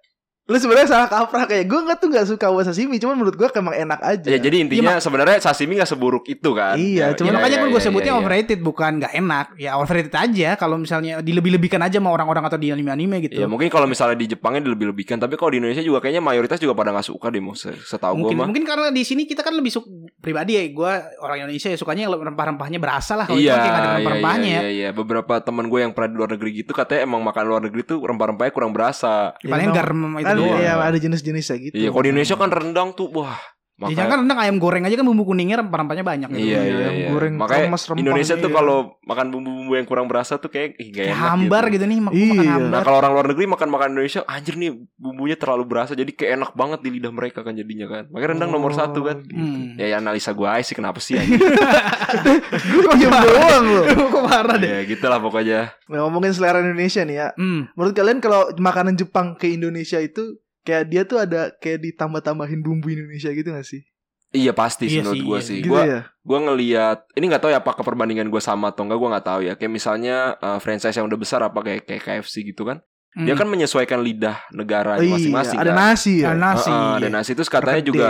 lu 0.47 0.57
sebenarnya 0.57 0.87
salah 0.87 1.09
kaprah 1.09 1.43
kayak 1.45 1.67
gue 1.67 1.81
nggak 1.81 1.99
tuh 1.99 2.07
nggak 2.07 2.27
suka 2.29 2.47
buat 2.47 2.63
sashimi 2.63 3.03
cuman 3.03 3.19
menurut 3.19 3.35
gue 3.35 3.49
emang 3.51 3.75
enak 3.75 3.99
aja 3.99 4.29
Ya 4.29 4.39
jadi 4.39 4.63
intinya 4.63 4.95
sebenarnya 4.97 5.43
sashimi 5.43 5.75
gak 5.75 5.89
seburuk 5.89 6.23
itu 6.25 6.55
kan. 6.55 6.79
Iya, 6.79 7.11
Ya, 7.11 7.15
cuman 7.15 7.27
Ya, 7.27 7.35
makanya 7.35 7.57
kan 7.57 7.67
gue 7.67 7.75
iya, 7.75 7.83
sebutnya 7.83 8.05
iya, 8.07 8.15
iya. 8.15 8.23
overrated 8.23 8.61
bukan 8.61 8.91
nggak 8.97 9.13
enak. 9.17 9.47
Ya 9.57 9.71
overrated 9.75 10.15
aja 10.15 10.55
kalau 10.55 10.77
misalnya 10.77 11.19
dilebih-lebihkan 11.19 11.83
aja 11.83 11.99
sama 11.99 12.11
orang-orang 12.11 12.47
atau 12.47 12.55
di 12.55 12.71
anime-anime 12.71 13.27
gitu. 13.27 13.37
Ya 13.37 13.45
mungkin 13.45 13.67
kalau 13.67 13.85
misalnya 13.85 14.15
di 14.15 14.27
Jepangnya 14.29 14.63
dilebih-lebihkan 14.63 15.19
Tapi 15.19 15.35
kalau 15.35 15.51
di 15.51 15.59
Indonesia 15.59 15.83
juga 15.83 15.99
kayaknya 15.99 16.23
mayoritas 16.23 16.57
juga 16.57 16.73
pada 16.73 16.91
gak 16.93 17.07
suka 17.07 17.27
deh 17.27 17.43
mau 17.43 17.53
se- 17.53 17.75
Setahu 17.77 18.15
gue 18.15 18.21
mungkin 18.23 18.37
mah 18.37 18.47
mungkin 18.47 18.65
karena 18.65 18.89
di 18.89 19.03
sini 19.03 19.27
kita 19.27 19.43
kan 19.43 19.51
lebih 19.51 19.73
suka 19.73 19.91
pribadi 20.17 20.55
ya 20.55 20.63
gue 20.65 20.93
orang 21.21 21.37
Indonesia 21.43 21.69
ya 21.69 21.77
sukanya 21.77 22.07
yang 22.07 22.15
rempah-rempahnya 22.15 22.79
berasa 22.79 23.15
lah 23.15 23.27
kalau 23.27 23.35
Iya, 23.37 23.51
itu 23.51 23.59
kayak 23.59 23.67
nggak 23.67 23.75
ada 23.77 23.83
iya, 23.83 23.97
rempah-rempahnya 23.97 24.47
iya, 24.47 24.61
iya, 24.63 24.71
iya. 24.71 24.89
Beberapa 24.93 25.43
teman 25.43 25.67
gue 25.67 25.81
yang 25.81 25.91
pernah 25.91 26.09
di 26.09 26.17
luar 26.17 26.31
negeri 26.31 26.51
gitu 26.57 26.71
katanya 26.71 27.03
emang 27.03 27.21
makan 27.21 27.43
luar 27.45 27.61
negeri 27.63 27.83
tuh 27.83 27.99
rempah-rempahnya 28.01 28.53
kurang 28.53 28.71
berasa. 28.71 29.35
Ya, 29.43 29.51
paling 29.51 29.69
emang- 29.69 29.77
garam 29.77 29.99
itu 30.17 30.36
kan 30.37 30.45
doang 30.45 30.61
ya 30.61 30.73
ada 30.77 30.99
jenis-jenisnya 31.01 31.57
gitu 31.59 31.75
Iya, 31.81 31.89
kalau 31.89 32.03
di 32.05 32.11
Indonesia 32.13 32.37
kan 32.37 32.51
rendang 32.53 32.89
tuh 32.93 33.09
wah. 33.17 33.41
Ya, 33.77 33.81
Makanya, 33.83 33.97
jangan 33.99 34.09
kan 34.09 34.19
rendang 34.25 34.41
ayam 34.41 34.57
goreng 34.57 34.83
aja 34.83 34.95
kan 34.95 35.05
bumbu 35.05 35.25
kuningnya 35.27 35.57
rempah-rempahnya 35.59 36.01
banyak 36.03 36.29
gitu. 36.31 36.41
Iya, 36.41 36.57
Iya, 36.57 36.61
iya, 36.65 36.81
yang 36.83 36.97
iya. 36.97 37.09
goreng 37.11 37.35
Makanya 37.37 37.61
kremes 37.63 37.83
rempah 37.85 38.01
Indonesia 38.01 38.35
tuh 38.35 38.49
iya. 38.49 38.57
kalau 38.57 38.77
makan 39.03 39.27
bumbu-bumbu 39.29 39.73
yang 39.75 39.85
kurang 39.85 40.07
berasa 40.07 40.33
tuh 40.35 40.49
kayak 40.49 40.69
ih, 40.75 40.89
gak 40.91 41.05
enak 41.07 41.21
hambar 41.21 41.63
gitu. 41.67 41.75
gitu, 41.75 41.85
nih 41.85 41.99
mak- 42.01 42.15
Iya. 42.15 42.25
makan 42.27 42.41
Nah 42.41 42.53
hambar. 42.57 42.81
kalau 42.83 42.97
orang 42.99 43.13
luar 43.13 43.27
negeri 43.29 43.45
makan 43.47 43.69
makan 43.69 43.89
Indonesia 43.91 44.21
Anjir 44.25 44.55
nih 44.55 44.71
bumbunya 44.95 45.37
terlalu 45.37 45.65
berasa 45.67 45.93
Jadi 45.93 46.11
kayak 46.11 46.33
enak 46.35 46.51
banget 46.53 46.79
di 46.81 46.91
lidah 46.91 47.13
mereka 47.13 47.39
kan 47.41 47.53
jadinya 47.53 47.85
kan 47.87 48.05
Makanya 48.09 48.29
rendang 48.33 48.51
nomor 48.51 48.71
Oh, 48.71 48.77
satu 48.79 48.99
kan 49.03 49.17
Hmm. 49.27 49.77
Ya, 49.77 49.87
ya 49.87 49.97
analisa 49.99 50.33
gue 50.33 50.49
aja 50.49 50.65
sih 50.65 50.73
kenapa 50.73 50.97
sih 50.99 51.21
gue 51.21 52.83
diem 52.95 53.13
doang 53.13 53.65
loh 53.67 53.85
Kok 54.11 54.23
parah 54.25 54.57
deh. 54.57 54.69
Ya 54.71 54.81
gitu 54.85 55.05
lah 55.05 55.19
pokoknya 55.19 55.77
nah, 55.85 56.01
ngomongin 56.03 56.33
selera 56.33 56.59
Indonesia 56.59 57.03
nih 57.03 57.17
ya 57.19 57.29
Hmm. 57.35 57.69
menurut 57.73 57.93
kalian 57.93 58.19
kalau 58.19 58.49
makanan 58.55 58.97
Jepang 58.97 59.35
ke 59.35 59.51
Indonesia 59.51 59.99
itu 59.99 60.41
kayak 60.67 60.85
dia 60.91 61.03
tuh 61.07 61.23
ada 61.23 61.55
kayak 61.57 61.79
ditambah-tambahin 61.81 62.61
bumbu 62.61 62.91
Indonesia 62.91 63.31
gitu 63.31 63.49
gak 63.49 63.65
sih? 63.65 63.87
Iya 64.35 64.51
pasti 64.51 64.91
sih 64.91 64.99
Iya 64.99 65.07
menurut 65.07 65.17
sih, 65.17 65.23
gue 65.25 65.39
iya 65.39 65.47
sih. 65.47 65.57
Gitu 65.63 65.71
Gue 65.71 65.83
ya? 65.87 66.01
gue 66.11 66.39
ngelihat 66.43 66.99
Ini 67.15 67.25
gak 67.31 67.41
tahu 67.41 67.51
ya 67.55 67.63
apakah 67.63 67.81
perbandingan 67.81 68.27
gue 68.27 68.43
sama 68.43 68.75
atau 68.75 68.83
enggak 68.83 68.99
Gue 68.99 69.09
gak 69.15 69.27
tahu 69.27 69.41
ya. 69.47 69.55
Kayak 69.55 69.73
misalnya 69.73 70.17
eh, 70.37 70.59
franchise 70.59 70.99
yang 70.99 71.07
udah 71.07 71.17
besar 71.17 71.41
Apa 71.41 71.63
kayak, 71.63 71.87
kayak 71.87 72.03
KFC 72.03 72.43
gitu 72.45 72.67
kan? 72.67 72.83
Dia 73.17 73.33
Hmm. 73.33 73.41
kan 73.41 73.49
menyesuaikan 73.49 74.05
lidah 74.05 74.37
negara 74.53 74.99
Oh, 74.99 75.01
iya, 75.01 75.17
masing-masing 75.17 75.57
ada 75.57 75.73
kan? 75.73 75.79
nasi 75.89 76.15
ya? 76.21 76.27
Ada 76.29 76.37
nasi. 76.37 76.69
Ada 76.75 77.09
nasi. 77.09 77.31
Terus 77.33 77.49
katanya 77.49 77.81
juga. 77.81 78.09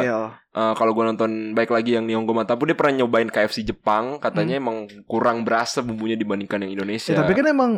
Eh, 0.51 0.73
kalau 0.75 0.91
gue 0.97 1.05
nonton 1.05 1.31
baik 1.55 1.71
lagi 1.71 1.95
yang 1.95 2.11
Nihongo 2.11 2.35
Matapu 2.35 2.67
dia 2.67 2.75
pernah 2.75 3.05
nyobain 3.05 3.31
KFC 3.31 3.63
Jepang. 3.63 4.19
Katanya 4.19 4.59
emang 4.59 4.91
kurang 5.07 5.47
berasa 5.47 5.79
bumbunya 5.79 6.19
dibandingkan 6.19 6.59
yang 6.67 6.75
Indonesia. 6.75 7.15
Ya, 7.15 7.23
tapi 7.23 7.39
kan 7.39 7.47
emang 7.47 7.71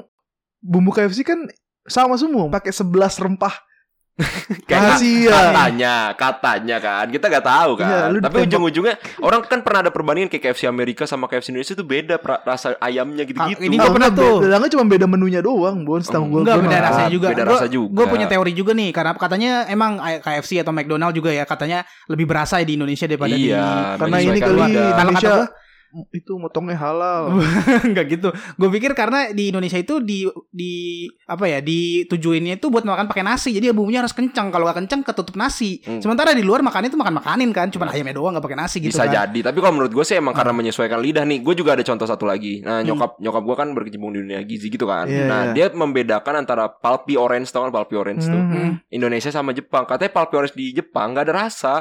bumbu 0.65 0.89
KFC 0.89 1.21
kan 1.21 1.45
sama 1.85 2.17
semua 2.17 2.49
pakai 2.49 2.73
11 2.73 3.21
rempah 3.21 3.53
rahasia. 4.67 5.31
katanya, 5.31 5.95
katanya 6.13 6.77
kan 6.79 7.07
kita 7.07 7.25
nggak 7.29 7.47
tahu 7.47 7.71
kan. 7.77 7.87
Iya, 7.87 7.99
lu 8.09 8.19
tapi 8.19 8.27
ditembak- 8.35 8.47
ujung-ujungnya 8.49 8.95
orang 9.21 9.41
kan 9.43 9.61
pernah 9.63 9.81
ada 9.81 9.91
perbandingan 9.91 10.29
kayak 10.29 10.43
KFC 10.45 10.67
Amerika 10.67 11.05
sama 11.05 11.27
KFC 11.27 11.51
Indonesia 11.51 11.73
itu 11.73 11.85
beda 11.85 12.17
pra- 12.17 12.43
rasa 12.43 12.75
ayamnya 12.79 13.23
gitu-gitu. 13.23 13.59
Ah, 13.59 13.65
ini 13.65 13.77
Ah, 13.77 13.83
gua 13.85 13.95
pernah 13.95 14.11
tuh. 14.11 14.37
bedanya 14.41 14.69
cuma 14.69 14.85
beda 14.85 15.07
menunya 15.07 15.41
doang, 15.41 15.83
Bon. 15.83 16.01
Setahu 16.01 16.25
gue. 16.29 16.41
Enggak 16.43 16.59
beda 16.61 16.79
rasanya 16.83 17.11
juga. 17.11 17.27
beda 17.31 17.45
Gua- 17.45 17.53
rasa 17.55 17.67
juga. 17.69 17.95
Gue 17.95 18.07
punya 18.09 18.27
teori 18.27 18.53
juga 18.53 18.73
nih 18.75 18.91
karena 18.91 19.13
katanya 19.15 19.51
emang 19.67 19.93
KFC 19.99 20.51
atau 20.59 20.73
McDonald 20.73 21.13
juga 21.13 21.31
ya 21.31 21.45
katanya 21.45 21.79
lebih 22.07 22.27
berasa 22.27 22.59
di 22.59 22.75
Indonesia 22.75 23.07
daripada 23.07 23.33
di 23.33 23.49
iya, 23.49 23.95
Karena 23.97 24.17
ini 24.19 24.35
menyesuaikan 24.35 24.51
kali. 24.51 24.75
Kalau 24.91 25.13
kata 25.15 25.35
itu 26.11 26.37
motongnya 26.37 26.77
halal. 26.77 27.33
Enggak 27.89 28.07
gitu. 28.11 28.29
Gue 28.55 28.69
pikir 28.71 28.93
karena 28.93 29.31
di 29.31 29.49
Indonesia 29.49 29.77
itu 29.77 29.99
di 29.99 30.23
di 30.49 30.73
apa 31.25 31.45
ya 31.45 31.59
ditujuinnya 31.59 32.57
itu 32.57 32.69
buat 32.69 32.83
makan 32.83 33.07
pakai 33.07 33.23
nasi. 33.23 33.51
Jadi 33.51 33.71
bumbunya 33.71 34.01
harus 34.01 34.13
kencang. 34.13 34.49
Kalau 34.49 34.65
gak 34.65 34.79
kencang 34.79 35.01
ketutup 35.03 35.35
nasi. 35.35 35.81
Hmm. 35.83 35.99
Sementara 35.99 36.31
di 36.31 36.41
luar 36.41 36.61
makan 36.61 36.87
itu 36.87 36.97
makan 36.97 37.15
makanin 37.17 37.51
kan, 37.51 37.69
cuma 37.69 37.89
ayamnya 37.89 38.13
doang 38.13 38.33
gak 38.33 38.45
pakai 38.45 38.59
nasi 38.59 38.77
gitu 38.79 38.91
bisa 38.91 39.05
kan. 39.05 39.15
jadi 39.25 39.41
tapi 39.45 39.59
kalau 39.59 39.75
menurut 39.75 39.91
gue 39.91 40.05
sih 40.05 40.15
emang 40.15 40.33
Ah. 40.33 40.45
karena 40.45 40.53
menyesuaikan 40.55 40.99
lidah 40.99 41.25
nih 41.25 41.41
gue 41.41 41.55
juga 41.55 41.73
ada 41.73 41.83
contoh 41.83 42.05
satu 42.05 42.25
lagi 42.25 42.61
nah 42.61 42.79
Hmm. 42.79 42.87
nyokap 42.87 43.17
nyokap 43.19 43.43
gue 43.43 43.57
kan 43.57 43.69
berkecimpung 43.73 44.11
di 44.11 44.21
dunia 44.21 44.41
gizi 44.43 44.69
gitu 44.69 44.85
kan 44.85 45.05
Iya, 45.05 45.25
nah 45.25 45.41
iya. 45.51 45.53
dia 45.53 45.67
membedakan 45.73 46.35
antara 46.39 46.69
pulpy 46.69 47.15
orange 47.15 47.49
tau 47.49 47.63
kan 47.63 47.71
pulpy 47.71 47.95
orange 47.95 48.25
tuh 48.25 48.35
Hmm. 48.35 48.53
Hmm. 48.53 48.73
Indonesia 48.89 49.29
sama 49.29 49.51
Jepang 49.51 49.83
katanya 49.83 50.13
pulpy 50.13 50.35
orange 50.37 50.55
di 50.55 50.71
Jepang 50.71 51.11
gak 51.11 51.27
ada 51.27 51.35
rasa 51.43 51.75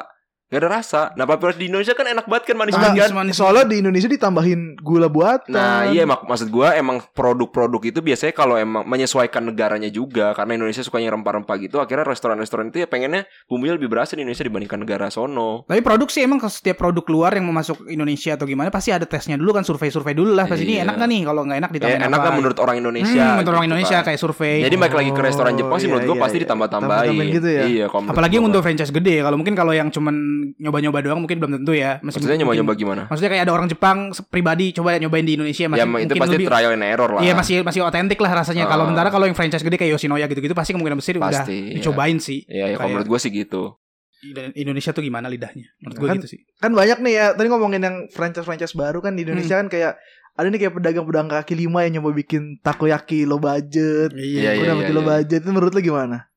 gak 0.47 0.59
ada 0.59 0.69
rasa 0.71 1.01
nah 1.13 1.27
orange 1.27 1.57
di 1.57 1.67
Indonesia 1.67 1.91
kan 1.91 2.07
enak 2.07 2.23
banget 2.23 2.43
kan 2.45 2.55
manis 2.55 2.71
Enggak, 2.71 2.87
banget 2.89 3.03
kan 3.03 3.11
manis. 3.13 3.35
soalnya 3.35 3.65
di 3.65 3.75
Indonesia 3.77 4.07
ditambahin 4.07 4.61
gula 4.77 5.07
buatan. 5.07 5.49
Nah 5.49 5.85
iya 5.85 6.03
mak 6.03 6.23
maksud 6.23 6.47
gue 6.47 6.67
emang 6.73 7.03
produk-produk 7.11 7.81
itu 7.85 7.99
biasanya 7.99 8.31
kalau 8.31 8.55
emang 8.55 8.83
menyesuaikan 8.83 9.43
negaranya 9.43 9.89
juga 9.89 10.31
karena 10.31 10.55
Indonesia 10.55 10.79
sukanya 10.79 11.11
rempah-rempah 11.11 11.55
gitu 11.59 11.77
akhirnya 11.77 12.07
restoran-restoran 12.07 12.67
itu 12.67 12.79
ya 12.79 12.87
pengennya 12.87 13.27
bumbunya 13.45 13.75
lebih 13.75 13.87
berasa 13.87 14.13
di 14.13 14.23
Indonesia 14.23 14.41
dibandingkan 14.41 14.79
negara 14.79 15.07
sono. 15.07 15.63
Tapi 15.63 15.81
produk 15.81 16.07
sih 16.07 16.21
emang 16.21 16.39
setiap 16.41 16.77
produk 16.77 17.03
luar 17.05 17.31
yang 17.33 17.43
mau 17.43 17.53
masuk 17.53 17.83
Indonesia 17.85 18.31
atau 18.33 18.45
gimana 18.45 18.69
pasti 18.69 18.89
ada 18.89 19.03
tesnya 19.03 19.35
dulu 19.35 19.51
kan 19.51 19.63
survei-survei 19.63 20.13
dulu 20.13 20.31
lah. 20.31 20.45
Pas 20.45 20.55
ini 20.55 20.75
Iya. 20.75 20.85
enak 20.85 20.95
gak 20.95 21.07
nih 21.07 21.21
kalau 21.23 21.41
nggak 21.43 21.57
enak 21.57 21.69
Eh, 21.69 21.75
ditambahin 21.75 22.01
enak 22.03 22.13
apa? 22.13 22.23
kan 22.23 22.33
menurut 22.33 22.57
orang 22.57 22.75
Indonesia. 22.77 23.19
Hmm, 23.19 23.29
menurut 23.35 23.49
orang 23.49 23.59
gitu 23.59 23.69
Indonesia 23.69 23.97
kan. 23.97 24.05
kayak 24.05 24.19
survei. 24.21 24.55
Jadi 24.61 24.75
balik 24.75 24.95
lagi 24.95 25.11
ke 25.11 25.21
restoran 25.21 25.51
Oh, 25.51 25.57
Jepang 25.57 25.77
sih 25.77 25.87
menurut 25.87 26.01
iya, 26.01 26.07
gue 26.07 26.15
iya, 26.15 26.23
pasti 26.23 26.37
iya. 26.37 26.43
ditambah-tambahin. 26.43 26.91
Tambah-tambahin 27.03 27.35
gitu 27.35 27.49
ya? 27.49 27.63
Iya, 27.65 27.85
kalau 27.87 28.07
Apalagi 28.07 28.37
gua. 28.37 28.45
untuk 28.45 28.61
franchise 28.61 28.91
gede. 28.91 29.15
Kalau 29.19 29.35
mungkin 29.35 29.53
kalau 29.53 29.73
yang 29.73 29.89
cuman 29.89 30.15
nyoba-nyoba 30.57 30.99
doang 31.01 31.19
mungkin 31.19 31.37
belum 31.37 31.51
tentu 31.61 31.73
ya. 31.73 31.97
Masih 31.99 32.19
Maksudnya 32.21 32.37
nyoba-nyoba 32.41 32.73
gimana? 32.73 33.01
Maksudnya 33.07 33.31
kayak 33.33 33.43
ada 33.47 33.53
orang 33.53 33.67
Jepang 33.67 33.97
pribadi 34.27 34.71
coba 34.71 34.97
nyobain 34.97 35.23
di 35.23 35.35
Indonesia 35.35 35.65
masih 35.67 35.79
Ya 35.79 35.85
itu 35.85 35.91
mungkin 35.91 36.21
pasti 36.21 36.35
lebih 36.35 36.47
trial 36.47 36.71
and 36.73 36.85
error 36.85 37.09
lah. 37.13 37.21
Iya 37.21 37.33
masih 37.33 37.55
masih 37.61 37.81
otentik 37.81 38.19
lah 38.19 38.31
rasanya. 38.33 38.65
Kalau 38.65 38.83
Ah. 38.83 38.87
sementara 38.89 39.09
kalau 39.09 39.25
yang 39.25 39.35
franchise 39.35 39.61
gede 39.61 39.75
kayak 39.75 39.91
Yoshinoya 39.93 40.25
gitu-gitu 40.27 40.53
pasti 40.53 40.71
kemungkinan 40.71 40.97
besar 40.97 41.17
udah 41.17 41.29
Pasti, 41.29 41.57
iya. 41.57 41.75
dicobain 41.77 42.17
sih. 42.17 42.39
Iya, 42.45 42.65
ya, 42.71 42.75
kalau 42.77 42.89
menurut 42.91 43.07
gue 43.07 43.19
sih 43.19 43.31
gitu. 43.31 43.63
Dan 44.33 44.49
Indonesia 44.53 44.89
tuh 44.91 45.01
gimana 45.01 45.29
lidahnya? 45.29 45.69
Menurut 45.77 45.97
gue 45.97 46.07
Kan- 46.09 46.17
gitu 46.17 46.27
sih. 46.27 46.39
Kan 46.57 46.73
banyak 46.73 46.97
nih 46.99 47.13
ya. 47.13 47.25
Tadi 47.33 47.47
ngomongin 47.47 47.81
yang 47.81 47.95
franchise-franchise 48.09 48.73
baru 48.73 48.97
kan 48.97 49.13
di 49.13 49.21
Indonesia 49.21 49.55
kan 49.55 49.69
kayak 49.69 49.93
ada 50.33 50.47
nih 50.49 50.59
kayak 50.59 50.73
pedagang-pedagang 50.73 51.29
kaki 51.31 51.53
lima 51.53 51.81
yang 51.81 51.97
nyoba 51.97 52.13
bikin 52.13 52.57
takoyaki 52.61 53.25
low 53.25 53.37
budget. 53.37 54.13
Iya, 54.13 54.53
iya, 54.53 54.73
Udah 54.73 54.85
iya, 54.85 54.93
low 54.93 55.01
iya. 55.01 55.09
budget 55.17 55.39
itu 55.41 55.49
menurut 55.49 55.73
lu 55.73 55.81
gimana? 55.81 56.29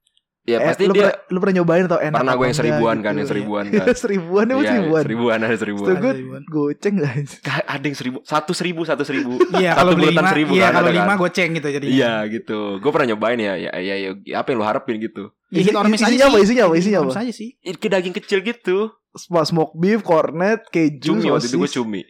Ya 0.42 0.56
Eh, 0.56 0.66
pasti 0.66 0.82
lu 0.82 0.96
dia 0.96 1.04
pernah, 1.04 1.16
lu 1.28 1.38
pernah 1.38 1.54
nyobain 1.54 1.84
atau 1.84 2.00
enak 2.00 2.16
pernah 2.16 2.32
gue 2.32 2.46
yang 2.46 2.56
seribuan 2.56 2.94
gitu. 2.96 3.04
kan, 3.04 3.12
yang 3.12 3.28
seribuan 3.28 3.64
Iya, 3.66 3.76
kan. 3.84 3.94
seribuan 3.94 4.44
emang 4.46 4.56
Iya, 4.58 4.70
seribuan. 4.72 5.02
seribuan 5.04 5.38
ada 5.38 5.56
seribuan. 5.56 5.86
Setahu 5.86 6.00
gue 6.00 6.12
Seribuan. 6.16 6.42
goceng 6.48 6.94
gak 6.96 7.12
Ka- 7.46 7.66
Ada 7.68 7.84
yang 7.84 7.96
seribu, 7.96 8.18
satu 8.24 8.52
seribu, 8.52 8.80
satu 8.82 9.02
seribu. 9.04 9.32
Iya 9.52 9.70
Satu 9.70 9.78
kalau 9.78 9.92
beli 9.92 10.04
bulatan 10.06 10.16
lima, 10.18 10.30
seribu 10.30 10.52
iya 10.54 10.64
kan 10.64 10.74
kalau 10.74 10.90
lima 10.90 11.04
kan? 11.06 11.16
goceng 11.18 11.50
gitu 11.52 11.68
jadi. 11.70 11.86
Iya 11.86 12.12
gitu. 12.26 12.58
Gue 12.78 12.90
pernah 12.90 13.06
nyobain 13.06 13.38
ya, 13.38 13.52
ya, 13.54 13.70
ya, 13.76 13.94
ya, 14.16 14.34
apa 14.34 14.48
yang 14.48 14.58
lu 14.58 14.66
harapin 14.66 14.96
gitu. 14.98 15.28
Ya, 15.48 15.60
hit 15.60 15.74
or 15.74 15.84
miss 15.84 16.00
aja 16.00 16.08
isinya 16.08 16.26
apa? 16.26 16.38
Isinya 16.38 16.62
apa? 16.64 16.74
Isinya 16.74 16.98
apa? 17.02 17.12
aja 17.16 17.32
sih. 17.32 17.48
Daging 17.60 18.14
kecil 18.14 18.38
gitu. 18.40 18.78
Sm- 19.12 19.44
Smoke 19.44 19.76
beef, 19.76 20.00
cornet, 20.00 20.64
keju, 20.68 21.04
Cumi 21.12 21.28
waktu 21.28 21.46
itu 21.46 21.58
gue 21.58 21.70
cumi. 21.70 22.00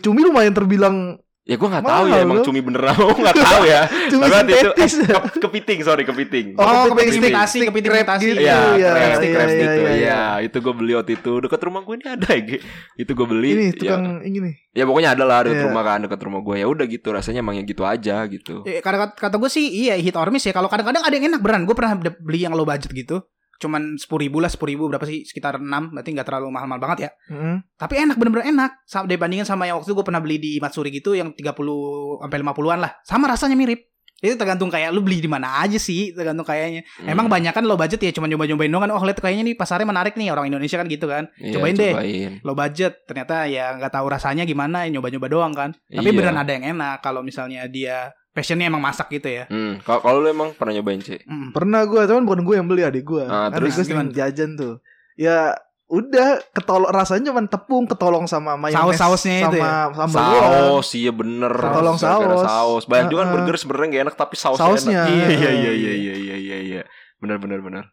Cumi 0.00 0.20
lumayan 0.22 0.56
terbilang 0.56 1.20
Ya 1.44 1.60
gue 1.60 1.68
nggak 1.68 1.84
tahu 1.84 2.04
ya 2.08 2.24
emang 2.24 2.40
cumi 2.40 2.64
beneran 2.64 2.96
gue 2.96 3.20
nggak 3.20 3.36
tahu 3.36 3.62
ya. 3.68 3.84
Cumi 4.10 4.24
Tapi 4.24 4.52
itu 4.54 4.70
eh, 4.72 4.88
ke- 4.88 5.44
kepiting 5.44 5.78
sorry 5.84 6.02
kepiting. 6.02 6.56
Oh, 6.56 6.64
Oh, 6.64 6.84
kepiting 6.88 7.20
kepiting 7.20 7.36
stick 7.44 7.68
kepiting 7.68 7.92
gitu. 7.92 8.40
Iya, 8.40 8.56
Iya, 8.72 8.88
crab 8.88 9.12
stick, 9.14 9.28
iya, 9.28 9.44
stick 9.44 9.68
iya, 9.68 9.72
iya, 9.76 9.92
Iya, 9.92 10.20
itu 10.40 10.56
gue 10.58 10.72
beli 10.72 10.92
waktu 10.96 11.12
itu. 11.14 11.32
Dekat 11.44 11.60
rumah 11.62 11.84
gue 11.84 11.94
ini 11.94 12.06
ada 12.08 12.28
ya. 12.32 12.56
Itu 12.96 13.12
gue 13.12 13.26
beli. 13.28 13.50
Ini 13.52 13.64
ya, 13.66 13.72
tukang 13.76 14.04
ini 14.24 14.38
nih. 14.40 14.54
ya 14.72 14.84
pokoknya 14.84 15.10
ada 15.12 15.22
lah 15.22 15.38
dekat 15.44 15.54
Iya. 15.54 15.66
rumah 15.68 15.82
kan, 15.84 15.98
dekat 16.00 16.20
rumah 16.24 16.40
gue. 16.40 16.56
Ya 16.56 16.66
udah 16.66 16.86
gitu 16.86 17.08
rasanya 17.12 17.38
emang 17.38 17.54
yang 17.54 17.66
gitu 17.66 17.84
aja 17.84 18.24
gitu. 18.24 18.64
Eh, 18.64 18.80
kata 18.80 19.12
kata 19.12 19.36
gue 19.36 19.50
sih 19.52 19.68
iya 19.84 19.94
hit 19.94 20.16
or 20.16 20.32
miss 20.32 20.42
ya. 20.42 20.56
Kalau 20.56 20.72
kadang-kadang 20.72 21.04
ada 21.04 21.12
yang 21.12 21.28
enak 21.28 21.44
beneran. 21.44 21.68
Gue 21.68 21.76
pernah 21.76 21.92
beli 22.00 22.40
yang 22.40 22.56
low 22.56 22.64
budget 22.64 22.88
gitu. 22.88 23.20
Cuman 23.60 23.96
sepuluh 23.96 24.26
ribu 24.28 24.38
lah, 24.42 24.50
sepuluh 24.50 24.74
ribu 24.76 24.90
berapa 24.90 25.04
sih? 25.06 25.24
Sekitar 25.24 25.58
6 25.58 25.94
Berarti 25.94 26.10
nggak 26.14 26.26
terlalu 26.26 26.48
mahal-mahal 26.50 26.80
banget 26.80 26.98
ya. 27.06 27.10
Mm. 27.30 27.56
Tapi 27.78 27.94
enak 28.00 28.16
bener-bener 28.18 28.46
enak. 28.50 28.70
Sama 28.84 29.04
dibandingin 29.06 29.46
sama 29.46 29.64
yang 29.68 29.78
waktu 29.80 29.90
itu 29.90 29.96
gue 29.96 30.06
pernah 30.06 30.20
beli 30.22 30.36
di 30.40 30.52
Matsuri 30.58 30.90
gitu 30.90 31.14
yang 31.14 31.32
30 31.32 32.22
sampai 32.22 32.38
50-an 32.42 32.78
lah. 32.82 32.92
Sama 33.06 33.30
rasanya 33.30 33.54
mirip. 33.54 33.94
Itu 34.24 34.40
tergantung 34.40 34.72
kayak 34.72 34.88
lu 34.88 35.04
beli 35.04 35.20
di 35.20 35.28
mana 35.28 35.60
aja 35.60 35.76
sih, 35.76 36.16
tergantung 36.16 36.48
kayaknya. 36.48 36.80
Hmm. 36.96 37.12
Emang 37.12 37.28
banyak 37.28 37.52
kan 37.52 37.60
low 37.68 37.76
budget 37.76 38.00
ya 38.00 38.08
cuma 38.14 38.24
nyoba-nyobain 38.24 38.72
doang 38.72 38.88
kan. 38.88 38.92
Oh, 38.96 39.04
lihat 39.04 39.20
kayaknya 39.20 39.52
nih 39.52 39.54
pasarnya 39.58 39.84
menarik 39.84 40.16
nih 40.16 40.32
orang 40.32 40.48
Indonesia 40.48 40.80
kan 40.80 40.88
gitu 40.88 41.04
kan. 41.04 41.28
Iya, 41.36 41.60
cobain 41.60 41.76
deh. 41.76 41.92
Cobain. 41.92 42.32
Low 42.40 42.56
budget 42.56 43.04
ternyata 43.04 43.44
ya 43.52 43.76
nggak 43.76 43.92
tahu 43.92 44.06
rasanya 44.08 44.48
gimana, 44.48 44.88
nyoba-nyoba 44.88 45.28
doang 45.28 45.52
kan. 45.52 45.76
Tapi 45.92 46.08
Iya. 46.08 46.16
beneran 46.16 46.40
ada 46.40 46.52
yang 46.56 46.64
enak 46.72 47.04
kalau 47.04 47.20
misalnya 47.20 47.68
dia 47.68 48.16
passionnya 48.34 48.66
emang 48.66 48.82
masak 48.82 49.06
gitu 49.08 49.30
ya. 49.30 49.46
Hmm, 49.46 49.78
kalau 49.80 50.00
kalau 50.00 50.18
lu 50.18 50.28
emang 50.28 50.50
pernah 50.52 50.74
nyobain 50.74 50.98
sih? 50.98 51.22
Mm. 51.22 51.54
Pernah 51.54 51.86
gue, 51.86 52.02
cuman 52.02 52.22
bukan 52.22 52.40
gue 52.42 52.54
yang 52.54 52.66
beli 52.66 52.82
adik 52.82 53.04
gue. 53.04 53.22
Ah, 53.22 53.46
adik 53.46 53.62
terus 53.62 53.72
gue 53.72 53.84
sering 53.86 54.10
gimana? 54.10 54.18
jajan 54.18 54.50
tuh. 54.54 54.74
Ya 55.14 55.54
udah 55.84 56.28
ketolong 56.50 56.90
rasanya 56.90 57.30
cuman 57.30 57.46
tepung 57.46 57.84
ketolong 57.84 58.24
sama 58.24 58.56
mayones 58.56 58.98
Saus-sausnya 58.98 59.46
itu 59.46 59.56
sama 59.56 59.62
ya? 59.62 59.94
sambal 59.94 60.24
doang. 60.24 60.42
Saus, 60.74 60.88
iya 60.92 61.12
bener. 61.12 61.52
Tolong 61.54 61.96
Gara-gara 61.96 62.34
saus. 62.34 62.44
saus. 62.44 62.84
Banyak 62.84 63.06
juga 63.06 63.20
kan 63.20 63.28
Heeh. 63.28 63.36
burger 63.38 63.56
sebenarnya 63.56 63.88
gak 63.88 64.02
enak 64.02 64.16
tapi 64.16 64.34
sausnya, 64.34 64.64
Sausnya. 64.66 65.02
enak. 65.04 65.12
Iya, 65.12 65.28
iya, 65.30 65.50
Iya. 65.52 65.72
iya, 65.94 66.14
iya, 66.16 66.36
iya, 66.36 66.56
iya. 66.60 66.82
Bener, 67.16 67.38
bener, 67.38 67.62
bener. 67.62 67.84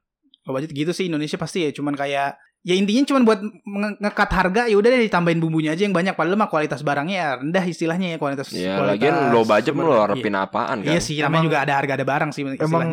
Budget 0.42 0.74
gitu 0.74 0.92
sih 0.92 1.06
Indonesia 1.06 1.38
pasti 1.38 1.62
ya 1.62 1.72
cuman 1.72 1.94
kayak 1.94 2.34
ya 2.62 2.74
intinya 2.74 3.02
cuman 3.04 3.22
buat 3.24 3.40
nge- 3.42 3.98
ngekat 4.00 4.30
harga 4.32 4.62
ya 4.66 4.76
udah 4.76 4.90
deh 4.90 5.02
ditambahin 5.04 5.38
bumbunya 5.38 5.72
aja 5.72 5.82
yang 5.82 5.92
banyak 5.92 6.14
padahal 6.14 6.36
mah 6.36 6.46
kualitas 6.46 6.80
barangnya 6.80 7.16
ya 7.16 7.30
rendah 7.36 7.64
istilahnya 7.64 8.08
ya 8.12 8.18
kualitas 8.18 8.48
Ya, 8.50 8.78
kualitas 8.78 9.02
lagian 9.02 9.16
low 9.30 9.42
budget 9.44 9.74
lu 9.74 9.82
sumber- 9.84 9.98
harapin 10.00 10.36
apaan 10.36 10.78
iya. 10.78 10.84
kan? 10.84 10.92
iya 10.92 11.00
sih 11.00 11.16
namanya 11.16 11.30
Emang- 11.32 11.46
juga 11.48 11.58
ada 11.60 11.74
harga 11.76 11.94
ada 11.94 12.06
barang 12.06 12.30
sih 12.30 12.42
istilahnya 12.44 12.62
Emang 12.64 12.90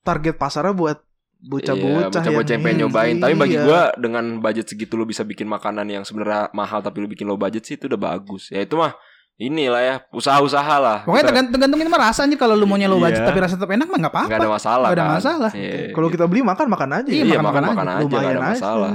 target 0.00 0.34
pasarnya 0.34 0.72
buat 0.72 0.98
Iya, 1.38 1.50
bocah-bocah 1.70 2.10
bocah-bocah 2.10 2.50
yang 2.52 2.64
pengen 2.64 2.78
nyobain. 2.80 3.16
Tapi 3.16 3.34
bagi 3.36 3.54
Iya. 3.54 3.62
gua 3.62 3.80
dengan 3.94 4.24
budget 4.38 4.66
segitu 4.68 4.94
lu 4.94 5.04
bisa 5.04 5.22
bikin 5.22 5.46
makanan 5.46 5.86
yang 5.86 6.02
sebenarnya 6.02 6.50
mahal 6.50 6.78
tapi 6.78 6.98
lu 6.98 7.06
bikin 7.06 7.26
low 7.26 7.34
budget 7.36 7.62
sih 7.62 7.74
itu 7.74 7.86
udah 7.86 7.94
bagus. 7.96 8.50
Ya 8.50 8.58
itu 8.60 8.74
mah 8.74 8.98
inilah 9.38 9.80
ya 9.80 9.94
usaha-usaha 10.10 10.74
lah. 10.76 10.98
pokoknya 11.02 11.14
Kita 11.16 11.30
tergantung, 11.30 11.52
tergantung 11.54 11.78
ini 11.78 11.88
mah 11.88 12.02
rasa 12.04 12.20
anjir 12.22 12.36
kalau 12.36 12.52
lu 12.52 12.66
maunya 12.66 12.84
low 12.84 12.98
budget 12.98 13.22
Iya. 13.22 13.28
tapi 13.28 13.38
rasa 13.38 13.54
tetap 13.54 13.70
enak 13.70 13.86
mah 13.86 13.98
nggak 14.00 14.12
apa-apa 14.12 14.28
nggak 14.28 14.40
ada 14.40 14.50
masalah. 14.52 14.76
Nggak 14.84 14.92
ada 14.92 15.04
kan? 15.04 15.16
masalah. 15.16 15.50
Iya, 15.54 15.74
Kalau 15.90 16.08
kita 16.08 16.24
beli 16.26 16.40
makan 16.42 16.66
makan 16.66 16.88
aja. 16.92 17.08
Iya, 17.08 17.22
iya, 17.24 17.38
makan- 17.38 17.44
makan 17.44 17.62
makan 17.62 17.70
makan 17.70 17.86
aja, 17.88 18.02
Lumayan 18.04 18.26
ada 18.28 18.34
aja. 18.34 18.50
masalah. 18.52 18.92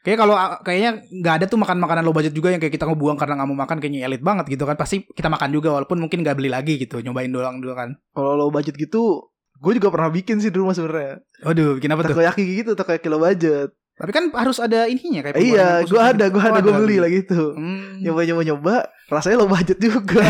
Kayak 0.00 0.18
kalau 0.18 0.34
ah, 0.34 0.62
kayaknya 0.62 0.90
nggak 1.12 1.34
ada 1.34 1.44
tuh 1.46 1.58
makan 1.58 1.76
makanan 1.76 2.02
low 2.02 2.14
budget 2.14 2.30
juga 2.30 2.48
yang 2.48 2.58
kayak 2.58 2.72
kita 2.72 2.86
ngebuang 2.86 3.16
karena 3.16 3.34
nggak 3.36 3.48
mau 3.48 3.58
makan 3.58 3.76
kayaknya 3.76 4.00
elit 4.02 4.22
banget 4.22 4.46
gitu 4.48 4.62
kan 4.62 4.74
pasti 4.74 5.02
kita 5.04 5.26
makan 5.26 5.50
juga 5.50 5.68
walaupun 5.72 5.98
mungkin 5.98 6.22
nggak 6.22 6.36
beli 6.36 6.46
lagi 6.46 6.78
gitu 6.78 6.98
nyobain 7.00 7.28
doang 7.28 7.58
dulu 7.58 7.74
kan. 7.74 7.90
Kalau 8.10 8.32
low 8.34 8.48
budget 8.48 8.74
gitu, 8.76 9.28
gue 9.56 9.72
juga 9.74 9.90
pernah 9.90 10.08
bikin 10.08 10.38
sih 10.38 10.48
di 10.48 10.56
rumah 10.56 10.72
sebenarnya. 10.72 11.20
Waduh, 11.42 11.76
bikin 11.76 11.90
apa 11.90 12.00
tuh? 12.02 12.14
Takoyaki 12.14 12.42
gitu, 12.56 12.72
takoyaki 12.72 13.08
low 13.08 13.18
budget. 13.18 13.74
Tapi 13.96 14.10
kan 14.12 14.28
harus 14.30 14.60
ada 14.60 14.84
ininya 14.84 15.24
kayak 15.24 15.40
iya, 15.40 15.80
gue 15.80 15.88
khusus 15.88 15.96
ada, 15.96 16.28
gitu. 16.28 16.36
gue 16.36 16.42
Oh, 16.42 16.48
ada, 16.50 16.60
gue 16.60 16.72
beli 16.74 16.84
beli. 16.84 16.96
lagi 17.00 17.18
itu. 17.24 17.42
Hmm. 17.50 17.96
Nyoba 17.98 18.20
nyoba 18.22 18.42
nyoba, 18.44 18.74
rasanya 19.08 19.36
low 19.40 19.48
budget 19.48 19.78
juga. 19.78 20.20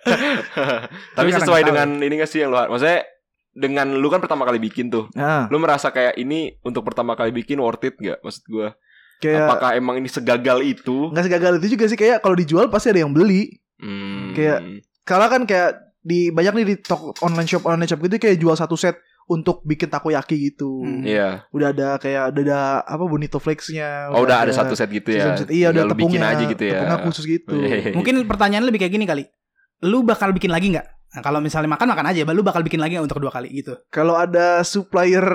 Tapi 1.16 1.28
sesuai 1.32 1.60
tahu 1.60 1.68
dengan 1.68 1.88
ini 1.98 2.14
gak 2.16 2.30
sih 2.30 2.40
yang 2.40 2.50
lu 2.50 2.58
maksudnya 2.66 3.02
dengan 3.50 3.86
lu 3.92 4.06
kan 4.06 4.22
pertama 4.22 4.46
kali 4.46 4.58
bikin 4.58 4.88
tuh. 4.88 5.10
nah, 5.12 5.50
Lu 5.50 5.58
merasa 5.58 5.90
kayak 5.90 6.14
ini 6.16 6.54
untuk 6.62 6.86
pertama 6.86 7.12
kali 7.12 7.30
bikin 7.30 7.58
worth 7.58 7.82
it 7.82 7.98
gak? 7.98 8.18
Maksud 8.20 8.44
gua 8.46 8.78
kayak 9.18 9.44
Apakah 9.44 9.70
emang 9.74 9.98
ini 9.98 10.08
segagal 10.08 10.62
itu? 10.62 11.10
nggak 11.10 11.24
segagal 11.26 11.52
itu 11.58 11.76
juga 11.76 11.84
sih 11.84 11.98
kayak 11.98 12.22
kalau 12.22 12.32
dijual 12.32 12.70
pasti 12.70 12.88
ada 12.88 13.02
yang 13.02 13.12
beli. 13.12 13.58
Hmm. 13.76 14.32
Kayak- 14.32 14.86
Karena 15.02 15.26
kan 15.26 15.42
kayak 15.44 15.70
di 16.00 16.30
banyak 16.30 16.54
nih 16.54 16.66
di 16.66 16.76
toko 16.78 17.12
online 17.20 17.44
shop 17.44 17.66
online 17.66 17.84
shop 17.84 18.00
gitu 18.00 18.16
kayak 18.16 18.38
jual 18.38 18.54
satu 18.54 18.72
set 18.72 18.96
untuk 19.30 19.62
bikin 19.62 19.86
takoyaki 19.86 20.50
gitu. 20.50 20.82
Hmm. 20.82 21.06
Iya. 21.06 21.46
Udah 21.54 21.70
ada 21.70 21.88
kayak 22.02 22.34
udah 22.34 22.42
ada 22.42 22.60
apa 22.82 23.04
bonito 23.06 23.38
flakes-nya. 23.38 24.10
Oh, 24.10 24.26
udah 24.26 24.42
ada 24.42 24.50
satu 24.50 24.74
set 24.74 24.90
gitu 24.90 25.14
ya. 25.14 25.38
set- 25.38 25.54
Iya, 25.54 25.70
udah 25.70 25.86
lu 25.86 25.94
bikin 25.94 26.18
tepungnya, 26.18 26.34
aja 26.34 26.44
gitu 26.50 26.64
ya. 26.66 26.72
Tepungnya 26.82 26.98
khusus 27.06 27.24
gitu. 27.30 27.54
Iya. 27.54 27.94
Mungkin 27.94 28.26
pertanyaan 28.26 28.66
lebih 28.66 28.82
kayak 28.82 28.92
gini 28.98 29.06
kali. 29.06 29.22
Lu 29.86 30.02
bakal 30.02 30.34
bikin 30.34 30.50
lagi 30.50 30.74
nggak? 30.74 30.86
Nah, 31.10 31.22
kalau 31.22 31.38
misalnya 31.38 31.70
makan 31.70 31.90
makan 31.94 32.06
aja, 32.10 32.22
lu 32.26 32.42
bakal 32.42 32.62
bikin 32.62 32.78
lagi 32.78 32.98
untuk 32.98 33.18
kedua 33.22 33.30
kali 33.30 33.50
gitu. 33.50 33.78
Kalau 33.90 34.14
ada 34.14 34.62
supplier 34.62 35.26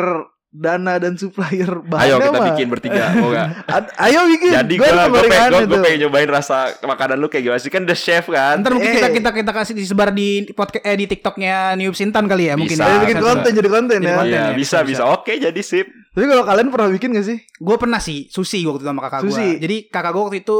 dana 0.57 0.95
dan 0.95 1.13
supplier 1.13 1.67
bahan 1.83 1.99
Ayo 2.01 2.15
kita 2.17 2.39
bikin 2.47 2.67
bertiga, 2.67 3.11
mau 3.19 3.27
gak? 3.27 3.67
ayo 3.99 4.23
bikin. 4.25 4.49
Jadi 4.53 4.73
Gua 4.75 4.87
gue 4.87 4.95
gue 4.95 5.03
pengen, 5.03 5.11
gorengan 5.11 5.49
gua- 5.49 5.59
gua 5.59 5.67
itu. 5.67 5.83
pengen 5.83 5.99
nyobain 6.01 6.29
rasa 6.31 6.55
makanan 6.79 7.17
lu 7.17 7.27
kayak 7.27 7.43
gimana 7.43 7.59
sih 7.59 7.67
kan 7.67 7.83
the 7.83 7.93
chef 7.93 8.25
kan. 8.25 8.59
Ntar 8.59 8.71
mungkin 8.71 8.87
Eh. 8.87 8.95
kita 8.95 9.09
kita 9.11 9.29
kita 9.33 9.51
kasih 9.51 9.73
disebar 9.73 10.09
di 10.09 10.27
podcast 10.49 10.81
eh 10.81 10.95
di 10.95 11.05
TikToknya 11.05 11.75
Niup 11.75 11.91
Sintan 11.93 12.25
kali 12.25 12.47
ya 12.47 12.55
mungkin. 12.55 12.71
Bisa. 12.71 12.83
Ayo 12.83 12.93
ya. 12.93 13.01
bikin 13.01 13.17
bisa. 13.17 13.27
konten 13.27 13.51
jadi 13.51 13.69
konten 13.69 13.97
Jadi 13.97 14.07
ya. 14.07 14.15
konten. 14.15 14.31
Iya 14.31 14.39
ya, 14.41 14.53
bisa 14.53 14.77
bisa, 14.81 15.03
bisa. 15.03 15.03
Oke 15.11 15.33
jadi 15.35 15.59
sip. 15.59 15.87
Tapi 16.09 16.25
kalau 16.25 16.43
kalian 16.43 16.67
pernah 16.69 16.87
bikin 16.89 17.11
gak 17.11 17.25
sih? 17.25 17.37
Gue 17.57 17.75
pernah 17.75 17.99
sih 17.99 18.25
sushi 18.25 18.63
waktu 18.63 18.79
itu 18.79 18.87
sama 18.87 19.03
kakak 19.03 19.19
gue. 19.21 19.29
Sushi. 19.29 19.49
Jadi 19.59 19.77
kakak 19.85 20.11
gue 20.11 20.23
waktu 20.23 20.39
itu 20.39 20.59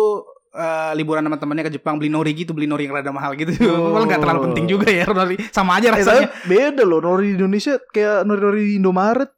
eh, 0.51 0.91
liburan 0.93 1.19
sama 1.21 1.35
temennya 1.35 1.63
ke 1.63 1.73
Jepang 1.73 1.95
beli 1.95 2.07
nori 2.07 2.31
gitu, 2.31 2.51
beli 2.51 2.63
nori 2.63 2.83
yang 2.83 2.95
rada 2.95 3.11
mahal 3.11 3.35
gitu. 3.35 3.51
Oh. 3.65 3.91
Malah 3.93 4.03
nggak 4.05 4.21
terlalu 4.21 4.41
penting 4.47 4.65
juga 4.65 4.87
ya 4.87 5.03
nori. 5.05 5.35
Sama 5.49 5.79
aja 5.79 5.91
Eh, 5.91 5.95
rasanya. 5.95 6.27
beda 6.43 6.83
loh 6.83 6.99
nori 6.99 7.31
di 7.31 7.35
Indonesia 7.37 7.75
kayak 7.85 8.23
nori-nori 8.23 8.61
di 8.65 8.73
Indomaret. 8.79 9.34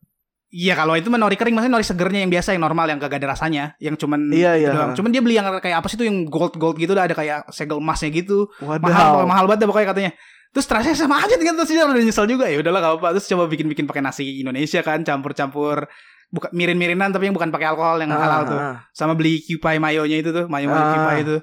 Iya 0.48 0.74
kalau 0.74 0.96
itu 0.96 1.08
mah 1.08 1.20
nori 1.20 1.36
kering 1.36 1.52
maksudnya 1.52 1.76
nori 1.76 1.84
segernya 1.84 2.24
yang 2.24 2.32
biasa 2.32 2.56
yang 2.56 2.64
normal 2.64 2.88
yang 2.88 2.98
gak 2.98 3.12
ada 3.14 3.36
rasanya, 3.36 3.76
yang 3.78 3.94
cuman 3.94 4.32
Iya, 4.32 4.52
iya. 4.56 4.70
doang. 4.72 4.96
Cuman 4.96 5.10
dia 5.12 5.20
beli 5.20 5.36
yang 5.36 5.48
kayak 5.60 5.84
apa 5.84 5.88
sih 5.88 6.00
itu 6.00 6.08
yang 6.08 6.24
gold 6.26 6.56
gold 6.56 6.76
gitu 6.76 6.92
lah 6.92 7.04
ada 7.04 7.12
kayak 7.12 7.52
segel 7.52 7.78
emasnya 7.78 8.08
gitu. 8.10 8.48
Waduh. 8.60 8.80
Mahal 8.80 9.28
mahal 9.28 9.44
banget 9.46 9.60
dah 9.64 9.70
pokoknya 9.70 9.88
katanya. 9.92 10.12
Terus 10.48 10.66
rasanya 10.66 10.96
sama 10.98 11.20
aja 11.20 11.36
ternyata 11.36 11.68
sih 11.68 11.76
udah 11.76 11.92
nyesel 11.94 12.24
juga 12.26 12.48
ya 12.48 12.58
udahlah 12.58 12.80
gak 12.80 12.92
apa-apa 12.96 13.08
terus 13.14 13.28
coba 13.28 13.44
bikin-bikin 13.46 13.84
pakai 13.84 14.00
nasi 14.00 14.40
Indonesia 14.40 14.80
kan 14.80 15.04
campur-campur 15.04 15.84
bukan 16.28 16.50
mirin-mirinan 16.52 17.12
tapi 17.12 17.28
yang 17.28 17.36
bukan 17.36 17.52
pakai 17.52 17.68
alkohol 17.68 18.00
yang 18.00 18.12
halal 18.12 18.42
tuh 18.44 18.56
Ah, 18.56 18.84
sama 18.92 19.16
beli 19.16 19.40
cupai 19.42 19.78
mayonya 19.78 20.18
itu 20.18 20.32
tuh 20.32 20.48
mayo 20.48 20.68
mayo 20.68 20.80
Ah. 20.82 20.92
cupai 20.94 21.18
itu 21.24 21.36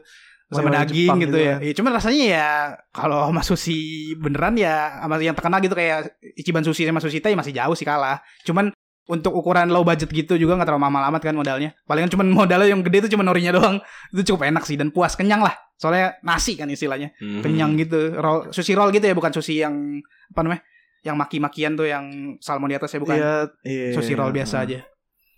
sama 0.47 0.69
Mayo 0.69 0.77
daging 0.77 1.09
Jepang 1.09 1.19
gitu 1.21 1.29
gitu 1.33 1.39
ya. 1.41 1.57
ya 1.61 1.73
cuman 1.73 1.91
rasanya 1.97 2.25
ya 2.27 2.49
kalau 2.91 3.21
sama 3.25 3.41
sushi 3.41 3.81
beneran 4.15 4.55
ya 4.57 5.01
sama 5.01 5.17
yang 5.19 5.33
terkenal 5.33 5.59
gitu 5.59 5.73
kayak 5.73 5.99
Ichiban 6.37 6.61
sushi 6.63 6.85
sama 6.85 7.01
sushi 7.01 7.19
teh 7.19 7.33
masih 7.33 7.53
jauh 7.53 7.73
sih 7.73 7.85
kalah 7.85 8.21
cuman 8.45 8.73
untuk 9.05 9.37
ukuran 9.37 9.69
low 9.69 9.85
budget 9.85 10.09
gitu 10.09 10.41
juga 10.41 10.57
nggak 10.57 10.69
terlalu 10.73 10.89
mahal 10.89 11.13
amat 11.13 11.23
kan 11.29 11.37
modalnya. 11.37 11.77
Palingan 11.85 12.11
cuman 12.13 12.27
modalnya 12.45 12.69
yang 12.73 12.81
gede 12.81 13.07
itu 13.07 13.09
cuma 13.17 13.25
norinya 13.27 13.53
doang. 13.53 13.77
Itu 14.13 14.33
cukup 14.33 14.49
enak 14.49 14.65
sih 14.65 14.81
dan 14.81 14.89
puas 14.89 15.13
kenyang 15.13 15.45
lah. 15.45 15.53
Soalnya 15.77 16.17
nasi 16.25 16.57
kan 16.57 16.69
istilahnya. 16.71 17.13
Hmm. 17.21 17.45
kenyang 17.45 17.77
gitu. 17.77 18.17
Roll 18.17 18.49
sushi 18.55 18.73
roll 18.73 18.89
gitu 18.95 19.05
ya 19.05 19.15
bukan 19.17 19.33
sushi 19.33 19.61
yang 19.61 20.01
apa 20.33 20.41
namanya 20.41 20.63
yang 21.05 21.21
maki-makian 21.21 21.77
tuh 21.77 21.85
yang 21.85 22.37
salmon 22.41 22.73
di 22.73 22.77
atas 22.81 22.97
ya 22.97 22.99
bukan? 23.01 23.17
Iya, 23.17 23.33
iya. 23.69 23.89
sushi 23.93 24.17
roll 24.17 24.33
biasa 24.33 24.65
aja. 24.65 24.81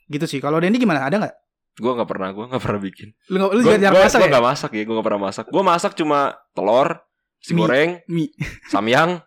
Gitu 0.07 0.27
sih. 0.31 0.39
Kalau 0.39 0.63
Dendi 0.63 0.79
gimana? 0.79 1.03
Ada 1.03 1.19
nggak? 1.19 1.35
Gue 1.77 1.93
gak 1.93 2.09
pernah, 2.09 2.33
gue 2.33 2.45
gak 2.49 2.63
pernah 2.65 2.81
bikin. 2.81 3.13
lu 3.29 3.37
nggak 3.37 3.51
lu 3.53 3.61
Gue 3.61 3.77
juga 3.77 3.81
jarang 3.85 4.01
masak 4.01 4.21
ya? 4.25 4.29
gak 4.33 4.47
masak 4.49 4.71
ya, 4.73 4.83
gue 4.89 4.95
gak 4.97 5.07
pernah 5.13 5.23
masak. 5.29 5.45
Gue 5.53 5.61
masak 5.61 5.93
cuma 5.93 6.21
telur, 6.57 6.89
Mie. 7.53 7.61
goreng, 7.63 7.91
mie 8.09 8.29
samyang, 8.67 9.23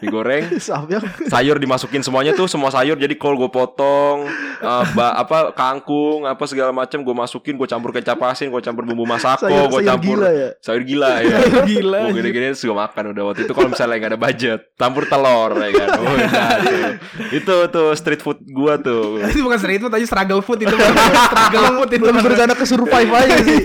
digoreng, 0.00 0.44
Samyang. 0.68 1.04
sayur 1.28 1.56
dimasukin 1.58 2.00
semuanya 2.00 2.32
tuh 2.32 2.48
semua 2.48 2.70
sayur 2.70 2.96
jadi 2.96 3.12
kol 3.14 3.36
gue 3.36 3.50
potong 3.50 4.24
eh, 4.58 4.84
ba- 4.94 5.18
apa 5.18 5.52
kangkung 5.52 6.24
apa 6.24 6.40
segala 6.46 6.72
macam 6.72 7.02
gue 7.02 7.12
masukin 7.12 7.54
gue 7.54 7.68
campur 7.68 7.92
kecap 7.92 8.16
asin 8.24 8.48
gue 8.48 8.62
campur 8.62 8.88
bumbu 8.88 9.04
masako 9.04 9.48
sayur, 9.50 9.66
gue 9.68 9.80
sayur 9.82 9.88
campur 9.90 10.16
gila 10.16 10.30
ya. 10.30 10.48
sayur 10.62 10.82
gila 10.86 11.10
ya 11.26 11.38
gila 11.66 12.00
gue 12.08 12.12
gede-gede 12.16 12.48
gue 12.56 12.76
makan 12.76 13.04
udah 13.12 13.22
waktu 13.28 13.40
itu 13.44 13.52
kalau 13.52 13.68
misalnya 13.68 13.96
nggak 13.98 14.10
ada 14.14 14.20
budget 14.20 14.60
campur 14.78 15.04
telur 15.04 15.50
ya 15.58 15.68
kan 15.74 15.88
oh, 15.98 16.04
tuh. 16.06 16.90
itu 17.34 17.56
tuh 17.68 17.88
street 17.92 18.22
food 18.22 18.38
gue 18.44 18.74
tuh 18.80 19.20
itu 19.32 19.40
bukan 19.42 19.58
street 19.58 19.80
food 19.82 19.92
aja 19.92 20.06
struggle 20.06 20.40
food 20.40 20.58
itu 20.62 20.72
struggle 20.72 21.66
food 21.82 21.90
itu 21.92 22.06
berencana 22.08 22.52
ke 22.54 22.64
survive 22.64 23.10
aja 23.10 23.36
sih. 23.42 23.58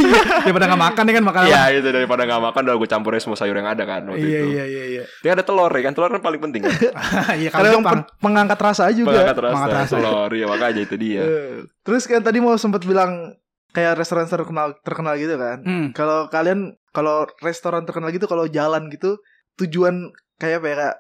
daripada 0.44 0.66
nggak 0.68 0.82
makan 0.82 1.04
ya 1.06 1.14
kan 1.14 1.24
makan 1.24 1.42
ya 1.48 1.64
itu 1.72 1.88
daripada 1.88 2.22
nggak 2.26 2.42
makan 2.52 2.62
udah 2.66 2.76
gue 2.76 2.90
campurin 2.90 3.22
semua 3.22 3.38
sayur 3.38 3.56
yang 3.56 3.70
ada 3.70 3.84
kan 3.86 3.93
waktu 4.04 4.24
iya 4.24 4.40
itu 4.40 4.48
iya 4.50 4.66
iya 4.66 4.84
iya 4.92 5.04
Ini 5.22 5.30
ada 5.32 5.44
telur 5.44 5.70
ya 5.70 5.82
kan 5.82 5.94
telur 5.94 6.10
kan 6.10 6.22
paling 6.22 6.42
penting 6.42 6.62
kan 6.62 6.74
iya 7.38 7.48
Karena 7.48 7.54
kalau 7.54 7.68
emang 7.70 7.84
Jepang 7.84 8.02
pen- 8.02 8.10
pengangkat 8.20 8.60
rasa 8.60 8.84
juga. 8.90 9.14
mengangkat 9.14 9.38
rasa, 9.40 9.54
Mengangkat 9.54 9.78
rasa. 9.80 9.94
telur 9.94 10.30
ya 10.32 10.46
makanya 10.46 10.82
itu 10.82 10.96
dia 10.96 11.22
Eh, 11.22 11.56
Terus 11.82 12.04
kan 12.04 12.20
tadi 12.20 12.38
mau 12.38 12.56
sempat 12.56 12.82
bilang 12.82 13.38
kayak 13.70 13.94
restoran 13.96 14.26
terkenal 14.26 14.78
terkenal 14.80 15.14
gitu 15.16 15.34
kan. 15.36 15.62
Hmm. 15.62 15.88
Kalau 15.92 16.26
kalian 16.28 16.60
kalau 16.90 17.26
restoran 17.40 17.84
terkenal 17.84 18.10
gitu 18.10 18.26
kalau 18.26 18.46
jalan 18.46 18.86
gitu 18.88 19.18
tujuan 19.56 20.10
kayak 20.36 20.60
apa 20.60 20.68
ya 20.68 20.76
kayak 20.76 20.96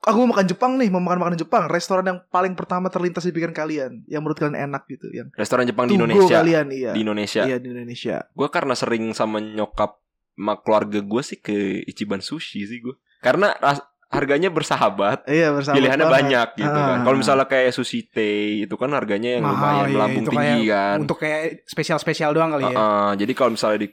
aku 0.00 0.16
mau 0.20 0.30
makan 0.32 0.46
Jepang 0.46 0.72
nih, 0.74 0.88
mau 0.88 0.98
makan 0.98 1.18
makanan 1.18 1.38
Jepang. 1.38 1.66
Restoran 1.66 2.04
yang 2.04 2.18
paling 2.28 2.54
pertama 2.54 2.86
terlintas 2.86 3.22
di 3.22 3.30
pikiran 3.30 3.50
kalian, 3.52 4.02
yang 4.04 4.20
menurut 4.20 4.34
kalian 4.36 4.54
enak 4.60 4.86
gitu, 4.86 5.10
yang 5.10 5.26
restoran 5.32 5.62
Jepang 5.62 5.86
di 5.86 5.94
Indonesia 5.94 6.38
kalian 6.38 6.66
iya. 6.70 6.90
di 6.90 7.00
Indonesia 7.00 7.42
Iya 7.44 7.56
di 7.56 7.68
Indonesia. 7.68 8.16
gue 8.28 8.48
karena 8.48 8.74
sering 8.74 9.10
sama 9.10 9.38
nyokap 9.38 9.98
sama 10.38 10.54
keluarga 10.62 11.02
gue 11.02 11.22
sih 11.26 11.36
ke 11.36 11.82
Ichiban 11.84 12.22
Sushi 12.22 12.62
sih 12.62 12.78
gue. 12.78 12.94
Karena 13.18 13.50
ras- 13.58 13.82
harganya 14.08 14.48
bersahabat. 14.48 15.26
Iya 15.26 15.52
bersama 15.52 15.76
Pilihannya 15.76 16.06
banget. 16.06 16.18
banyak 16.22 16.48
gitu 16.56 16.78
kan. 16.80 16.96
Ah. 16.96 17.04
Kalau 17.04 17.16
misalnya 17.18 17.44
kayak 17.44 17.74
sushi 17.74 18.06
teh 18.06 18.64
itu 18.64 18.74
kan 18.74 18.88
harganya 18.94 19.36
yang 19.36 19.44
lumayan 19.44 19.84
iya, 19.84 19.92
melambung 19.92 20.24
tinggi 20.24 20.38
kayak 20.64 20.70
kan. 20.70 20.96
Untuk 21.02 21.18
kayak 21.18 21.42
spesial-spesial 21.66 22.30
doang 22.32 22.54
kali 22.54 22.70
ya. 22.70 22.72
Heeh, 22.72 23.08
jadi 23.20 23.32
kalau 23.34 23.50
misalnya 23.52 23.84
di 23.84 23.88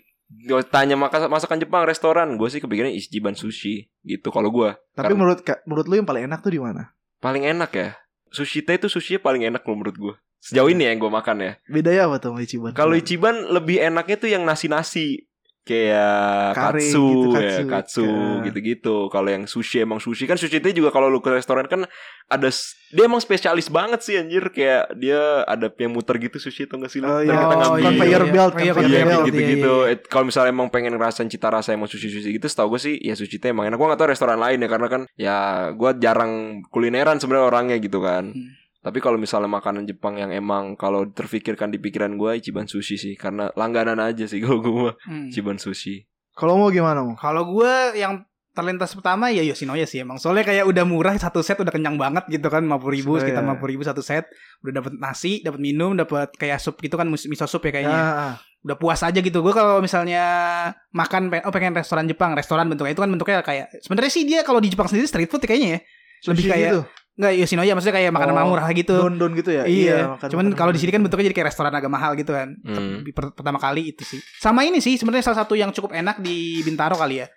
tanya 0.70 0.96
makan 0.96 1.28
masakan 1.28 1.60
Jepang 1.60 1.84
restoran, 1.84 2.34
gue 2.34 2.48
sih 2.48 2.58
kepikiran 2.58 2.90
Ichiban 2.90 3.36
Sushi 3.36 3.92
gitu 4.02 4.32
kalau 4.32 4.50
gue. 4.50 4.72
Tapi 4.96 5.12
menurut 5.12 5.44
Ka- 5.44 5.60
menurut 5.68 5.86
lu 5.86 5.98
yang 5.98 6.08
paling 6.08 6.26
enak 6.26 6.40
tuh 6.40 6.54
di 6.54 6.62
mana? 6.62 6.94
paling 7.20 7.42
enak 7.42 7.72
ya. 7.74 7.90
Sushi 8.30 8.62
teh 8.62 8.78
itu 8.78 8.86
sushi 8.86 9.18
paling 9.18 9.44
enak 9.44 9.66
loh 9.66 9.76
menurut 9.76 9.98
gue. 9.98 10.14
Sejauh 10.40 10.70
ini 10.70 10.86
ya 10.86 10.94
yang 10.94 11.02
gue 11.02 11.10
makan 11.10 11.38
ya. 11.42 11.52
Bedanya 11.66 12.06
apa 12.06 12.22
tuh 12.22 12.30
sama 12.32 12.40
Ichiban? 12.46 12.72
Kalau 12.72 12.94
Ichiban 12.94 13.50
lebih 13.50 13.82
enaknya 13.82 14.16
tuh 14.16 14.30
yang 14.30 14.46
nasi-nasi 14.46 15.26
kayak 15.66 16.54
Kare 16.54 16.78
katsu, 16.78 17.04
gitu, 17.04 17.28
ya, 17.34 17.42
katsu. 17.42 17.66
katsu 17.68 18.06
Ya. 18.06 18.46
gitu-gitu. 18.46 18.96
Kalau 19.10 19.26
yang 19.28 19.44
sushi 19.44 19.82
emang 19.82 19.98
sushi 19.98 20.24
kan 20.24 20.38
sushi 20.38 20.58
itu 20.58 20.70
juga 20.72 20.90
kalau 20.90 21.10
lu 21.10 21.20
ke 21.20 21.28
restoran 21.28 21.66
kan 21.66 21.90
ada 22.26 22.50
dia 22.88 23.04
emang 23.04 23.18
spesialis 23.18 23.68
banget 23.68 24.00
sih 24.00 24.16
anjir 24.16 24.46
kayak 24.50 24.94
dia 24.96 25.18
ada 25.44 25.68
yang 25.76 25.90
muter 25.90 26.16
gitu 26.18 26.38
sushi 26.38 26.64
atau 26.64 26.78
enggak 26.78 26.90
sih 26.90 27.02
lu? 27.02 27.08
Oh, 27.08 27.18
iya. 27.18 27.34
kita 27.34 27.46
Oh, 27.50 27.60
ngambil. 27.60 27.84
conveyor 27.84 28.22
iya. 28.22 28.32
belt, 28.32 28.54
iya, 28.56 28.72
conveyor 28.72 28.86
Iya 28.88 29.04
belt. 29.04 29.26
gitu-gitu. 29.26 29.74
iya, 29.82 29.92
iya. 29.92 30.06
Kalau 30.06 30.26
misalnya 30.26 30.50
emang 30.50 30.68
pengen 30.70 30.94
ngerasain 30.94 31.28
cita 31.28 31.50
rasa 31.50 31.74
emang 31.74 31.90
sushi-sushi 31.90 32.30
gitu, 32.32 32.46
setahu 32.46 32.70
gue 32.72 32.82
sih 32.82 32.96
ya 32.98 33.14
sushi 33.14 33.36
teh 33.36 33.50
emang 33.50 33.66
enak. 33.66 33.76
Gue 33.76 33.88
gak 33.88 34.00
tau 34.00 34.08
restoran 34.08 34.38
lain 34.38 34.58
ya 34.58 34.70
karena 34.70 34.88
kan 34.88 35.02
ya 35.16 35.38
gue 35.72 35.92
jarang 35.98 36.34
kulineran 36.70 37.18
sebenarnya 37.18 37.46
orangnya 37.48 37.78
gitu 37.78 38.00
kan. 38.00 38.30
Hmm. 38.32 38.54
Tapi 38.86 39.02
kalau 39.02 39.18
misalnya 39.18 39.50
makanan 39.50 39.90
Jepang 39.90 40.14
yang 40.14 40.30
emang 40.30 40.78
kalau 40.78 41.10
terfikirkan 41.10 41.74
di 41.74 41.82
pikiran 41.82 42.14
gue 42.16 42.38
Ichiban 42.38 42.70
Sushi 42.70 43.02
sih 43.02 43.18
karena 43.18 43.50
langganan 43.58 43.98
aja 43.98 44.30
sih 44.30 44.38
kalau 44.46 44.62
gue 44.62 44.94
Hmm. 45.10 45.34
Ichiban 45.34 45.58
Sushi. 45.58 46.06
Kalau 46.32 46.54
mau 46.56 46.70
gimana 46.70 47.02
mau? 47.02 47.18
Kalau 47.18 47.50
gue 47.50 47.98
yang 47.98 48.22
terlintas 48.54 48.94
pertama 48.94 49.28
ya 49.28 49.42
Yoshinoya 49.42 49.84
sih 49.84 50.00
emang. 50.00 50.16
Soalnya 50.16 50.46
kayak 50.46 50.70
udah 50.70 50.86
murah 50.86 51.12
satu 51.18 51.42
set 51.42 51.58
udah 51.58 51.74
kenyang 51.74 51.98
banget 51.98 52.30
gitu 52.30 52.48
kan 52.48 52.62
50 52.62 52.72
ribu 52.88 53.18
Yoshinoya. 53.18 53.22
sekitar 53.26 53.42
50 53.58 53.72
ribu 53.74 53.84
satu 53.84 54.02
set. 54.06 54.30
Udah 54.62 54.74
dapat 54.80 54.94
nasi, 54.96 55.42
dapat 55.42 55.60
minum, 55.60 55.98
dapat 55.98 56.30
kayak 56.38 56.62
sup 56.62 56.78
gitu 56.78 56.96
kan 56.96 57.10
miso 57.10 57.50
sup 57.50 57.66
ya 57.66 57.72
kayaknya. 57.74 58.00
Ah, 58.00 58.34
Udah 58.62 58.78
puas 58.78 59.02
aja 59.02 59.18
gitu. 59.18 59.42
Gue 59.42 59.52
kalau 59.52 59.82
misalnya 59.82 60.24
makan 60.92 61.34
oh 61.44 61.52
pengen 61.52 61.76
restoran 61.76 62.06
Jepang, 62.06 62.32
restoran 62.34 62.70
bentuknya 62.70 62.94
itu 62.96 63.02
kan 63.04 63.12
bentuknya 63.12 63.38
kayak 63.44 63.66
sebenarnya 63.84 64.12
sih 64.12 64.24
dia 64.24 64.40
kalau 64.42 64.64
di 64.64 64.72
Jepang 64.72 64.88
sendiri 64.88 65.06
street 65.06 65.28
food 65.28 65.44
ya 65.44 65.50
kayaknya 65.50 65.70
ya. 65.70 65.80
Lebih 66.26 66.44
sushi 66.44 66.52
kayak 66.52 66.70
gitu. 66.72 66.82
Enggak 67.16 67.34
Yoshinoya 67.40 67.72
maksudnya 67.72 67.96
kayak 67.96 68.12
makanan 68.12 68.34
Oh, 68.36 68.52
murah 68.52 68.68
gitu. 68.76 68.96
Don-don 69.00 69.32
gitu 69.40 69.48
ya? 69.56 69.64
Iya, 69.64 70.20
makan- 70.20 70.30
cuman 70.36 70.46
kalau 70.52 70.72
di 70.76 70.80
sini 70.84 70.92
kan 70.92 71.00
bentuknya 71.00 71.32
jadi 71.32 71.36
kayak 71.40 71.48
restoran 71.56 71.72
agak 71.72 71.88
mahal 71.88 72.12
gitu 72.20 72.36
kan. 72.36 72.60
Hmm. 72.60 73.08
Pertama 73.16 73.56
kali 73.56 73.96
itu 73.96 74.04
sih. 74.04 74.20
Sama 74.36 74.68
ini 74.68 74.84
sih 74.84 75.00
sebenarnya 75.00 75.32
salah 75.32 75.48
satu 75.48 75.56
yang 75.56 75.72
cukup 75.72 75.96
enak 75.96 76.20
di 76.20 76.60
Bintaro 76.62 77.00
kali 77.00 77.24
ya. 77.24 77.28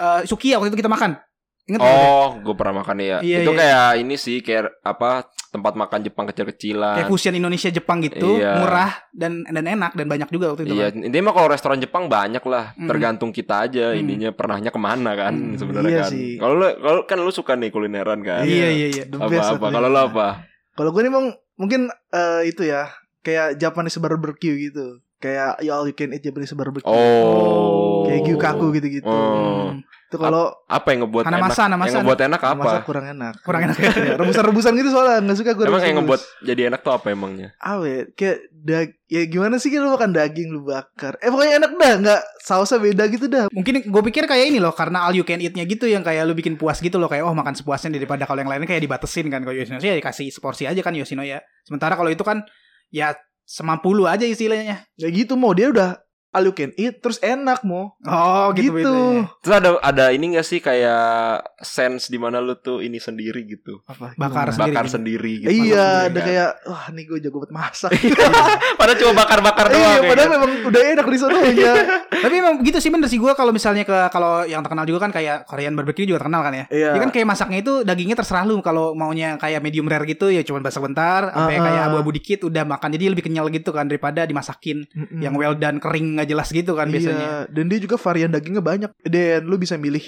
Eh 0.00 0.24
Sukiya 0.24 0.56
waktu 0.56 0.72
itu 0.72 0.80
kita 0.80 0.88
makan. 0.88 1.20
Ingat? 1.68 1.80
Oh, 1.84 2.40
gue 2.40 2.54
pernah 2.56 2.80
makan 2.80 2.96
ya. 3.04 3.20
Iya, 3.20 3.44
itu 3.44 3.52
iya. 3.52 3.60
kayak 3.60 3.88
ini 4.00 4.14
sih 4.16 4.40
kayak 4.40 4.80
apa 4.80 5.28
tempat 5.48 5.72
makan 5.74 6.00
Jepang 6.00 6.24
kecil-kecilan. 6.24 6.94
Kayak 6.94 7.08
fusion 7.08 7.32
Indonesia 7.32 7.68
Jepang 7.68 7.98
gitu, 7.98 8.36
Iya. 8.36 8.52
murah 8.58 8.92
dan 9.10 9.42
dan 9.44 9.64
enak 9.64 9.92
dan 9.92 10.06
banyak 10.06 10.28
juga 10.28 10.52
waktu 10.52 10.64
itu. 10.64 10.74
Iya, 10.74 10.88
kan. 10.90 11.00
intinya 11.02 11.24
mah 11.24 11.34
kalau 11.34 11.48
restoran 11.48 11.78
Jepang 11.78 12.04
banyak 12.06 12.40
lah, 12.42 12.72
Mm. 12.74 12.84
tergantung 12.84 13.30
kita 13.30 13.64
aja 13.64 13.90
Mm. 13.90 13.98
ininya 13.98 14.30
pernahnya 14.30 14.68
ke 14.68 14.76
mana 14.76 15.12
kan 15.12 15.32
Mm, 15.32 15.56
sebenarnya 15.56 15.88
iya 15.90 16.02
kan. 16.02 16.10
sih. 16.10 16.28
Kalau 16.36 16.54
lu 16.54 16.66
kalau 16.78 17.00
kan 17.04 17.18
lu 17.18 17.30
suka 17.30 17.52
nih 17.54 17.68
kulineran 17.68 18.20
kan. 18.20 18.44
Iya 18.44 18.68
iya 18.68 18.86
iya. 18.90 19.04
The 19.06 19.16
Apa 19.16 19.28
best 19.28 19.48
apa? 19.50 19.56
lah 19.58 19.70
Kalau 19.72 19.88
lu 19.88 19.96
kuliner. 19.96 20.10
apa? 20.10 20.26
Kalau 20.72 20.90
gue 20.92 21.00
nih 21.00 21.10
emang 21.10 21.26
mungkin 21.54 21.80
eh, 21.90 22.42
itu 22.44 22.62
ya 22.62 22.92
kayak 23.20 23.56
Japanese 23.56 23.96
barbecue 23.96 24.56
gitu. 24.62 25.00
Kayak 25.18 25.58
ya 25.66 25.72
all 25.74 25.90
you 25.90 25.96
can 25.98 26.14
eat 26.14 26.22
Japanese 26.22 26.54
barbecue. 26.54 26.86
Oh. 26.86 28.06
Kayak 28.06 28.22
gyukaku 28.22 28.66
gitu-gitu. 28.78 29.10
Oh. 29.10 29.74
Hmm. 29.74 29.82
Itu 30.08 30.16
kalau 30.16 30.48
Apa 30.64 30.96
yang 30.96 31.04
ngebuat 31.04 31.28
enak? 31.28 31.32
hanamasa. 31.36 31.62
Yang 31.68 32.00
ngebuat 32.00 32.20
enak 32.32 32.40
apa? 32.40 32.56
masak 32.56 32.82
kurang 32.88 33.06
enak. 33.12 33.34
Kurang 33.44 33.62
enak 33.68 33.76
ya. 33.76 33.92
Ya, 33.92 34.14
rebusan-rebusan 34.16 34.72
gitu 34.80 34.88
soalnya 34.88 35.20
nggak 35.20 35.36
suka 35.36 35.52
gue. 35.52 35.64
Emang 35.68 35.84
yang 35.84 35.98
ngebuat 36.00 36.20
jadi 36.46 36.60
enak 36.72 36.80
tuh 36.80 36.92
apa 36.96 37.06
emangnya? 37.12 37.52
ya? 37.60 38.00
Kayak 38.16 38.38
dag 38.48 38.88
ya 39.10 39.22
gimana 39.28 39.60
sih 39.60 39.68
kan 39.68 39.84
lu 39.84 39.92
makan 39.92 40.10
daging 40.16 40.48
lu 40.48 40.64
bakar. 40.64 41.20
Eh 41.20 41.28
pokoknya 41.28 41.60
enak 41.60 41.72
dah, 41.76 41.94
nggak 42.00 42.20
sausnya 42.40 42.78
beda 42.80 43.04
gitu 43.12 43.26
dah. 43.28 43.44
Mungkin 43.52 43.74
gue 43.84 44.02
pikir 44.08 44.24
kayak 44.24 44.48
ini 44.48 44.62
loh 44.62 44.72
karena 44.72 45.04
all 45.04 45.12
you 45.12 45.28
can 45.28 45.44
eat-nya 45.44 45.68
gitu 45.68 45.84
yang 45.84 46.00
kayak 46.00 46.24
lu 46.24 46.32
bikin 46.32 46.56
puas 46.56 46.80
gitu 46.80 46.96
loh 46.96 47.10
kayak 47.12 47.28
oh 47.28 47.36
makan 47.36 47.52
sepuasnya 47.52 47.92
daripada 47.92 48.24
kalau 48.24 48.40
yang 48.40 48.48
lainnya 48.48 48.70
kayak 48.70 48.86
dibatesin 48.86 49.28
kan 49.28 49.44
kalau 49.44 49.52
Yoshinoya 49.52 49.84
ya 49.84 49.96
dikasih 50.00 50.32
seporsi 50.32 50.64
aja 50.64 50.80
kan 50.80 50.96
Yoshinoya. 50.96 51.44
Sementara 51.68 52.00
kalau 52.00 52.08
itu 52.08 52.24
kan 52.24 52.48
ya 52.88 53.12
semampu 53.48 53.96
lu 53.96 54.04
aja 54.04 54.28
istilahnya. 54.28 54.84
Ya 55.00 55.08
gitu 55.08 55.32
mau 55.40 55.56
dia 55.56 55.72
udah 55.72 55.96
all 56.38 56.46
you 56.46 56.54
can 56.54 56.70
eat 56.74 56.98
terus 56.98 57.18
enak 57.18 57.60
mau. 57.62 57.98
Oh 58.00 58.48
gitu, 58.52 58.70
Gitu. 58.70 58.86
bedanya. 58.86 59.26
Terus 59.38 59.54
ada 59.56 59.70
ada 59.80 60.04
ini 60.08 60.32
gak 60.32 60.46
sih 60.46 60.58
kayak 60.58 61.10
sense 61.58 62.06
di 62.06 62.16
mana 62.16 62.38
lu 62.38 62.54
tuh 62.54 62.78
ini 62.78 62.96
sendiri 62.96 63.42
gitu. 63.44 63.82
Apa? 63.84 64.14
Bakar? 64.14 64.50
Sendiri 64.50 64.70
Bakar 64.70 64.84
sendiri 64.86 65.32
gitu. 65.40 65.50
Iya, 65.50 66.06
ada 66.06 66.14
kan? 66.14 66.24
kayak 66.24 66.48
wah 66.64 66.86
nih 66.88 67.04
gue 67.04 67.18
jago 67.20 67.36
banget 67.38 67.52
masak. 67.52 67.90
Padahal 68.78 68.96
cuma 68.96 69.12
bakar-bakar 69.16 69.66
doang. 69.68 69.80
Iya, 69.80 69.90
kayak 69.98 70.08
padahal 70.08 70.28
gitu. 70.28 70.36
memang 70.36 70.50
udah 70.64 70.80
enak 70.88 71.06
di 71.06 71.18
sononya. 71.18 71.72
Tapi 72.24 72.34
emang 72.36 72.54
gitu 72.60 72.78
sih 72.78 72.88
bener 72.88 73.08
sih 73.08 73.18
gue 73.18 73.32
kalau 73.32 73.50
misalnya 73.50 73.82
ke 73.82 73.96
kalau 74.08 74.42
yang 74.44 74.62
terkenal 74.62 74.84
juga 74.84 75.00
kan 75.00 75.10
kayak 75.10 75.42
Korean 75.44 75.74
barbecue 75.74 76.04
juga 76.04 76.20
terkenal 76.20 76.40
kan 76.40 76.54
ya. 76.54 76.64
Iya. 76.68 76.90
Dia 76.94 77.00
kan 77.00 77.10
kayak 77.10 77.26
masaknya 77.26 77.58
itu 77.58 77.82
dagingnya 77.82 78.14
terserah 78.14 78.44
lu 78.44 78.60
kalau 78.60 78.92
maunya 78.92 79.34
kayak 79.36 79.58
medium 79.58 79.86
rare 79.86 80.04
gitu 80.04 80.28
ya 80.28 80.42
cuma 80.42 80.60
basah 80.60 80.78
bentar 80.78 81.30
sampai 81.30 81.50
Ah, 81.50 81.58
ah. 81.58 81.64
kayak 81.64 81.82
abu-abu 81.88 82.10
dikit 82.12 82.40
udah 82.44 82.62
makan 82.62 82.88
jadi 82.90 83.04
lebih 83.08 83.24
kenyal 83.24 83.46
gitu 83.48 83.70
kan 83.70 83.86
daripada 83.86 84.22
dimasakin 84.22 84.84
Mm-mm. 84.86 85.18
yang 85.18 85.34
well 85.34 85.54
done 85.54 85.78
kering 85.78 86.20
nggak 86.28 86.36
jelas 86.36 86.48
gitu 86.52 86.76
kan 86.76 86.92
biasanya. 86.92 87.48
Iya, 87.48 87.48
dan 87.48 87.64
dia 87.72 87.78
juga 87.80 87.96
varian 87.96 88.28
dagingnya 88.28 88.60
banyak. 88.60 88.90
Dan 89.08 89.48
lu 89.48 89.56
bisa 89.56 89.80
milih 89.80 90.04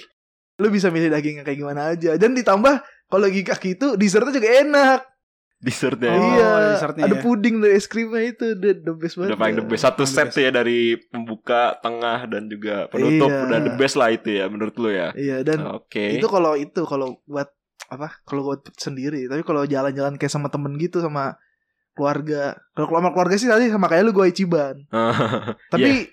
lu 0.61 0.69
bisa 0.69 0.93
milih 0.93 1.09
daging 1.09 1.41
yang 1.41 1.47
kayak 1.49 1.59
gimana 1.65 1.97
aja. 1.97 2.21
Dan 2.21 2.37
ditambah 2.37 2.85
kalau 3.09 3.23
lagi 3.25 3.41
kaki 3.41 3.81
itu 3.81 3.97
dessertnya 3.97 4.37
juga 4.37 4.51
enak. 4.61 5.01
Dessertnya. 5.61 6.13
Oh, 6.13 6.25
iya, 6.37 6.51
dessertnya 6.77 7.05
ada 7.09 7.17
ya. 7.17 7.25
puding 7.25 7.61
dan 7.61 7.73
es 7.77 7.85
krimnya 7.85 8.33
itu 8.33 8.57
the, 8.61 8.77
the 8.77 8.93
best 8.97 9.17
banget. 9.17 9.33
Udah 9.33 9.41
paling 9.41 9.57
the 9.61 9.67
best 9.69 9.85
Satu 9.85 10.09
set 10.09 10.33
tuh 10.33 10.41
ya 10.41 10.49
Dari 10.49 10.97
pembuka 11.13 11.77
Tengah 11.85 12.25
Dan 12.33 12.49
juga 12.49 12.89
penutup 12.89 13.29
Iya. 13.29 13.45
Udah 13.45 13.59
the 13.69 13.73
best 13.77 14.01
lah 14.01 14.09
itu 14.09 14.41
ya 14.41 14.49
Menurut 14.49 14.73
lu 14.81 14.89
ya 14.89 15.13
Iya, 15.13 15.45
dan 15.45 15.61
Oke 15.69 16.17
itu 16.17 16.25
kalau 16.33 16.57
itu 16.57 16.81
kalau 16.89 17.21
buat 17.29 17.53
apa? 17.91 18.23
Kalau 18.23 18.47
buat 18.47 18.63
sendiri. 18.79 19.27
Tapi 19.27 19.43
kalau 19.43 19.67
jalan-jalan 19.67 20.15
kayak 20.15 20.31
sama 20.31 20.49
temen 20.49 20.79
gitu 20.79 21.03
sama 21.03 21.35
keluarga. 21.95 22.57
Kalau 22.75 22.89
sama 22.89 23.11
keluarga 23.13 23.37
sih 23.37 23.49
tadi 23.51 23.69
sama 23.69 23.87
kayak 23.91 24.03
lu 24.07 24.13
gue 24.15 24.27
Ichiban. 24.31 24.77
Tapi 25.73 26.09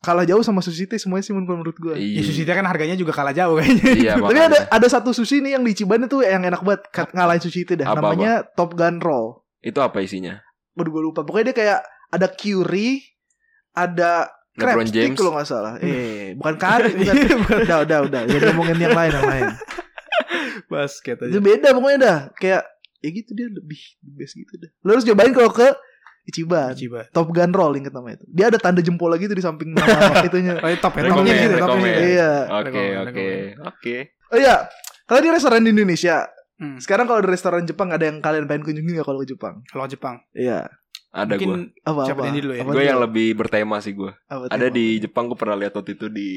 kalah 0.00 0.24
jauh 0.24 0.40
sama 0.40 0.64
sushi 0.64 0.88
teh 0.88 0.96
semuanya 0.96 1.24
sih 1.28 1.34
menurut 1.36 1.76
gue. 1.76 1.94
Ya 1.96 2.22
sushi 2.24 2.48
teh 2.48 2.54
kan 2.56 2.64
harganya 2.64 2.96
juga 2.96 3.12
kalah 3.12 3.36
jauh 3.36 3.60
kayaknya. 3.60 3.84
Iya 3.94 4.12
Tapi 4.30 4.40
ada 4.40 4.58
ada 4.68 4.86
satu 4.88 5.12
sushi 5.12 5.44
nih 5.44 5.60
yang 5.60 5.62
di 5.64 5.76
Ichiban 5.76 6.04
itu 6.04 6.24
yang 6.24 6.44
enak 6.44 6.64
banget 6.64 6.82
ngalahin 7.12 7.42
sushi 7.42 7.68
itu 7.68 7.76
dah. 7.76 7.92
Apa, 7.92 8.00
Namanya 8.00 8.44
Top 8.56 8.72
Gun 8.74 8.98
Roll. 8.98 9.44
Itu 9.60 9.84
apa 9.84 10.00
isinya 10.00 10.40
Waduh 10.72 10.90
gue 10.92 11.02
lupa. 11.04 11.20
Pokoknya 11.26 11.52
dia 11.52 11.56
kayak 11.56 11.80
ada 12.10 12.26
curry, 12.32 13.04
ada 13.76 14.32
crab 14.56 14.76
LeBron 14.80 14.88
stick 14.88 14.96
James 14.96 15.16
kalau 15.18 15.32
nggak 15.36 15.48
salah. 15.48 15.72
Eh, 15.82 16.34
bukan 16.34 16.56
curry, 16.56 16.92
bukan. 17.42 17.58
udah, 17.68 17.78
udah, 17.84 17.98
udah. 18.08 18.20
Jangan 18.26 18.44
ngomongin 18.54 18.78
yang 18.80 18.96
lain, 18.96 19.12
yang 19.14 19.28
lain. 19.28 19.48
Basket 20.70 21.16
Itu 21.26 21.42
beda 21.42 21.74
pokoknya 21.74 21.98
dah. 21.98 22.18
Kayak 22.38 22.62
ya 23.00 23.08
gitu 23.10 23.32
dia 23.32 23.48
lebih 23.48 23.80
the 24.00 24.12
best 24.14 24.34
gitu 24.34 24.54
dah. 24.56 24.70
Lo 24.80 24.92
harus 24.92 25.04
cobain 25.04 25.32
kalau 25.32 25.50
ke 25.50 25.68
Ichiban. 26.22 26.76
Coba. 26.76 27.00
Top 27.10 27.28
Gun 27.28 27.50
Roll 27.50 27.76
inget 27.76 27.90
nama 27.90 28.12
itu. 28.12 28.22
Dia 28.26 28.48
ada 28.48 28.56
tanda 28.56 28.78
jempol 28.78 29.08
lagi 29.08 29.24
tuh 29.24 29.34
di 29.34 29.40
samping 29.40 29.72
nama 29.72 30.20
itunya. 30.28 30.56
Oh, 30.56 30.68
top 30.76 30.92
ya, 30.94 31.02
topnya 31.08 31.32
gitu, 31.34 31.54
topnya 31.58 31.90
gitu. 31.90 32.02
Iya. 32.06 32.32
Oke 32.52 32.82
oke. 33.00 33.28
Oke 33.66 33.96
Oh 34.30 34.38
iya, 34.38 34.56
kalau 35.04 35.20
di 35.20 35.28
restoran 35.28 35.64
di 35.64 35.72
Indonesia, 35.72 36.28
Hmm. 36.54 36.76
sekarang 36.76 37.08
kalau 37.08 37.18
di 37.18 37.32
restoran 37.32 37.64
Jepang 37.64 37.88
ada 37.88 38.04
yang 38.04 38.20
kalian 38.20 38.44
pengen 38.44 38.62
kunjungi 38.62 38.92
nggak 38.92 39.08
kalau 39.08 39.24
ke 39.24 39.32
Jepang? 39.32 39.64
Kalau 39.64 39.88
Jepang. 39.88 40.20
Iya. 40.30 40.68
Ada 41.08 41.34
gue 41.34 41.72
Apa 41.82 42.04
apa? 42.04 42.28
dulu 42.30 42.52
ya? 42.52 42.62
Apa 42.62 42.70
Gue 42.70 42.84
yang 42.84 43.00
lebih 43.00 43.28
bertema 43.34 43.80
sih 43.80 43.90
gue? 43.90 44.12
Ada 44.28 44.68
di 44.68 45.00
Jepang 45.00 45.26
gue 45.26 45.34
pernah 45.34 45.56
lihat 45.56 45.72
waktu 45.72 45.96
itu 45.96 46.06
di 46.06 46.28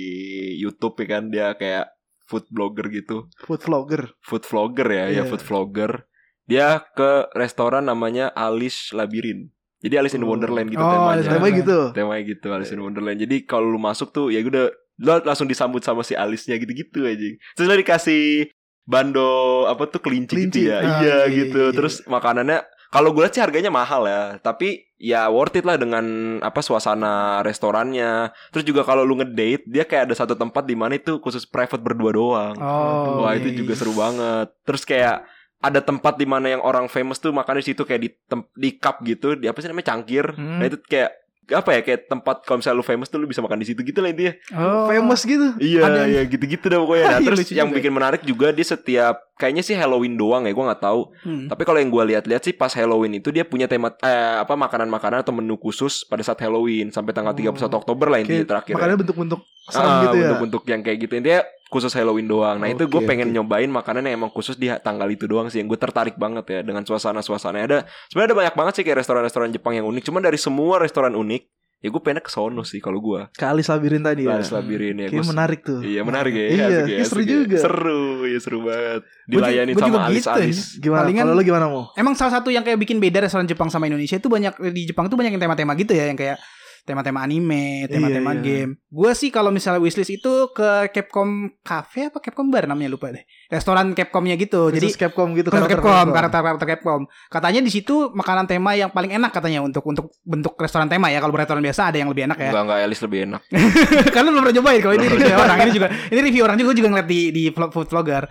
Youtube 0.58 0.96
ya 0.98 1.08
kan 1.12 1.24
Dia 1.28 1.48
kayak 1.54 1.92
food 2.24 2.48
blogger 2.50 2.88
gitu 2.90 3.28
food 3.38 3.62
vlogger. 3.62 4.16
Food 4.24 4.44
vlogger 4.44 4.88
ya 4.88 5.06
Ya 5.06 5.08
Iya. 5.12 5.24
food 5.28 5.44
vlogger 5.44 6.08
Dia 6.44 6.68
ke 6.90 7.32
restoran 7.34 7.84
namanya 7.84 8.28
Alice 8.30 8.92
Labirin 8.92 9.48
Jadi 9.80 9.96
Alice 9.96 10.14
in 10.14 10.22
Oh. 10.22 10.30
Wonderland 10.30 10.68
gitu 10.68 10.78
Oh, 10.78 10.88
temanya 10.88 11.12
Alice 11.14 11.26
in 11.26 11.34
Temanya 11.34 11.54
gitu. 11.58 11.80
temanya 11.92 12.24
gitu 12.26 12.48
Alice 12.50 12.72
in 12.72 12.80
Wonderland 12.80 13.18
jadi 13.18 13.36
kalau 13.44 13.68
lu 13.68 13.78
masuk 13.78 14.10
tuh 14.10 14.28
ya 14.28 14.40
udah 14.40 14.68
lo 14.96 15.14
langsung 15.22 15.46
disambut 15.46 15.82
sama 15.82 16.02
si 16.02 16.14
Alice-nya 16.14 16.56
gitu-gitu 16.56 17.04
aja 17.04 17.30
terus 17.52 17.66
lo 17.66 17.74
dikasih 17.74 18.48
bando 18.84 19.26
apa 19.66 19.88
tuh 19.88 20.00
kelinci, 20.00 20.30
Kelinci. 20.30 20.60
gitu 20.60 20.70
ya 20.70 20.78
Ah, 20.78 20.84
iya 21.00 21.18
iya, 21.24 21.34
gitu 21.34 21.58
iya, 21.58 21.68
iya. 21.68 21.76
terus 21.76 22.04
makanannya 22.06 22.60
kalau 22.88 23.10
gue 23.10 23.22
lihat 23.22 23.34
sih 23.34 23.42
harganya 23.42 23.68
mahal 23.68 24.04
ya 24.04 24.38
tapi 24.38 24.86
ya 24.96 25.26
worth 25.28 25.56
it 25.56 25.64
lah 25.64 25.76
dengan 25.76 26.06
apa 26.40 26.60
suasana 26.60 27.42
restorannya 27.42 28.30
terus 28.50 28.64
juga 28.64 28.84
kalau 28.84 29.02
lu 29.02 29.16
ngedate 29.16 29.66
dia 29.66 29.82
kayak 29.82 30.08
ada 30.08 30.16
satu 30.16 30.34
tempat 30.34 30.62
di 30.62 30.76
mana 30.76 30.94
itu 30.94 31.18
khusus 31.18 31.44
private 31.44 31.82
berdua 31.82 32.12
doang 32.12 32.56
Oh. 32.56 33.20
Wah 33.20 33.34
iya, 33.34 33.40
itu 33.40 33.50
iya. 33.50 33.58
juga 33.58 33.74
seru 33.74 33.94
banget. 33.94 34.54
Terus 34.62 34.84
kayak 34.84 35.26
ada 35.64 35.80
tempat 35.80 36.14
di 36.14 36.26
mana 36.26 36.48
yang 36.50 36.62
orang 36.62 36.86
famous 36.86 37.18
tuh 37.18 37.32
makan 37.32 37.58
di 37.58 37.66
situ 37.66 37.82
kayak 37.82 38.02
di 38.02 38.10
tem- 38.22 38.52
di 38.54 38.76
cup 38.76 39.00
gitu, 39.02 39.34
di 39.34 39.48
apa 39.48 39.58
sih 39.58 39.66
namanya 39.66 39.90
cangkir. 39.90 40.26
Hmm. 40.30 40.60
Nah 40.60 40.68
itu 40.68 40.78
kayak 40.82 41.24
apa 41.46 41.70
ya 41.70 41.82
kayak 41.82 42.08
tempat 42.08 42.40
kalau 42.42 42.58
misalnya 42.58 42.78
lu 42.78 42.86
famous 42.86 43.08
tuh 43.08 43.20
lu 43.20 43.28
bisa 43.28 43.40
makan 43.40 43.60
di 43.60 43.68
situ 43.68 43.80
gitu 43.82 44.00
lah 44.00 44.08
intinya. 44.08 44.32
Oh. 44.54 44.88
Famous 44.88 45.22
gitu. 45.22 45.52
Iya, 45.58 45.82
Ada- 45.82 46.08
iya 46.08 46.22
gitu-gitu 46.26 46.66
dah 46.66 46.80
pokoknya. 46.80 47.04
Nah, 47.10 47.12
Iya, 47.14 47.26
terus 47.26 47.40
yang 47.50 47.68
juga. 47.68 47.78
bikin 47.80 47.92
menarik 47.92 48.22
juga 48.22 48.48
dia 48.50 48.64
setiap 48.66 49.16
kayaknya 49.36 49.60
sih 49.62 49.74
Halloween 49.74 50.16
doang 50.16 50.44
ya, 50.44 50.52
gua 50.52 50.72
nggak 50.72 50.80
tahu. 50.82 51.12
Hmm. 51.20 51.48
Tapi 51.48 51.62
kalau 51.62 51.80
yang 51.80 51.88
gua 51.90 52.04
lihat-lihat 52.06 52.40
sih 52.42 52.54
pas 52.54 52.72
Halloween 52.72 53.18
itu 53.18 53.28
dia 53.30 53.44
punya 53.44 53.68
tema 53.68 53.92
eh, 53.98 54.36
apa 54.40 54.56
makanan-makanan 54.56 55.20
atau 55.22 55.32
menu 55.32 55.56
khusus 55.58 56.04
pada 56.04 56.22
saat 56.22 56.40
Halloween 56.40 56.92
sampai 56.92 57.12
tanggal 57.12 57.32
31 57.34 57.60
Oktober 57.74 58.08
lah 58.08 58.20
intinya 58.20 58.40
Kayak 58.40 58.48
terakhir. 58.50 58.72
ya. 58.72 58.76
makanya 58.78 58.98
bentuk-bentuk 58.98 59.42
serem 59.66 59.84
Ah, 59.86 60.00
gitu 60.02 60.16
ya. 60.16 60.22
bentuk-bentuk 60.26 60.64
yang 60.66 60.80
kayak 60.82 60.98
gitu 61.02 61.14
intinya 61.14 61.42
khusus 61.74 61.90
Halloween 61.92 62.30
doang. 62.30 62.62
Nah 62.62 62.70
itu 62.70 62.86
gue 62.86 63.02
pengen 63.02 63.34
nyobain 63.34 63.66
makanan 63.66 64.06
yang 64.06 64.22
emang 64.22 64.30
khusus 64.30 64.54
di 64.54 64.70
tanggal 64.78 65.10
itu 65.10 65.26
doang 65.26 65.50
sih. 65.50 65.58
Yang 65.58 65.74
gue 65.74 65.80
tertarik 65.82 66.14
banget 66.16 66.46
ya 66.46 66.60
dengan 66.62 66.86
suasana-suasana 66.86 67.58
ada. 67.60 67.80
Sebenarnya 68.08 68.30
ada 68.30 68.38
banyak 68.38 68.56
banget 68.56 68.74
sih 68.78 68.84
kayak 68.86 69.02
restoran-restoran 69.02 69.50
Jepang 69.50 69.74
yang 69.74 69.90
unik. 69.90 70.06
Cuman 70.06 70.22
dari 70.22 70.38
semua 70.38 70.78
restoran 70.78 71.18
unik, 71.18 71.42
ya 71.82 71.92
gue 71.92 72.00
pengen 72.00 72.24
ke 72.24 72.32
sono 72.32 72.64
sih 72.64 72.78
kalau 72.78 73.02
gue. 73.02 73.28
Ke 73.34 73.44
Alis 73.44 73.68
Labirin 73.68 74.00
tadi 74.00 74.24
ya. 74.24 74.38
Alis 74.38 74.54
Labirin 74.54 74.96
ya. 74.96 75.08
Menarik 75.12 75.66
tuh. 75.66 75.82
Iya 75.82 76.02
menarik 76.06 76.32
ya. 76.32 76.46
Iya, 76.54 76.64
asik 76.64 76.88
ya, 76.88 77.04
seru 77.04 77.20
asik 77.20 77.26
ya. 77.26 77.34
juga. 77.34 77.58
Seru, 77.60 78.04
ya 78.24 78.40
seru 78.40 78.60
banget. 78.64 79.02
Dilayani 79.28 79.72
gua 79.72 79.80
sama 79.80 79.88
juga 79.88 80.00
gitu, 80.00 80.10
alis-alis. 80.14 80.58
Gimana? 80.80 81.02
Palingan- 81.04 81.26
Kalau 81.28 81.34
lu 81.36 81.44
gimana 81.44 81.66
mau? 81.68 81.84
Emang 81.94 82.14
salah 82.14 82.40
satu 82.40 82.48
yang 82.48 82.64
kayak 82.64 82.80
bikin 82.80 83.02
beda 83.02 83.20
restoran 83.20 83.44
Jepang 83.44 83.68
sama 83.68 83.90
Indonesia 83.90 84.16
itu 84.16 84.30
banyak 84.30 84.54
di 84.72 84.88
Jepang 84.88 85.12
tuh 85.12 85.18
banyak 85.18 85.36
yang 85.36 85.44
tema-tema 85.44 85.76
gitu 85.76 85.92
ya 85.92 86.08
yang 86.08 86.16
kayak 86.16 86.40
tema-tema 86.84 87.24
anime, 87.24 87.88
tema-tema 87.88 88.36
Iya, 88.36 88.40
iya. 88.40 88.44
game. 88.44 88.72
Gue 88.92 89.12
sih 89.16 89.32
kalau 89.32 89.56
misalnya 89.56 89.80
wishlist 89.80 90.12
itu 90.12 90.52
ke 90.52 90.92
Capcom 90.92 91.48
Cafe 91.64 92.12
apa 92.12 92.20
Capcom 92.20 92.52
Bar 92.52 92.68
namanya 92.68 92.92
lupa 92.92 93.08
deh. 93.10 93.24
Restoran 93.48 93.96
Capcomnya 93.96 94.36
gitu. 94.36 94.68
Jadi 94.68 94.92
Khusus 94.92 95.00
Capcom 95.00 95.32
gitu 95.32 95.48
karakter 95.48 95.80
karakter 95.80 95.80
Capcom, 95.80 95.96
Capcom. 95.96 96.16
karakter 96.16 96.40
karakter 96.44 96.68
Capcom. 96.76 97.02
Katanya 97.32 97.60
di 97.64 97.72
situ 97.72 98.12
makanan 98.12 98.46
tema 98.52 98.76
yang 98.76 98.92
paling 98.92 99.16
enak 99.16 99.32
katanya 99.32 99.64
untuk 99.64 99.84
untuk 99.88 100.12
bentuk 100.28 100.60
restoran 100.60 100.92
tema 100.92 101.08
ya. 101.08 101.24
Kalau 101.24 101.32
restoran 101.32 101.64
biasa 101.64 101.96
ada 101.96 101.98
yang 102.04 102.12
lebih 102.12 102.28
enak 102.28 102.38
ya. 102.38 102.52
Enggak 102.52 102.64
enggak 102.68 102.80
Alis 102.84 103.00
lebih 103.00 103.20
enak. 103.32 103.42
Karena 104.14 104.28
belum 104.36 104.42
pernah 104.44 104.58
cobain 104.60 104.80
kalau 104.84 104.96
ini 105.00 105.06
review 105.08 105.36
orang 105.40 105.58
ini 105.64 105.72
juga 105.72 105.88
ini 106.12 106.20
review 106.20 106.44
orang 106.44 106.58
juga 106.60 106.72
juga 106.76 106.88
ngeliat 106.92 107.08
di 107.08 107.22
di 107.32 107.44
vlog 107.50 107.72
food 107.72 107.88
vlogger. 107.88 108.24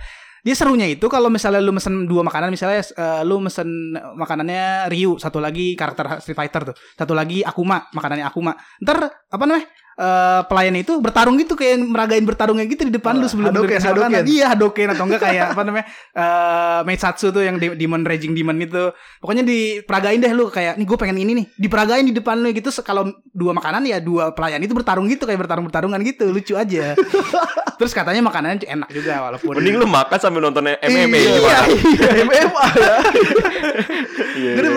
Dia 0.43 0.59
serunya 0.59 0.91
itu 0.91 1.07
kalau 1.07 1.31
misalnya 1.31 1.63
lu 1.63 1.71
mesen 1.71 2.11
dua 2.11 2.27
makanan 2.27 2.51
misalnya 2.51 2.83
eh, 2.83 3.23
lu 3.23 3.39
mesen 3.39 3.95
makanannya 3.95 4.91
Ryu, 4.91 5.15
satu 5.15 5.39
lagi 5.39 5.79
karakter 5.79 6.19
Street 6.19 6.35
Fighter 6.35 6.75
tuh, 6.75 6.77
satu 6.99 7.15
lagi 7.15 7.47
Akuma, 7.47 7.87
makanannya 7.95 8.27
Akuma. 8.27 8.59
Ntar 8.83 9.23
apa 9.31 9.45
namanya? 9.47 9.71
Eh 9.95 10.41
pelayan 10.43 10.73
itu 10.75 10.97
bertarung 10.99 11.37
gitu 11.37 11.53
kayak 11.53 11.77
meragain 11.79 12.23
bertarungnya 12.23 12.65
gitu 12.65 12.83
di 12.83 12.93
depan 12.93 13.15
lu 13.15 13.25
Oh, 13.25 13.29
sebelum 13.29 13.49
lu 13.49 13.61
Hadoken, 13.61 13.69
dikasih 13.71 13.89
makanan. 13.89 14.09
Hadoken. 14.11 14.25
Iya, 14.27 14.47
Hadoken 14.49 14.89
atau 14.91 15.05
enggak 15.05 15.21
kayak 15.23 15.45
apa 15.53 15.63
namanya? 15.63 15.87
eh 16.13 16.81
Meisatsu 16.83 17.27
tuh 17.29 17.43
yang 17.43 17.57
de- 17.57 17.75
Demon 17.75 18.03
Raging 18.03 18.33
Demon 18.33 18.57
itu. 18.59 18.89
Pokoknya 19.19 19.43
diperagain 19.43 20.19
deh 20.19 20.33
lu 20.33 20.49
kayak 20.49 20.75
nih 20.75 20.85
gue 20.85 20.97
pengen 20.97 21.19
ini 21.19 21.33
nih. 21.35 21.47
Diperagain 21.55 22.03
di 22.03 22.13
depan 22.13 22.37
lu 22.37 22.49
gitu 22.51 22.73
kalau 22.81 23.05
dua 23.27 23.53
makanan 23.53 23.85
ya 23.85 23.99
dua 23.99 24.33
pelayan 24.33 24.59
itu 24.59 24.73
bertarung 24.73 25.07
gitu 25.07 25.23
kayak 25.23 25.39
bertarung-bertarungan 25.39 26.01
gitu, 26.03 26.29
lucu 26.29 26.55
aja. 26.55 26.97
Terus 27.79 27.93
katanya 27.93 28.23
makanannya 28.23 28.63
enak 28.63 28.89
juga 28.89 29.19
walaupun 29.23 29.53
Mending 29.55 29.77
lu 29.77 29.87
makan 29.87 30.15
sambil 30.17 30.41
nonton 30.41 30.63
MMA 30.65 30.79
Iya, 30.79 31.33
gimana? 31.35 31.63
iya, 31.67 32.09
MMA 32.17 32.35
ya. 32.39 32.47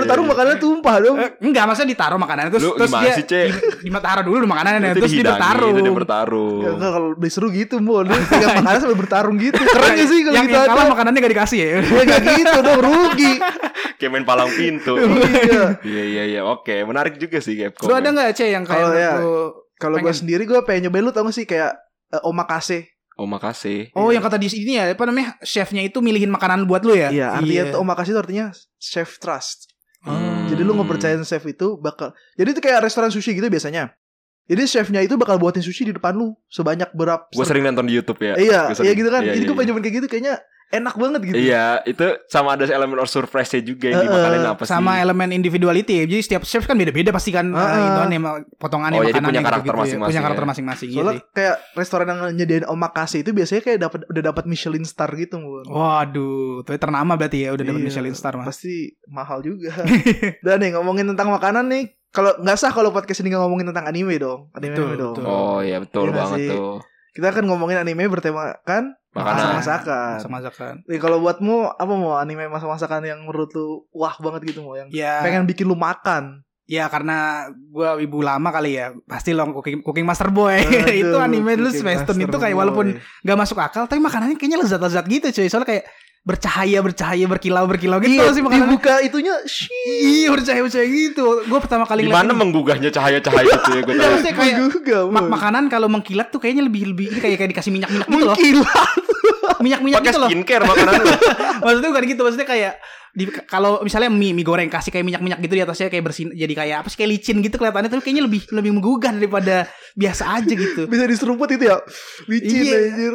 Iya, 0.06 0.08
iya, 0.08 0.12
bertarung 0.14 0.26
iya. 0.26 0.32
makanannya 0.32 0.60
tumpah 0.62 0.96
dong. 1.02 1.18
Eh, 1.18 1.30
enggak, 1.42 1.64
maksudnya 1.66 1.90
ditaruh 1.90 2.20
makanannya 2.22 2.52
terus 2.54 2.64
Lu 2.64 2.72
terus 2.78 2.92
gimana 2.94 3.04
dia 3.04 3.14
sih, 3.18 3.26
Cek? 3.26 3.48
di, 3.82 3.90
ditaruh 3.90 4.24
dulu 4.24 4.36
makanannya 4.46 4.90
terus 4.94 5.10
dia 5.10 5.26
bertarung. 5.26 5.74
itu 5.74 5.82
dia 5.82 5.96
bertarung. 5.96 6.60
Ya, 6.62 6.70
enggak, 6.78 6.92
kalau 6.94 7.08
lebih 7.18 7.30
seru 7.34 7.48
gitu 7.50 7.76
mau 7.82 8.06
Dia 8.06 8.22
pegang 8.22 8.54
makanan 8.62 8.80
sambil 8.80 8.98
bertarung 9.02 9.36
gitu 9.36 9.58
Keren 9.58 9.92
gak 9.92 10.08
sih 10.08 10.20
kalau 10.22 10.36
yang, 10.38 10.46
gitu 10.46 10.54
yang 10.54 10.64
ada 10.64 10.72
kalah 10.72 10.88
makanannya 10.94 11.20
gak 11.20 11.34
dikasih 11.34 11.58
ya. 11.58 11.68
Ya 11.82 12.18
gitu 12.22 12.58
dong 12.62 12.80
rugi 12.80 13.34
Kayak 13.98 14.12
main 14.12 14.26
palang 14.28 14.52
pintu. 14.52 14.94
Iya 15.46 15.64
Iya 15.82 16.04
iya 16.06 16.24
iya 16.28 16.42
oke 16.44 16.84
menarik 16.84 17.16
juga 17.18 17.40
sih 17.40 17.56
Capcom. 17.56 17.88
Lu 17.88 17.94
ada 17.96 18.04
ya. 18.04 18.12
nggak 18.14 18.30
Cek 18.36 18.50
yang 18.52 18.64
kayak 18.64 18.78
Kalau 18.78 18.94
ya, 18.94 19.12
lu- 19.18 19.54
Kalau 19.76 19.96
gue 20.00 20.14
sendiri 20.14 20.44
gue 20.44 20.60
pengen 20.64 20.88
nyobain 20.88 21.04
lu 21.04 21.12
tau 21.12 21.24
gak 21.24 21.34
sih 21.34 21.44
Kayak 21.44 21.76
eh, 22.10 22.22
omakase 22.22 22.96
Oh 23.16 23.24
makasih. 23.24 23.96
Oh, 23.96 24.12
yang 24.12 24.20
kata 24.20 24.36
di 24.36 24.52
sini 24.52 24.76
ya, 24.76 24.92
apa 24.92 25.08
namanya? 25.08 25.40
Chefnya 25.40 25.80
itu 25.80 26.04
milihin 26.04 26.28
makanan 26.28 26.68
buat 26.68 26.84
lu 26.84 27.00
ya? 27.00 27.08
Iya 27.08 27.40
artinya 27.40 27.72
tuh 27.72 27.80
omakase 27.80 28.12
itu 28.12 28.20
artinya 28.20 28.52
Chef 28.76 29.16
trust 29.24 29.72
Hmm. 30.06 30.46
Jadi 30.46 30.62
lu 30.62 30.78
ngepercayain 30.78 31.26
chef 31.26 31.42
itu 31.50 31.82
bakal 31.82 32.14
Jadi 32.38 32.54
itu 32.54 32.62
kayak 32.62 32.86
restoran 32.86 33.10
sushi 33.10 33.34
gitu 33.34 33.50
biasanya 33.50 33.98
Jadi 34.46 34.62
chefnya 34.70 35.02
itu 35.02 35.18
bakal 35.18 35.42
buatin 35.42 35.66
sushi 35.66 35.90
di 35.90 35.94
depan 35.98 36.14
lu 36.14 36.38
Sebanyak 36.46 36.94
berapa 36.94 37.26
Gue 37.34 37.46
sering 37.50 37.66
nonton 37.66 37.90
di 37.90 37.98
YouTube 37.98 38.22
ya. 38.22 38.38
Iya, 38.38 38.62
iya 38.86 38.94
gitu 38.94 39.10
kan. 39.10 39.26
Iya, 39.26 39.34
Jadi 39.34 39.42
iya, 39.42 39.50
gue 39.50 39.56
pengen 39.58 39.66
iya. 39.66 39.74
nyobain 39.74 39.84
kayak 39.84 39.96
gitu 39.98 40.08
kayaknya 40.08 40.36
enak 40.68 40.94
banget 40.94 41.22
gitu. 41.24 41.38
Iya, 41.38 41.66
itu 41.84 42.04
sama 42.26 42.54
ada 42.54 42.66
elemen 42.66 42.96
or 42.96 43.06
surprise-nya 43.06 43.62
juga 43.62 43.88
yang 43.88 44.02
dimakanin 44.04 44.44
apa 44.44 44.62
sih? 44.62 44.72
sama 44.72 44.98
elemen 44.98 45.30
individuality 45.32 45.94
ya. 45.96 46.06
Jadi 46.06 46.22
setiap 46.22 46.44
chef 46.44 46.64
kan 46.64 46.74
beda-beda 46.74 47.10
pasti 47.10 47.30
kan 47.30 47.48
Ah, 47.50 47.62
uh, 47.62 47.88
ituannya, 47.88 48.20
potongannya 48.56 48.98
Oh, 48.98 49.04
jadi 49.04 49.14
makanannya 49.14 49.30
punya 49.30 49.40
gitu-gitu 49.40 49.48
karakter 49.48 49.72
ya. 49.72 49.80
masing-masing 49.80 50.08
Punya 50.08 50.18
ya. 50.18 50.26
karakter 50.26 50.46
masing-masing 50.46 50.88
Soalnya 50.92 51.14
gitu. 51.16 51.28
kayak 51.32 51.56
restoran 51.74 52.08
yang 52.08 52.20
nyediain 52.32 52.66
omakase 52.66 53.18
itu 53.18 53.32
biasanya 53.32 53.62
kayak 53.62 53.80
dapat 53.82 54.00
udah 54.06 54.24
dapat 54.26 54.44
Michelin 54.46 54.84
star 54.84 55.10
gitu. 55.14 55.36
Waduh, 55.66 56.62
tuh 56.62 56.76
ternama 56.76 57.14
berarti 57.14 57.38
ya 57.42 57.52
udah 57.52 57.64
dapat 57.64 57.80
Iya, 57.80 57.88
Michelin 57.88 58.14
star 58.14 58.34
mah. 58.36 58.46
Pasti 58.46 58.74
mahal 59.08 59.42
juga. 59.42 59.72
Dan 60.46 60.58
nih 60.58 60.72
ngomongin 60.74 61.06
tentang 61.08 61.30
makanan 61.30 61.68
nih. 61.68 61.86
Kalau 62.10 62.32
nggak 62.38 62.56
sah 62.56 62.72
kalau 62.72 62.90
podcast 62.90 63.20
ini 63.20 63.30
nggak 63.30 63.44
ngomongin 63.44 63.68
tentang 63.70 63.86
anime 63.86 64.16
dong. 64.16 64.48
Anime, 64.52 64.72
Betul, 64.72 64.90
dong. 64.96 65.16
betul. 65.16 65.26
Oh 65.26 65.60
iya 65.60 65.78
betul 65.78 66.04
nggak 66.06 66.16
banget 66.18 66.40
sih? 66.40 66.50
tuh. 66.50 66.76
Kita 67.16 67.32
akan 67.32 67.48
ngomongin 67.48 67.80
anime 67.80 68.06
bertemakan 68.06 68.92
Makanan. 69.10 69.56
masakan. 69.56 70.16
Sama 70.20 70.44
masakan. 70.44 70.84
Nih 70.84 71.00
kalau 71.00 71.18
buatmu 71.18 71.72
apa 71.72 71.94
mau 71.96 72.20
anime 72.20 72.46
masak-masakan 72.46 73.02
yang 73.02 73.24
menurut 73.24 73.48
lu 73.56 73.88
wah 73.90 74.12
banget 74.20 74.52
gitu 74.52 74.60
mau 74.62 74.76
yang 74.76 74.92
Ya, 74.92 75.24
pengen 75.24 75.48
bikin 75.48 75.64
lu 75.64 75.74
makan. 75.74 76.44
ya 76.66 76.90
karena 76.90 77.46
gua 77.70 77.96
ibu 77.96 78.20
lama 78.20 78.50
kali 78.50 78.76
ya. 78.76 78.90
Pasti 79.06 79.32
long 79.32 79.54
cooking, 79.54 79.80
cooking 79.80 80.04
master 80.04 80.28
boy. 80.28 80.60
Aduh, 80.60 80.92
itu 81.08 81.16
anime 81.16 81.56
dulu 81.56 81.70
Master 81.72 82.12
itu 82.12 82.36
kayak 82.36 82.52
Boy. 82.52 82.60
walaupun 82.60 82.86
gak 83.22 83.38
masuk 83.38 83.58
akal 83.58 83.86
tapi 83.86 84.02
makanannya 84.02 84.36
kayaknya 84.36 84.60
lezat-lezat 84.60 85.06
gitu 85.06 85.30
cuy. 85.32 85.48
Soalnya 85.48 85.70
kayak 85.72 85.84
bercahaya 86.26 86.82
bercahaya 86.82 87.26
berkilau 87.30 87.70
berkilau 87.70 88.02
gitu 88.02 88.18
iya, 88.18 88.34
sih 88.34 88.42
makanannya. 88.42 88.66
dibuka 88.66 88.98
itunya. 89.00 89.38
Iya 89.86 90.34
bercahaya 90.34 90.66
bercahaya 90.66 90.90
gitu. 90.90 91.46
Gue 91.46 91.60
pertama 91.62 91.86
kali 91.86 92.02
Di 92.02 92.10
ngeliat 92.10 92.18
mana 92.20 92.34
ini- 92.34 92.40
menggugahnya 92.42 92.90
cahaya-cahaya 92.90 93.46
itu 93.48 93.70
ya 93.72 93.82
gue 93.84 93.94
Enggak, 93.94 94.10
tahu. 94.10 94.34
kayak 94.34 94.56
juga, 94.68 94.98
mak- 95.06 95.30
makanan 95.30 95.64
kalau 95.70 95.86
mengkilat 95.86 96.34
tuh 96.34 96.42
kayaknya 96.42 96.66
lebih 96.66 96.90
lebih 96.92 97.14
ini 97.14 97.20
kayak 97.22 97.38
kayak 97.38 97.52
dikasih 97.54 97.70
minyak 97.70 97.94
minyak 97.94 98.10
gitu 98.10 98.18
loh. 98.18 98.34
Mengkilat. 98.34 99.05
Minyak 99.64 99.82
minyak 99.82 100.02
Pakai 100.02 100.12
gitu 100.12 100.20
loh. 100.22 100.30
skincare 100.30 100.64
makanan 100.64 100.94
lu. 101.00 101.08
Maksudnya 101.66 101.90
bukan 101.92 102.04
gitu. 102.08 102.22
Maksudnya 102.24 102.48
kayak 102.48 102.74
di 103.16 103.24
kalau 103.48 103.80
misalnya 103.80 104.12
mie 104.12 104.36
mie 104.36 104.44
goreng 104.44 104.68
kasih 104.68 104.92
kayak 104.92 105.08
minyak 105.08 105.24
minyak 105.24 105.40
gitu 105.40 105.56
di 105.56 105.64
atasnya 105.64 105.88
kayak 105.88 106.04
bersin 106.04 106.36
jadi 106.36 106.52
kayak 106.52 106.78
apa 106.84 106.88
sih 106.92 107.00
kayak 107.00 107.16
licin 107.16 107.40
gitu 107.40 107.56
kelihatannya 107.56 107.88
tapi 107.88 108.04
kayaknya 108.04 108.28
lebih 108.28 108.44
lebih 108.52 108.72
menggugah 108.76 109.16
daripada 109.16 109.56
biasa 109.96 110.36
aja 110.36 110.52
gitu. 110.52 110.84
Bisa 110.92 111.08
diseruput 111.08 111.48
itu 111.48 111.64
ya. 111.64 111.80
Licin 112.28 112.60
Iya. 112.68 112.76
anjir. 112.92 113.14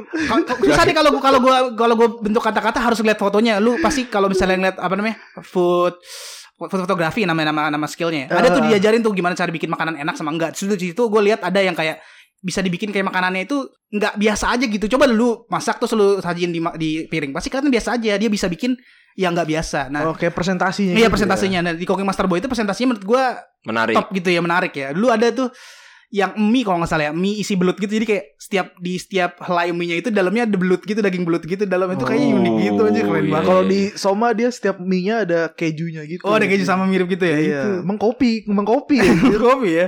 Susah 0.56 0.84
nih 0.88 0.96
kalau 0.96 1.12
gua 1.12 1.20
kalau 1.20 1.38
gua 1.38 1.56
kalau 1.76 1.94
gua 2.00 2.08
bentuk 2.16 2.40
kata-kata 2.40 2.80
harus 2.80 2.96
lihat 3.04 3.20
fotonya. 3.20 3.60
Lu 3.60 3.76
pasti 3.76 4.08
kalau 4.08 4.32
misalnya 4.32 4.56
ngeliat 4.56 4.76
apa 4.80 4.94
namanya 4.96 5.20
food 5.44 6.00
foto 6.56 6.76
fotografi 6.80 7.24
namanya 7.24 7.52
nama 7.52 7.68
nama 7.68 7.84
skillnya. 7.84 8.28
Ada 8.28 8.52
tuh 8.52 8.60
Ah. 8.64 8.68
diajarin 8.72 9.00
tuh 9.00 9.12
gimana 9.12 9.32
cara 9.32 9.48
bikin 9.48 9.68
makanan 9.68 9.96
enak 9.96 10.12
sama 10.12 10.32
enggak. 10.32 10.52
Terus 10.52 10.76
di 10.76 10.92
situ 10.92 11.02
gue 11.02 11.20
lihat 11.24 11.40
ada 11.40 11.56
yang 11.56 11.72
kayak 11.72 12.00
bisa 12.41 12.61
dibikin 12.61 12.88
kayak 12.88 13.05
makanannya 13.05 13.45
itu 13.45 13.57
nggak 13.91 14.16
biasa 14.16 14.45
aja 14.51 14.64
gitu. 14.64 14.86
Coba 14.91 15.05
lu 15.05 15.45
masak 15.47 15.76
terus 15.76 15.93
lu 15.93 16.18
sajiin 16.18 16.51
di 16.51 16.61
di 16.76 16.91
piring. 17.05 17.30
Pasti 17.30 17.49
kelihatan 17.49 17.68
biasa 17.68 17.88
aja. 17.95 18.16
Dia 18.16 18.28
bisa 18.28 18.49
bikin 18.49 18.74
yang 19.14 19.36
nggak 19.36 19.49
biasa. 19.49 19.80
Nah, 19.88 20.09
Oh, 20.09 20.14
kayak 20.14 20.32
presentasinya 20.32 20.95
iya 20.95 21.07
gitu 21.07 21.12
presentasinya. 21.12 21.61
Nah, 21.61 21.72
di 21.74 21.84
Cooking 21.84 22.07
Master 22.07 22.24
Boy 22.24 22.38
itu 22.38 22.49
presentasinya 22.49 22.95
menurut 22.95 23.05
gua 23.05 23.24
Menarik. 23.61 23.93
top 23.93 24.09
gitu 24.11 24.28
ya, 24.28 24.41
menarik 24.41 24.72
ya. 24.72 24.88
Dulu 24.91 25.09
ada 25.11 25.28
tuh 25.28 25.51
yang 26.11 26.34
mie 26.34 26.66
kalau 26.66 26.82
nggak 26.82 26.91
salah 26.91 27.07
ya, 27.07 27.12
mie 27.12 27.38
isi 27.38 27.55
belut 27.55 27.76
gitu. 27.76 27.93
Jadi 27.93 28.03
kayak 28.03 28.24
setiap 28.34 28.66
di 28.78 28.97
setiap 28.97 29.38
helai 29.45 29.70
mie-nya 29.70 30.01
itu 30.01 30.09
dalamnya 30.09 30.43
ada 30.43 30.57
belut 30.57 30.82
gitu, 30.82 30.99
daging 30.99 31.22
belut 31.22 31.45
gitu. 31.45 31.62
Dalam 31.64 31.86
itu 31.93 32.03
kayaknya 32.03 32.26
Oh, 32.26 32.38
unik 32.41 32.55
gitu 32.64 32.80
aja 32.82 33.01
keren 33.01 33.14
iya, 33.14 33.20
ya. 33.20 33.30
banget. 33.30 33.47
Kalau 33.47 33.62
di 33.62 33.80
Soma 33.95 34.28
dia 34.32 34.49
setiap 34.49 34.76
mie-nya 34.80 35.22
ada 35.22 35.41
kejunya 35.51 36.03
gitu. 36.09 36.22
Oh, 36.24 36.32
ada 36.32 36.47
keju 36.47 36.64
sama 36.64 36.82
mirip 36.84 37.07
gitu 37.07 37.22
ya. 37.22 37.36
Iya, 37.36 37.61
Itu. 37.62 37.70
mengkopi, 37.84 38.49
mengkopi. 38.49 38.97
Kopi 39.45 39.70
ya. 39.70 39.86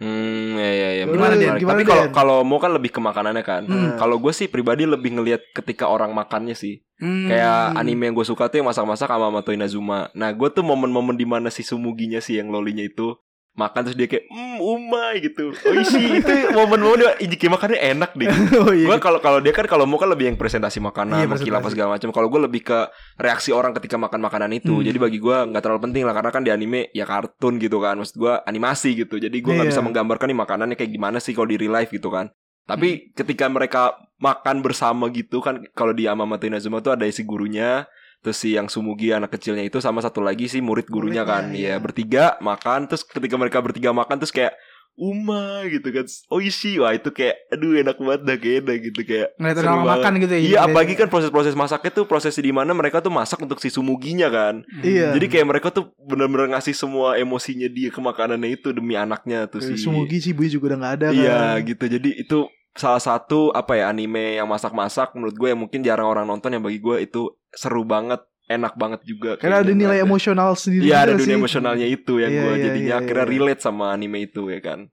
Hmm, 0.00 0.56
ya 0.56 0.72
ya 0.72 0.90
ya. 0.96 1.04
Gimana, 1.04 1.36
menarik. 1.36 1.60
Gimana, 1.60 1.76
Tapi 1.76 1.84
kalau 1.84 2.04
kalau 2.08 2.38
mau 2.40 2.56
kan 2.56 2.72
lebih 2.72 2.88
ke 2.88 3.00
makanannya 3.04 3.44
kan. 3.44 3.62
Hmm. 3.68 4.00
Kalau 4.00 4.16
gue 4.16 4.32
sih 4.32 4.48
pribadi 4.48 4.88
lebih 4.88 5.20
ngelihat 5.20 5.52
ketika 5.52 5.92
orang 5.92 6.16
makannya 6.16 6.56
sih. 6.56 6.80
Hmm. 6.96 7.28
Kayak 7.28 7.76
anime 7.76 8.08
yang 8.08 8.16
gue 8.16 8.24
suka 8.24 8.48
tuh 8.48 8.64
yang 8.64 8.68
masak-masak 8.72 9.12
sama 9.12 9.28
Mato 9.28 9.52
Inazuma. 9.52 10.08
Nah, 10.16 10.32
gue 10.32 10.48
tuh 10.48 10.64
momen-momen 10.64 11.20
di 11.20 11.28
mana 11.28 11.52
si 11.52 11.60
Sumuginya 11.60 12.24
sih 12.24 12.40
yang 12.40 12.48
lolinya 12.48 12.80
itu 12.80 13.12
makan 13.50 13.80
terus 13.82 13.98
dia 13.98 14.06
kayak 14.06 14.24
hmm 14.30 14.56
umai 14.62 15.14
gitu. 15.20 15.50
Oh 15.50 15.72
isi 15.74 15.98
itu 16.22 16.34
momen-momen 16.54 17.18
dia 17.18 17.48
makannya 17.50 17.78
enak 17.80 18.10
deh. 18.14 18.28
oh 18.62 18.72
iya. 18.72 18.86
Gue 18.86 18.98
kalau 19.02 19.18
kalau 19.18 19.42
dia 19.42 19.50
kan 19.50 19.66
kalau 19.66 19.84
mau 19.84 19.98
kan 19.98 20.06
lebih 20.06 20.30
yang 20.30 20.38
presentasi 20.38 20.78
makanan, 20.78 21.24
Iya, 21.24 21.26
presentasi. 21.26 21.74
segala 21.74 21.88
macam. 21.98 22.08
Kalau 22.14 22.28
gue 22.30 22.40
lebih 22.46 22.62
ke 22.62 22.78
reaksi 23.18 23.50
orang 23.50 23.74
ketika 23.74 23.98
makan 23.98 24.20
makanan 24.22 24.50
itu. 24.54 24.70
Hmm. 24.78 24.86
Jadi 24.86 24.98
bagi 25.02 25.18
gue 25.18 25.36
nggak 25.50 25.62
terlalu 25.62 25.80
penting 25.90 26.02
lah 26.06 26.14
karena 26.14 26.30
kan 26.30 26.42
di 26.46 26.50
anime 26.54 26.80
ya 26.94 27.04
kartun 27.04 27.58
gitu 27.58 27.82
kan. 27.82 27.98
Maksud 27.98 28.16
gue 28.16 28.32
animasi 28.46 28.94
gitu. 28.94 29.18
Jadi 29.18 29.36
gue 29.42 29.52
nggak 29.52 29.68
Iya. 29.68 29.72
bisa 29.74 29.82
menggambarkan 29.82 30.26
nih 30.30 30.38
makanannya 30.38 30.76
kayak 30.78 30.92
gimana 30.94 31.18
sih 31.18 31.34
kalau 31.34 31.50
di 31.50 31.58
real 31.58 31.74
life 31.74 31.90
gitu 31.90 32.08
kan. 32.08 32.30
Hmm. 32.30 32.68
Tapi 32.70 33.10
ketika 33.12 33.50
mereka 33.50 33.98
makan 34.20 34.60
bersama 34.62 35.08
gitu 35.10 35.40
kan 35.40 35.64
kalau 35.74 35.90
di 35.96 36.04
Amamato 36.06 36.44
Inazuma 36.46 36.78
tuh 36.78 36.92
ada 36.94 37.08
si 37.08 37.24
gurunya 37.24 37.88
Terus 38.20 38.36
si 38.36 38.52
yang 38.52 38.68
Sumugi 38.68 39.10
anak 39.10 39.32
kecilnya 39.32 39.62
itu 39.62 39.80
sama 39.80 39.98
satu 39.98 40.20
lagi 40.20 40.44
si 40.44 40.60
murid 40.60 40.86
gurunya 40.86 41.24
Muridnya, 41.24 41.24
kan. 41.24 41.44
iya. 41.50 41.68
Iya, 41.70 41.74
bertiga 41.78 42.24
makan 42.38 42.84
terus 42.84 43.00
ketika 43.02 43.34
mereka 43.34 43.58
bertiga 43.58 43.90
makan 43.90 44.20
terus 44.20 44.30
kayak 44.30 44.52
Uma 45.00 45.64
gitu 45.64 45.88
kan. 45.88 46.04
Oishi. 46.28 46.76
Wah, 46.76 46.92
itu 46.92 47.08
kayak 47.08 47.48
aduh 47.48 47.72
enak 47.72 47.96
banget 47.96 48.20
dah 48.20 48.36
kayaknya 48.36 48.74
gitu 48.82 49.00
kayak. 49.00 49.28
Ngeliat 49.40 49.56
seru 49.56 49.64
orang 49.64 49.78
banget. 49.80 49.96
makan 49.96 50.12
gitu 50.20 50.32
ya. 50.34 50.40
Iya, 50.44 50.58
apalagi 50.60 50.92
kan 50.92 51.08
proses-proses 51.08 51.54
masaknya 51.56 51.90
tuh 51.94 52.04
proses 52.04 52.36
di 52.36 52.52
mana 52.52 52.76
mereka 52.76 53.00
tuh 53.00 53.08
masak 53.08 53.40
untuk 53.40 53.56
si 53.56 53.72
Sumuginya 53.72 54.28
kan. 54.28 54.60
Iya. 54.84 55.16
Jadi 55.16 55.26
kayak 55.30 55.46
mereka 55.48 55.72
tuh 55.72 55.96
bener-bener 55.96 56.52
ngasih 56.52 56.76
semua 56.76 57.16
emosinya 57.16 57.64
dia 57.66 57.88
ke 57.88 57.96
makanannya 57.96 58.52
itu 58.52 58.76
demi 58.76 58.92
anaknya 58.92 59.48
tuh 59.48 59.64
si 59.64 59.80
Sumugi 59.80 60.20
si 60.20 60.36
Bui 60.36 60.52
juga 60.52 60.76
udah 60.76 60.78
gak 60.84 60.94
ada 61.00 61.08
Iya 61.16 61.32
kan. 61.56 61.56
gitu. 61.64 61.84
Jadi 61.88 62.10
itu 62.20 62.38
salah 62.76 63.02
satu 63.02 63.50
apa 63.50 63.74
ya 63.74 63.90
anime 63.90 64.38
yang 64.38 64.46
masak-masak 64.46 65.12
menurut 65.18 65.34
gue 65.34 65.48
yang 65.50 65.60
mungkin 65.60 65.80
jarang 65.82 66.06
orang 66.06 66.24
nonton 66.24 66.54
yang 66.54 66.62
bagi 66.62 66.78
gue 66.78 67.02
itu 67.02 67.34
seru 67.50 67.82
banget, 67.82 68.22
enak 68.46 68.78
banget 68.78 69.00
juga. 69.02 69.34
Karena 69.36 69.62
ada 69.62 69.72
nilai 69.74 69.98
gitu. 69.98 70.06
emosional 70.06 70.54
sendiri 70.54 70.86
Iya 70.86 70.96
ada 71.02 71.12
dunia 71.18 71.34
sih. 71.34 71.40
emosionalnya 71.40 71.86
itu 71.86 72.22
yang 72.22 72.30
Iya, 72.30 72.40
gue 72.42 72.52
iya, 72.54 72.62
jadinya 72.70 72.94
iya, 72.94 73.00
akhirnya 73.02 73.26
iya. 73.26 73.32
relate 73.34 73.62
sama 73.62 73.84
anime 73.90 74.18
itu 74.22 74.42
ya 74.50 74.60
kan. 74.62 74.86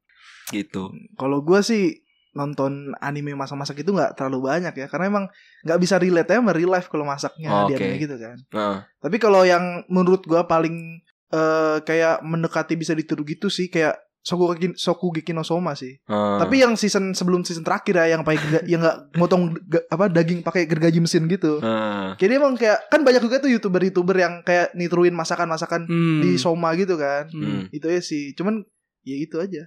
Gitu. 0.50 0.84
Kalau 1.16 1.40
gue 1.46 1.60
sih 1.62 2.02
nonton 2.34 2.94
anime 3.02 3.34
masak-masak 3.34 3.82
itu 3.82 3.90
nggak 3.94 4.14
terlalu 4.14 4.46
banyak 4.46 4.74
ya 4.78 4.86
karena 4.86 5.10
emang 5.10 5.26
nggak 5.66 5.80
bisa 5.82 5.98
relate 5.98 6.30
ya 6.30 6.38
sama 6.38 6.54
real 6.54 6.70
life 6.70 6.86
kalau 6.86 7.02
masaknya 7.02 7.66
di 7.66 7.74
Oke. 7.74 7.82
anime 7.82 7.98
gitu 7.98 8.16
kan. 8.18 8.38
Nah, 8.54 8.76
Tapi 9.02 9.18
kalau 9.18 9.42
yang 9.42 9.82
menurut 9.90 10.22
gua 10.26 10.46
paling 10.46 11.02
eh 11.28 11.78
kayak 11.84 12.24
mendekati 12.24 12.80
bisa 12.80 12.96
ditiru 12.96 13.28
gitu 13.28 13.52
sih 13.52 13.68
kayak 13.68 14.00
Sokugeki 14.28 14.76
Sokugeki 14.76 15.32
no 15.32 15.40
Soma 15.42 15.72
sih. 15.72 15.96
eh, 15.96 16.38
Tapi 16.38 16.60
yang 16.60 16.76
season 16.76 17.12
sebelum 17.12 17.42
season 17.42 17.64
terakhir 17.64 17.96
ya 17.98 18.12
yang 18.12 18.22
pakai 18.22 18.36
gerga- 18.38 18.66
yang 18.66 18.82
nggak 18.82 18.98
motong 19.16 19.56
ga- 19.64 19.88
apa 19.88 20.06
daging 20.10 20.42
pakai 20.42 20.66
gergaji 20.66 21.00
mesin 21.00 21.26
gitu. 21.26 21.58
eh, 21.58 22.08
Jadi 22.18 22.32
emang 22.34 22.54
kayak 22.54 22.88
kan 22.88 23.02
banyak 23.02 23.22
juga 23.22 23.40
tuh 23.40 23.48
youtuber-youtuber 23.50 24.16
yang 24.16 24.34
kayak 24.42 24.74
nitruin 24.74 25.14
masakan-masakan 25.14 25.88
Hmm. 25.88 26.20
di 26.20 26.36
Soma 26.36 26.76
gitu 26.76 26.96
kan. 26.96 27.32
hmm. 27.32 27.72
Itu 27.72 27.88
ya 27.88 28.02
sih. 28.02 28.34
Cuman 28.34 28.68
ya 29.02 29.16
itu 29.16 29.38
aja. 29.38 29.64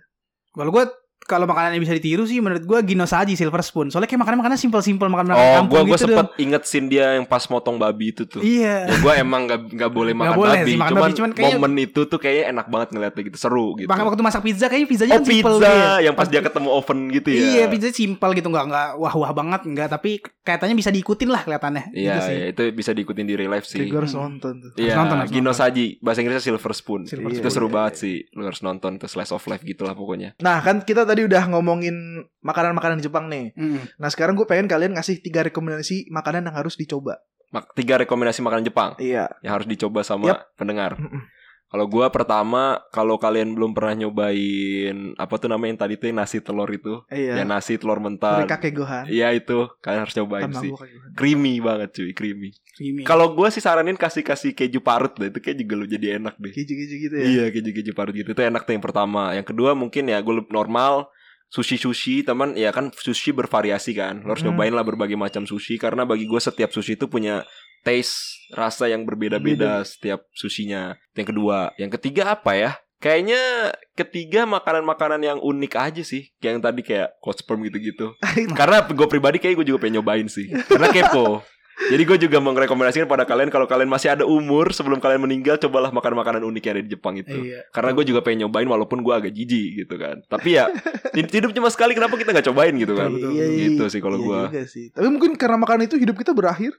Kalau 0.50 0.68
gue 0.68 0.84
kalau 1.20 1.44
makanan 1.44 1.72
yang 1.72 1.82
bisa 1.82 1.92
ditiru 1.92 2.22
sih 2.22 2.38
menurut 2.38 2.60
gue 2.60 2.78
Ginosaji 2.84 3.32
Silver 3.32 3.60
Spoon. 3.60 3.86
Soalnya 3.86 4.06
kayak 4.06 4.20
makanan-makanan 4.20 4.56
simpel-simpel 4.56 5.06
makan 5.06 5.28
makanan 5.28 5.46
Oh, 5.46 5.54
kampung 5.58 5.70
gue 5.70 5.80
gue 5.80 5.90
gitu 5.92 6.04
sempet 6.08 6.26
dong. 6.26 6.40
inget 6.40 6.62
scene 6.64 6.88
dia 6.88 7.06
yang 7.12 7.24
pas 7.24 7.44
motong 7.46 7.76
babi 7.76 8.10
itu 8.10 8.24
tuh. 8.24 8.40
Iya. 8.40 8.76
Ya 8.84 8.96
gue 8.96 9.12
emang 9.16 9.44
gak, 9.44 9.60
gak 9.70 9.90
boleh 9.90 10.10
Nggak 10.10 10.26
makan 10.26 10.36
boleh 10.36 10.50
babi, 10.56 10.66
sih 10.66 10.76
makan 10.76 10.90
cuman, 10.90 11.02
babi, 11.02 11.14
cuman 11.14 11.30
kayaknya- 11.32 11.58
momen 11.60 11.72
itu 11.78 12.00
tuh 12.04 12.18
kayaknya 12.18 12.44
enak 12.50 12.66
banget 12.66 12.88
ngeliatnya 12.90 13.22
gitu 13.24 13.38
seru 13.38 13.66
gitu. 13.74 13.86
Bahkan 13.86 14.04
waktu 14.06 14.22
masak 14.22 14.42
pizza 14.42 14.66
kayaknya 14.66 14.88
pizzanya 14.88 15.12
Oh 15.12 15.16
kan 15.16 15.24
simpel 15.24 15.54
pizza 15.54 15.70
gitu. 15.70 16.02
yang 16.02 16.14
pas 16.14 16.26
dia 16.26 16.40
ketemu 16.40 16.68
oven 16.72 16.98
gitu 17.10 17.28
ya. 17.28 17.40
Iya, 17.40 17.64
pizza 17.68 17.88
simpel 17.90 18.30
gitu 18.32 18.48
nggak 18.48 18.64
nggak 18.66 18.88
wah-wah 18.96 19.30
banget 19.30 19.60
nggak, 19.62 19.88
tapi 19.88 20.10
kelihatannya 20.40 20.74
bisa 20.74 20.90
diikutin 20.90 21.28
lah 21.28 21.40
kelihatannya. 21.40 21.84
Iya, 21.92 22.10
gitu 22.10 22.20
sih. 22.22 22.34
iya, 22.34 22.46
itu 22.48 22.62
bisa 22.72 22.90
diikutin 22.90 23.24
di 23.24 23.34
real 23.34 23.50
life 23.50 23.64
sih. 23.64 23.78
Kayak 23.78 23.88
gue 23.88 24.00
harus 24.00 24.14
nonton 24.16 24.52
tuh. 24.58 24.70
Iya, 24.74 24.94
nonton, 24.96 25.18
Gino. 25.28 25.52
Saji, 25.52 26.00
bahasa 26.00 26.18
Inggrisnya 26.20 26.42
Silver 26.44 26.72
Spoon. 26.72 27.02
Silver 27.04 27.28
itu 27.28 27.38
Spoon. 27.38 27.52
seru 27.52 27.68
Iya, 27.68 27.74
banget 27.76 27.92
iya. 27.92 28.00
sih. 28.00 28.16
Lu 28.32 28.42
harus 28.42 28.60
nonton 28.60 28.90
itu 28.92 29.06
slice 29.06 29.30
of 29.30 29.44
life 29.44 29.62
gitulah 29.62 29.92
pokoknya. 29.92 30.34
Nah 30.38 30.58
kan 30.58 30.80
kita 30.80 31.02
tadi 31.10 31.22
udah 31.22 31.42
ngomongin 31.48 31.96
makanan-makanan 32.40 32.98
Jepang 32.98 33.26
nih. 33.26 33.50
Mm. 33.52 33.98
Nah 33.98 34.08
sekarang 34.08 34.32
gue 34.32 34.46
pengen 34.46 34.64
kalian 34.64 34.94
ngasih 34.94 35.18
tiga 35.18 35.42
rekomendasi 35.42 36.06
makanan 36.08 36.46
yang 36.46 36.54
harus 36.54 36.74
dicoba. 36.74 37.18
Mak- 37.50 37.74
Tiga 37.74 37.98
rekomendasi 37.98 38.40
makanan 38.40 38.62
Jepang 38.62 38.94
Iya. 38.96 39.26
yang 39.42 39.52
harus 39.52 39.66
dicoba 39.66 40.00
sama 40.00 40.30
Yap. 40.30 40.54
pendengar. 40.54 40.94
Mm-mm. 40.94 41.26
Kalau 41.70 41.86
gua 41.86 42.10
pertama, 42.10 42.62
kalau 42.90 43.14
kalian 43.14 43.54
belum 43.54 43.70
pernah 43.70 43.94
nyobain 43.96 45.14
apa 45.14 45.34
tuh 45.36 45.46
namanya 45.46 45.70
yang 45.70 45.80
tadi 45.80 45.94
tuh 45.94 46.06
yang 46.06 46.18
nasi 46.18 46.38
telur 46.38 46.66
itu, 46.66 46.98
Iya. 47.06 47.38
ya 47.38 47.44
nasi 47.44 47.76
telur 47.76 47.98
mentah. 47.98 48.42
kakek 48.44 48.74
gohan. 48.74 49.04
Iya 49.06 49.30
itu, 49.30 49.70
kalian 49.78 50.02
harus 50.02 50.14
cobain 50.14 50.50
sih. 50.52 50.70
Kake 50.70 50.74
gohan. 50.74 51.14
Creamy 51.14 51.54
banget 51.58 51.88
cuy, 51.92 52.10
creamy. 52.10 52.50
Ini. 52.76 53.02
Kalau 53.02 53.30
gua 53.30 53.48
sih 53.48 53.60
saranin 53.60 53.94
kasih 53.94 54.20
kasih 54.20 54.50
keju 54.50 54.80
parut 54.80 55.14
deh, 55.14 55.28
itu 55.28 55.38
kayak 55.38 55.56
juga 55.56 55.74
lu 55.74 55.86
jadi 55.86 56.18
enak 56.18 56.34
deh. 56.36 56.50
Keju-keju 56.50 56.94
gitu 56.98 57.14
ya. 57.14 57.24
Iya 57.24 57.44
keju-keju 57.50 57.92
parut 57.92 58.14
gitu 58.14 58.28
itu 58.28 58.42
enak 58.42 58.62
tuh 58.62 58.72
yang 58.72 58.82
pertama. 58.82 59.30
Yang 59.32 59.46
kedua 59.48 59.70
mungkin 59.72 60.06
ya 60.06 60.18
gue 60.18 60.34
normal 60.48 61.06
sushi 61.46 61.76
sushi 61.76 62.22
teman 62.22 62.54
ya 62.54 62.70
kan 62.70 62.90
sushi 62.90 63.30
bervariasi 63.30 63.92
kan. 63.92 64.22
Lo 64.22 64.32
harus 64.32 64.42
Hmm. 64.42 64.54
nyobain 64.54 64.70
lah 64.70 64.82
berbagai 64.82 65.14
macam 65.14 65.44
sushi 65.44 65.76
karena 65.76 66.02
bagi 66.02 66.24
gue 66.24 66.38
setiap 66.38 66.70
sushi 66.70 66.94
itu 66.94 67.06
punya 67.06 67.42
taste 67.80 68.16
rasa 68.52 68.86
yang 68.86 69.02
berbeda-beda 69.02 69.80
setiap 69.82 70.26
sushinya. 70.32 70.94
Itu 71.12 71.22
Yang 71.22 71.28
kedua, 71.34 71.58
yang 71.76 71.90
ketiga 71.90 72.22
apa 72.34 72.52
ya? 72.54 72.70
Kayaknya 73.00 73.72
ketiga 73.96 74.44
makanan-makanan 74.44 75.24
yang 75.24 75.38
unik 75.40 75.72
aja 75.72 76.04
sih 76.04 76.28
Kayak 76.36 76.52
yang 76.52 76.64
tadi 76.68 76.80
kayak 76.84 77.16
cold 77.24 77.40
sperm 77.40 77.64
gitu-gitu 77.64 78.12
Karena 78.60 78.84
gue 78.84 79.08
pribadi 79.08 79.40
kayak 79.40 79.56
gue 79.56 79.72
juga 79.72 79.80
pengen 79.80 80.04
nyobain 80.04 80.28
sih 80.28 80.52
Karena 80.68 80.92
kepo 80.92 81.40
Jadi 81.80 82.02
gue 82.04 82.28
juga 82.28 82.44
merekomendasikan 82.44 83.08
pada 83.08 83.24
kalian 83.24 83.48
Kalau 83.48 83.64
kalian 83.64 83.88
masih 83.88 84.12
ada 84.12 84.28
umur 84.28 84.76
sebelum 84.76 85.00
kalian 85.00 85.24
meninggal 85.24 85.56
Cobalah 85.56 85.88
makan 85.88 86.12
makanan 86.12 86.44
unik 86.44 86.60
yang 86.60 86.74
ada 86.76 86.84
di 86.84 86.92
Jepang 86.92 87.14
itu 87.16 87.32
Iya. 87.40 87.64
karena 87.72 87.90
gue 87.96 88.04
juga 88.04 88.20
pengen 88.20 88.44
nyobain 88.44 88.68
walaupun 88.68 89.00
gue 89.00 89.14
agak 89.16 89.32
jijik 89.32 89.88
gitu 89.88 89.96
kan. 89.96 90.20
Tapi 90.28 90.60
ya 90.60 90.68
hidup 91.16 91.56
cuma 91.56 91.72
sekali 91.72 91.96
kenapa 91.96 92.20
kita 92.20 92.36
nggak 92.36 92.52
cobain 92.52 92.76
gitu 92.76 92.92
kan? 93.00 93.16
Iya, 93.16 93.32
iya, 93.32 93.44
gitu 93.72 93.88
sih 93.88 94.04
kalau 94.04 94.20
iya 94.20 94.52
gue. 94.52 94.68
Tapi 94.92 95.08
mungkin 95.08 95.40
karena 95.40 95.56
makan 95.56 95.88
itu 95.88 95.96
hidup 95.96 96.20
kita 96.20 96.36
berakhir. 96.36 96.76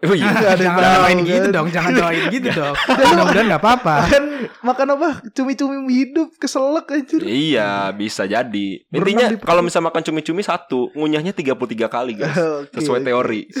Oh 0.00 0.14
iya. 0.16 0.32
Ada 0.32 0.56
yang 0.56 0.58
jangan 0.58 0.80
tahu, 0.80 0.96
doain 0.96 1.18
kan? 1.18 1.28
gitu 1.28 1.48
dong, 1.52 1.66
jangan 1.68 1.90
doain 1.92 2.22
gitu 2.32 2.48
dong. 2.60 2.74
Mudah-mudahan 2.88 3.46
nggak 3.52 3.62
apa-apa. 3.62 3.94
Kan 4.08 4.24
makan 4.64 4.86
apa? 4.96 5.08
Cumi-cumi 5.32 5.76
hidup 5.92 6.28
keselak 6.40 6.86
anjir. 6.88 7.20
Iya 7.22 7.92
bisa 7.92 8.24
jadi. 8.24 8.66
Intinya 8.88 9.36
kalau 9.40 9.60
misal 9.60 9.84
makan 9.84 10.00
cumi-cumi 10.00 10.40
satu, 10.40 10.88
ngunyahnya 10.96 11.36
33 11.36 11.52
kali 11.86 12.12
guys. 12.16 12.36
Oke, 12.64 12.80
Sesuai 12.80 13.00
oke. 13.02 13.06
teori. 13.06 13.40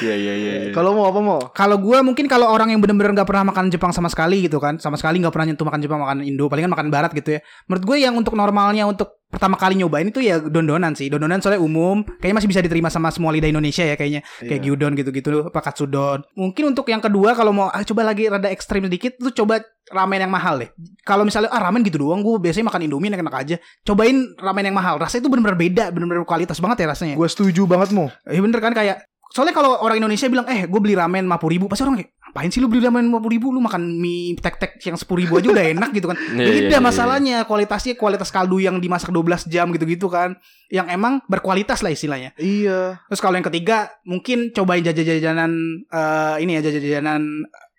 Iya 0.00 0.14
iya 0.14 0.34
iya. 0.38 0.52
iya. 0.62 0.72
Kalau 0.72 0.94
mau 0.94 1.10
apa 1.10 1.20
mau? 1.20 1.40
Kalau 1.50 1.76
gue 1.82 1.98
mungkin 2.06 2.30
kalau 2.30 2.46
orang 2.48 2.70
yang 2.70 2.78
bener-bener 2.78 3.12
nggak 3.12 3.26
pernah 3.28 3.50
makan 3.50 3.66
Jepang 3.68 3.90
sama 3.90 4.06
sekali 4.06 4.46
gitu 4.46 4.62
kan, 4.62 4.78
sama 4.78 4.94
sekali 4.94 5.18
nggak 5.18 5.34
pernah 5.34 5.50
nyentuh 5.50 5.66
makan 5.66 5.80
Jepang, 5.82 6.00
makan 6.00 6.22
Indo, 6.22 6.46
palingan 6.46 6.70
makan 6.70 6.86
Barat 6.88 7.10
gitu 7.12 7.34
ya. 7.36 7.40
Menurut 7.66 7.84
gue 7.84 7.96
yang 7.98 8.14
untuk 8.14 8.38
normalnya 8.38 8.86
untuk 8.86 9.19
pertama 9.30 9.54
kali 9.54 9.78
nyobain 9.78 10.10
itu 10.10 10.18
ya 10.18 10.42
dondonan 10.42 10.92
sih. 10.98 11.06
Dondonan 11.06 11.38
soalnya 11.38 11.62
umum, 11.62 12.02
kayaknya 12.18 12.42
masih 12.42 12.50
bisa 12.50 12.60
diterima 12.60 12.90
sama 12.90 13.14
semua 13.14 13.30
lidah 13.30 13.46
Indonesia 13.46 13.86
ya 13.86 13.94
kayaknya. 13.94 14.26
Kayak 14.42 14.60
Iya. 14.60 14.66
gyudon 14.66 14.92
gitu-gitu, 14.98 15.28
apa 15.48 15.60
katsudon. 15.62 16.26
Mungkin 16.34 16.74
untuk 16.74 16.90
yang 16.90 16.98
kedua 16.98 17.38
kalau 17.38 17.54
mau 17.54 17.70
ah, 17.70 17.86
coba 17.86 18.10
lagi 18.10 18.26
rada 18.26 18.50
ekstrim 18.50 18.84
sedikit, 18.84 19.14
lu 19.22 19.30
coba 19.30 19.62
ramen 19.94 20.26
yang 20.26 20.32
mahal 20.34 20.58
deh. 20.58 20.70
Kalau 21.06 21.22
misalnya 21.22 21.48
ah 21.54 21.62
ramen 21.62 21.86
gitu 21.86 22.02
doang, 22.02 22.20
gue 22.20 22.36
biasanya 22.42 22.68
makan 22.68 22.90
Indomie 22.90 23.08
enak-enak 23.14 23.36
aja. 23.38 23.56
Cobain 23.86 24.34
ramen 24.36 24.64
yang 24.66 24.76
mahal, 24.76 24.98
rasanya 24.98 25.24
itu 25.26 25.30
bener-bener 25.30 25.58
beda, 25.58 25.84
bener-bener 25.94 26.26
kualitas 26.26 26.58
banget 26.58 26.84
ya 26.84 26.86
rasanya. 26.90 27.14
Gue 27.14 27.30
setuju 27.30 27.64
banget 27.70 27.94
mau. 27.94 28.10
Iya 28.26 28.42
bener 28.42 28.58
kan 28.58 28.74
kayak 28.74 29.06
Soalnya 29.30 29.54
kalau 29.54 29.78
orang 29.78 30.02
Indonesia 30.02 30.26
bilang 30.26 30.42
Eh 30.50 30.66
gue 30.66 30.80
beli 30.82 30.98
ramen 30.98 31.22
50 31.22 31.54
ribu 31.54 31.70
Pasti 31.70 31.86
orang 31.86 32.02
kayak 32.02 32.10
Ngapain 32.30 32.50
sih 32.50 32.62
lu 32.62 32.70
beli 32.70 32.86
ramen 32.86 33.10
50 33.10 33.26
ribu? 33.26 33.50
Lu 33.50 33.58
makan 33.58 33.82
mie 33.98 34.38
tek-tek 34.38 34.78
yang 34.86 34.94
10 34.94 35.06
ribu 35.18 35.34
aja 35.38 35.50
udah 35.50 35.66
enak 35.66 35.90
gitu 35.90 36.06
kan. 36.06 36.16
Iya, 36.30 36.46
Beda 36.46 36.62
iya, 36.62 36.70
iya, 36.70 36.78
masalahnya 36.78 37.36
Kualitasnya 37.42 37.98
kualitas 37.98 38.30
kaldu 38.30 38.62
yang 38.62 38.78
dimasak 38.78 39.10
12 39.10 39.50
jam 39.50 39.66
gitu-gitu 39.74 40.06
kan 40.06 40.38
Yang 40.70 40.86
emang 40.94 41.18
berkualitas 41.26 41.82
lah 41.82 41.90
istilahnya. 41.90 42.30
Iya. 42.38 43.02
Terus 43.10 43.20
kalau 43.20 43.34
yang 43.34 43.46
ketiga 43.50 43.90
Mungkin 44.06 44.54
cobain 44.54 44.86
jajan-jajanan 44.86 45.50
eh, 45.90 46.34
Ini 46.46 46.62
ya 46.62 46.70
jajan-jajanan 46.70 47.20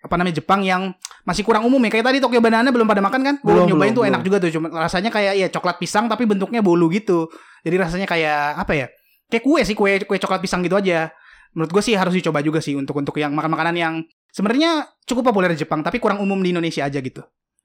apa 0.02 0.14
namanya 0.18 0.42
Jepang 0.42 0.66
yang 0.66 0.90
masih 1.22 1.46
kurang 1.46 1.62
umum 1.62 1.78
ya. 1.86 1.90
Kayak 1.94 2.10
tadi 2.10 2.18
Tokyo 2.18 2.42
Banana 2.42 2.74
belum 2.74 2.90
pada 2.90 2.98
makan 2.98 3.20
kan? 3.22 3.34
Belum, 3.40 3.70
Belum 3.70 3.78
nyobain 3.78 3.94
belum, 3.94 3.98
tuh 4.02 4.04
enak 4.10 4.20
belum. 4.20 4.26
juga 4.34 4.36
tuh. 4.42 4.50
Cuma 4.58 4.66
rasanya 4.74 5.10
kayak 5.14 5.34
ya 5.38 5.46
coklat 5.48 5.78
pisang 5.78 6.10
tapi 6.10 6.26
bentuknya 6.26 6.58
bolu 6.58 6.90
gitu. 6.90 7.30
Jadi 7.62 7.76
rasanya 7.78 8.06
kayak 8.10 8.58
apa 8.58 8.72
ya 8.74 8.86
kayak 9.30 9.46
kue 9.46 9.62
sih 9.62 9.78
kue 9.78 10.02
kue 10.02 10.18
coklat 10.18 10.42
pisang 10.42 10.60
gitu 10.66 10.74
aja. 10.74 11.14
Menurut 11.54 11.70
gue 11.70 11.82
sih 11.86 11.94
harus 11.94 12.18
dicoba 12.18 12.42
juga 12.42 12.58
sih 12.58 12.74
untuk 12.74 12.98
untuk 12.98 13.14
yang 13.14 13.30
makan 13.30 13.54
makanan 13.54 13.74
yang 13.78 13.94
sebenarnya 14.32 14.70
cukup 15.04 15.28
populer 15.28 15.52
di 15.52 15.60
Jepang 15.60 15.84
tapi 15.84 16.00
kurang 16.00 16.18
umum 16.18 16.40
di 16.40 16.50
Indonesia 16.50 16.82
aja 16.82 16.98
gitu 16.98 17.20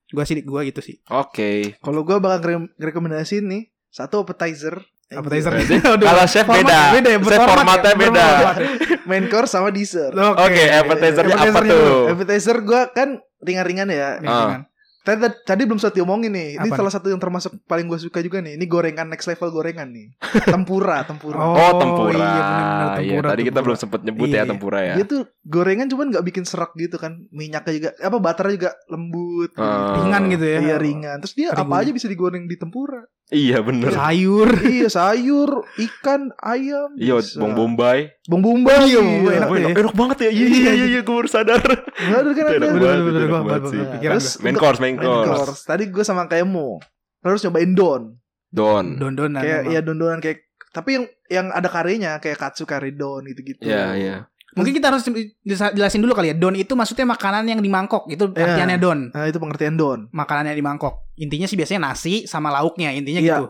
gue 0.07 0.24
sih 0.24 0.39
gue 0.39 0.61
gitu 0.68 0.80
sih 0.80 0.95
Oke. 1.11 1.76
Kalau 1.80 2.03
gue 2.03 2.15
bakal 2.20 2.68
ngerekomendasiin 2.80 3.43
nih 3.43 3.63
satu 3.88 4.24
appetizer. 4.24 4.80
appetizer 5.07 5.51
Kalau 6.07 6.24
chef 6.28 6.43
beda. 6.43 6.95
beda 6.95 7.09
ya, 7.11 7.20
Chef 7.20 7.32
ya, 7.36 7.43
formatnya 7.43 7.93
beda. 7.95 8.24
berformat. 8.28 8.55
Main 9.09 9.26
course 9.28 9.51
sama 9.51 9.72
dessert. 9.72 10.11
Oke, 10.11 10.63
appetizer 10.68 11.24
apa 11.24 11.36
Appetizer 11.39 11.63
tuh? 11.63 12.03
Appetizer 12.11 12.57
gue 12.59 12.82
kan 12.91 13.09
ringan-ringan 13.39 13.88
ya. 13.88 14.20
Ah. 14.24 14.68
Tadi, 15.08 15.24
tadi 15.41 15.64
belum 15.64 15.80
sempat 15.80 15.95
diomongin 15.95 16.28
nih. 16.30 16.49
Ini 16.60 16.68
Apa 16.68 16.76
salah 16.76 16.91
satu 16.91 17.08
yang 17.08 17.16
termasuk 17.16 17.64
paling 17.64 17.88
gue 17.88 17.95
suka 17.95 18.20
juga 18.20 18.43
nih. 18.43 18.60
Ini 18.60 18.66
gorengan 18.68 19.08
next 19.08 19.24
level 19.26 19.49
gorengan 19.49 19.88
nih. 19.88 20.12
Tempura, 20.51 20.99
tempura. 21.01 21.39
Oh, 21.39 21.55
Oh, 21.55 21.72
tempura. 21.80 22.12
iya, 22.12 22.28
benar-benar 22.43 22.76
Iya, 22.76 22.91
tempura, 23.08 23.28
tadi 23.32 23.41
kita 23.41 23.47
tempura. 23.47 23.64
belum 23.64 23.78
sempet 23.80 23.99
nyebut 24.03 24.28
ya 24.28 24.36
Iya. 24.36 24.43
tempura 24.45 24.80
ya. 24.84 24.93
Dia 24.99 25.05
tuh 25.08 25.22
gorengan 25.41 25.88
cuman 25.88 26.05
nggak 26.12 26.26
bikin 26.28 26.43
serak 26.43 26.76
gitu 26.76 26.99
kan. 26.99 27.24
Minyaknya 27.30 27.72
juga 27.74 27.89
apa 27.97 28.18
butternya 28.20 28.53
juga 28.53 28.72
lembut. 28.88 29.51
Ah. 29.55 29.95
ringan 29.97 30.24
gitu 30.28 30.43
ya 30.45 30.60
Iya 30.62 30.76
ringan. 30.76 31.18
Terus 31.24 31.34
dia 31.34 31.47
apa 31.51 31.76
aja 31.78 31.89
bisa 31.89 32.05
digoreng 32.05 32.43
di 32.43 32.60
tempura. 32.60 32.99
Iya 33.28 33.59
bener. 33.59 33.91
sayur 33.91 34.47
iya 34.63 34.88
sayur, 34.88 35.67
ikan, 35.75 36.32
ayam. 36.39 36.95
Iya, 36.95 37.19
bawang 37.36 37.59
bombay. 37.59 38.15
Bawang 38.23 38.43
bombay. 38.63 38.88
Iya, 38.88 39.03
Iya, 39.03 39.32
enak 39.43 39.49
Wah, 39.51 39.57
ya. 39.59 39.67
enak, 39.67 39.80
enak 39.84 39.95
banget 39.99 40.17
ya. 40.23 40.30
Iya 40.32 40.45
Iya, 40.47 40.47
iya 40.47 40.71
iya, 40.71 40.86
iya 40.88 40.99
gue 41.03 41.11
baru 41.11 41.28
sadar. 41.28 41.59
Bener 41.59 42.23
kan 42.32 42.45
enak 42.55 42.71
banget, 42.80 42.99
bener, 43.03 43.21
enak 43.28 43.43
banget 43.43 43.63
sih. 43.67 43.82
Terus 43.99 44.28
Main 44.39 44.55
course, 44.55 44.80
main 44.80 44.95
course. 44.95 45.67
Tadi 45.67 45.84
gue 45.91 46.03
sama 46.07 46.23
kayak 46.32 46.47
Mo. 46.47 46.80
Terus 47.19 47.43
cobain 47.43 47.75
don. 47.75 48.15
Don. 48.47 48.95
dondonan 48.95 49.43
Kayak 49.43 49.59
emang. 49.67 49.71
iya 49.75 49.80
don-donan 49.84 50.19
kayak 50.23 50.47
tapi 50.71 50.95
yang 50.95 51.05
yang 51.28 51.47
ada 51.51 51.67
karenya 51.67 52.21
kayak 52.23 52.39
katsu 52.39 52.63
kare 52.63 52.95
don 52.95 53.28
gitu-gitu. 53.28 53.67
Iya 53.67 53.84
iya. 53.99 54.15
Mungkin 54.58 54.74
kita 54.74 54.88
harus 54.89 55.03
jelas- 55.41 55.74
jelasin 55.74 56.01
dulu 56.01 56.12
kali 56.12 56.34
ya. 56.34 56.36
Don 56.36 56.53
itu 56.53 56.74
maksudnya 56.74 57.05
makanan 57.05 57.45
yang 57.45 57.62
di 57.62 57.70
mangkok. 57.70 58.10
Itu 58.10 58.34
Iya. 58.34 58.58
artiannya 58.58 58.78
don. 58.78 58.99
Nah, 59.10 59.26
itu 59.26 59.38
pengertian 59.38 59.78
don. 59.78 60.10
Makanannya 60.10 60.51
di 60.51 60.62
mangkok. 60.62 61.14
Intinya 61.16 61.45
sih 61.45 61.55
biasanya 61.55 61.88
nasi 61.88 62.26
sama 62.26 62.49
lauknya. 62.49 62.91
Intinya 62.91 63.22
Iya. 63.22 63.38
gitu. 63.38 63.45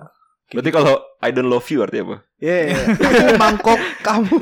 Berarti 0.47 0.71
kalau 0.71 0.95
I 1.19 1.31
don't 1.31 1.47
love 1.47 1.67
you 1.67 1.81
artinya 1.81 2.03
apa? 2.05 2.17
Yeah. 2.37 2.69
mangkok 3.35 3.79
kamu. 4.01 4.29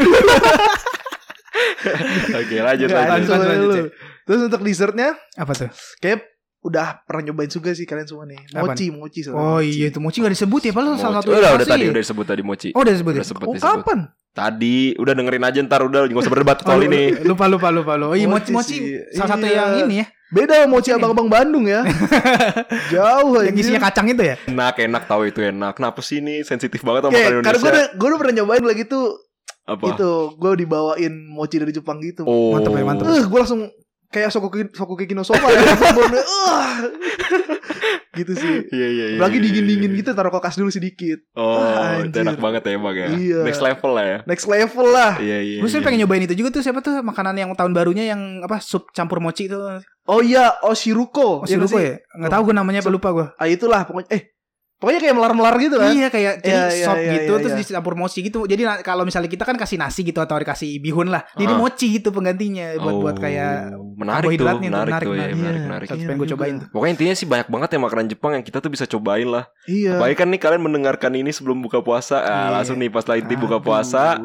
Oke, 2.35 2.55
lanjut 2.59 2.89
lanjut. 2.91 2.91
lanjut, 2.91 3.29
lanjut, 3.29 3.47
lanjut, 3.47 3.69
lanjut. 3.71 3.91
Terus 4.25 4.41
untuk 4.43 4.61
dessertnya 4.61 5.09
Apa 5.37 5.53
tuh? 5.53 5.69
kayak 6.01 6.25
udah 6.65 7.05
pernah 7.05 7.21
nyobain 7.23 7.45
juga 7.47 7.69
sih 7.71 7.83
kalian 7.83 8.03
semua 8.03 8.25
nih. 8.25 8.41
Apaan? 8.49 8.73
Mochi, 8.73 8.85
mochi. 8.89 9.19
soalnya 9.21 9.37
Oh 9.37 9.57
mochi. 9.57 9.69
iya 9.71 9.85
itu 9.87 9.99
mochi 9.99 10.17
gak 10.19 10.33
disebut 10.33 10.61
ya 10.61 10.71
Padahal 10.71 10.97
salah 10.97 11.15
satu 11.21 11.29
Oh, 11.29 11.37
udah, 11.37 11.51
udah 11.53 11.67
tadi 11.67 11.85
udah 11.85 12.01
disebut 12.01 12.25
tadi 12.25 12.41
mochi. 12.41 12.69
Oh 12.71 12.81
udah 12.81 12.89
disebut 12.91 13.11
ya? 13.11 13.17
Udah 13.17 13.27
sebut 13.27 13.43
Oh, 13.43 13.53
disebut. 13.53 13.77
kapan? 13.79 13.99
Tadi 14.31 14.77
udah 14.95 15.13
dengerin 15.13 15.43
aja 15.43 15.59
ntar 15.61 15.81
udah 15.81 16.01
nggak 16.05 16.19
usah 16.19 16.27
berdebat 16.29 16.57
Oh, 16.59 16.65
soal 16.65 16.79
lu- 16.81 16.87
ini. 16.87 17.01
Lupa 17.21 17.45
lupa 17.45 17.69
lupa 17.69 17.93
lupa. 17.93 18.11
Oh 18.11 18.17
iya 18.17 18.25
mochi 18.25 18.49
Mochi 18.49 18.75
mochi 18.75 18.75
sih. 18.75 19.15
salah 19.15 19.29
satu 19.31 19.45
Iya. 19.45 19.55
yang 19.55 19.85
ini 19.85 19.95
ya. 20.01 20.07
Beda 20.27 20.53
sama 20.57 20.67
mochi 20.73 20.89
abang-abang 20.89 21.29
Bandung 21.29 21.63
ya. 21.63 21.85
Jauh 22.91 23.39
Yang 23.41 23.55
isinya 23.61 23.81
kacang 23.81 24.07
itu 24.07 24.21
ya. 24.21 24.35
Enak, 24.45 24.75
enak 24.81 25.03
tahu 25.05 25.29
itu 25.29 25.39
enak. 25.39 25.75
Kenapa 25.75 25.99
sih 26.01 26.19
ini 26.19 26.41
sensitif 26.41 26.81
banget 26.81 27.05
sama 27.05 27.13
makanan 27.13 27.23
karena 27.23 27.31
gue 27.31 27.61
Indonesia? 27.61 27.71
udah, 27.71 27.85
gue 27.93 28.07
udah 28.07 28.19
pernah 28.19 28.33
nyobain 28.35 28.63
lagi 28.65 28.83
tuh 28.85 29.05
Apa? 29.63 29.83
gitu. 29.87 30.11
Gue 30.35 30.51
dibawain 30.57 31.13
mochi 31.27 31.55
dari 31.57 31.71
Jepang 31.71 31.97
gitu. 31.99 32.23
Oh, 32.23 32.53
Mantep 32.53 32.71
ya, 32.71 32.83
mantep. 32.83 33.05
Eh, 33.07 33.23
gue 33.23 33.39
langsung 33.39 33.61
kayak 34.09 34.29
sokoki 34.33 34.69
sokoki 34.73 35.13
no 35.13 35.23
sofa 35.23 35.47
ya. 35.49 35.61
Uh. 35.61 36.89
gitu 38.15 38.33
sih. 38.33 38.55
Iya 38.71 38.87
iya 38.87 39.05
iya. 39.15 39.19
Lagi 39.19 39.37
iya, 39.37 39.45
dingin-dingin 39.45 39.91
iya. 39.91 39.99
gitu 39.99 40.09
taruh 40.15 40.31
kulkas 40.31 40.55
dulu 40.55 40.71
sedikit. 40.71 41.19
Oh, 41.35 41.59
Ah, 41.59 41.99
enak 42.01 42.39
banget 42.39 42.61
ya 42.63 42.71
emang 42.79 42.95
ya. 42.95 43.07
Iya. 43.11 43.39
Next 43.43 43.61
level 43.61 43.91
lah 43.91 44.05
ya. 44.07 44.17
Next 44.23 44.47
level 44.47 44.87
lah. 44.87 45.11
Iya 45.19 45.37
iya. 45.43 45.59
Gue 45.59 45.69
sih 45.69 45.79
iya. 45.83 45.85
pengen 45.85 45.99
nyobain 46.07 46.23
itu 46.23 46.35
juga 46.35 46.49
tuh 46.55 46.63
siapa 46.63 46.79
tuh 46.79 47.03
makanan 47.03 47.35
yang 47.35 47.51
tahun 47.53 47.75
barunya 47.75 48.07
yang 48.07 48.41
apa 48.41 48.63
sup 48.63 48.87
campur 48.95 49.19
mochi 49.19 49.51
itu. 49.51 49.59
Oh 50.05 50.21
iya, 50.23 50.55
Oshiruko. 50.63 51.43
Oh, 51.43 51.47
Iya 51.49 51.59
nggak 51.59 51.67
lupa 51.67 51.79
sih? 51.81 51.85
ya? 51.85 51.95
Enggak 52.15 52.31
tahu 52.31 52.41
gue 52.47 52.55
namanya 52.55 52.79
apa 52.85 52.91
lupa 52.93 53.09
gue. 53.11 53.27
Ah 53.35 53.47
itulah 53.51 53.81
pokoknya 53.83 54.09
eh 54.15 54.21
pokoknya 54.75 54.99
kayak 54.99 55.15
melar-melar 55.15 55.55
gitu 55.57 55.75
kan. 55.75 55.89
Iya 55.89 56.07
kayak 56.07 56.33
jadi 56.39 56.51
Iya, 56.51 56.65
iya, 56.69 56.85
sop 56.85 56.97
iya, 56.97 57.11
gitu 57.15 57.31
iya, 57.31 57.41
terus 57.41 57.53
iya. 57.53 57.61
dicampur 57.63 57.93
mochi 57.95 58.19
gitu. 58.21 58.39
Jadi 58.43 58.61
kalau 58.81 59.03
misalnya 59.03 59.27
kita 59.27 59.43
kan 59.43 59.55
kasih 59.55 59.77
nasi 59.77 60.03
gitu 60.03 60.19
atau 60.19 60.35
dikasih 60.35 60.77
bihun 60.77 61.07
lah. 61.07 61.23
Jadi 61.33 61.49
Ah. 61.49 61.57
mochi 61.57 61.87
gitu 61.95 62.09
penggantinya 62.09 62.75
buat 62.77 62.95
buat 62.97 63.15
kayak 63.17 63.73
Oh, 63.73 63.95
menarik 63.95 64.27
tuh, 64.27 64.45
karbohidratnya 64.45 64.61
tuh, 64.61 64.75
menarik, 64.75 64.91
menarik, 64.91 65.05
tuh 65.05 65.13
ya, 65.13 65.17
menarik. 65.17 65.35
menarik, 65.35 65.55
Iya. 65.55 65.65
menarik. 65.65 65.87
Iya, 65.87 65.95
pengen 66.05 66.17
gue 66.17 66.27
cobain 66.29 66.55
tuh. 66.59 66.67
Pokoknya 66.69 66.93
intinya 66.93 67.13
sih 67.13 67.25
banyak 67.25 67.47
banget 67.47 67.69
ya 67.71 67.79
makanan 67.79 68.05
Jepang 68.07 68.31
yang 68.35 68.43
kita 68.43 68.57
tuh 68.59 68.69
bisa 68.69 68.85
cobain 68.85 69.27
lah. 69.27 69.43
Iya. 69.65 69.91
Apalagi 69.95 70.15
kan 70.15 70.27
nih 70.27 70.39
kalian 70.39 70.61
mendengarkan 70.61 71.11
ini 71.13 71.31
sebelum 71.31 71.57
buka 71.59 71.79
puasa, 71.79 72.19
Iya. 72.19 72.51
langsung 72.51 72.75
nih 72.75 72.89
pas 72.89 73.05
lagi 73.05 73.35
buka 73.35 73.57
puasa, 73.59 74.19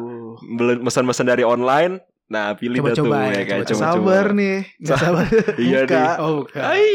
pesan-pesan 0.83 1.25
dari 1.25 1.41
online. 1.41 2.03
Nah, 2.31 2.55
pilih 2.55 2.79
dah 2.79 2.95
tuh 2.95 3.03
Coba-coba 3.03 3.17
ya 3.19 3.31
ya, 3.35 3.43
kan 3.43 3.57
Sabar 3.59 3.67
coba-coba. 3.67 3.91
coba-coba. 3.91 4.31
nih. 4.31 4.57
Nggak 4.79 4.97
sabar. 4.97 5.25
Iya 5.67 5.79
Buka. 5.83 5.91
nih. 5.91 6.07
Oh, 6.15 6.31
bukan. 6.39 6.61
Ai, 6.63 6.87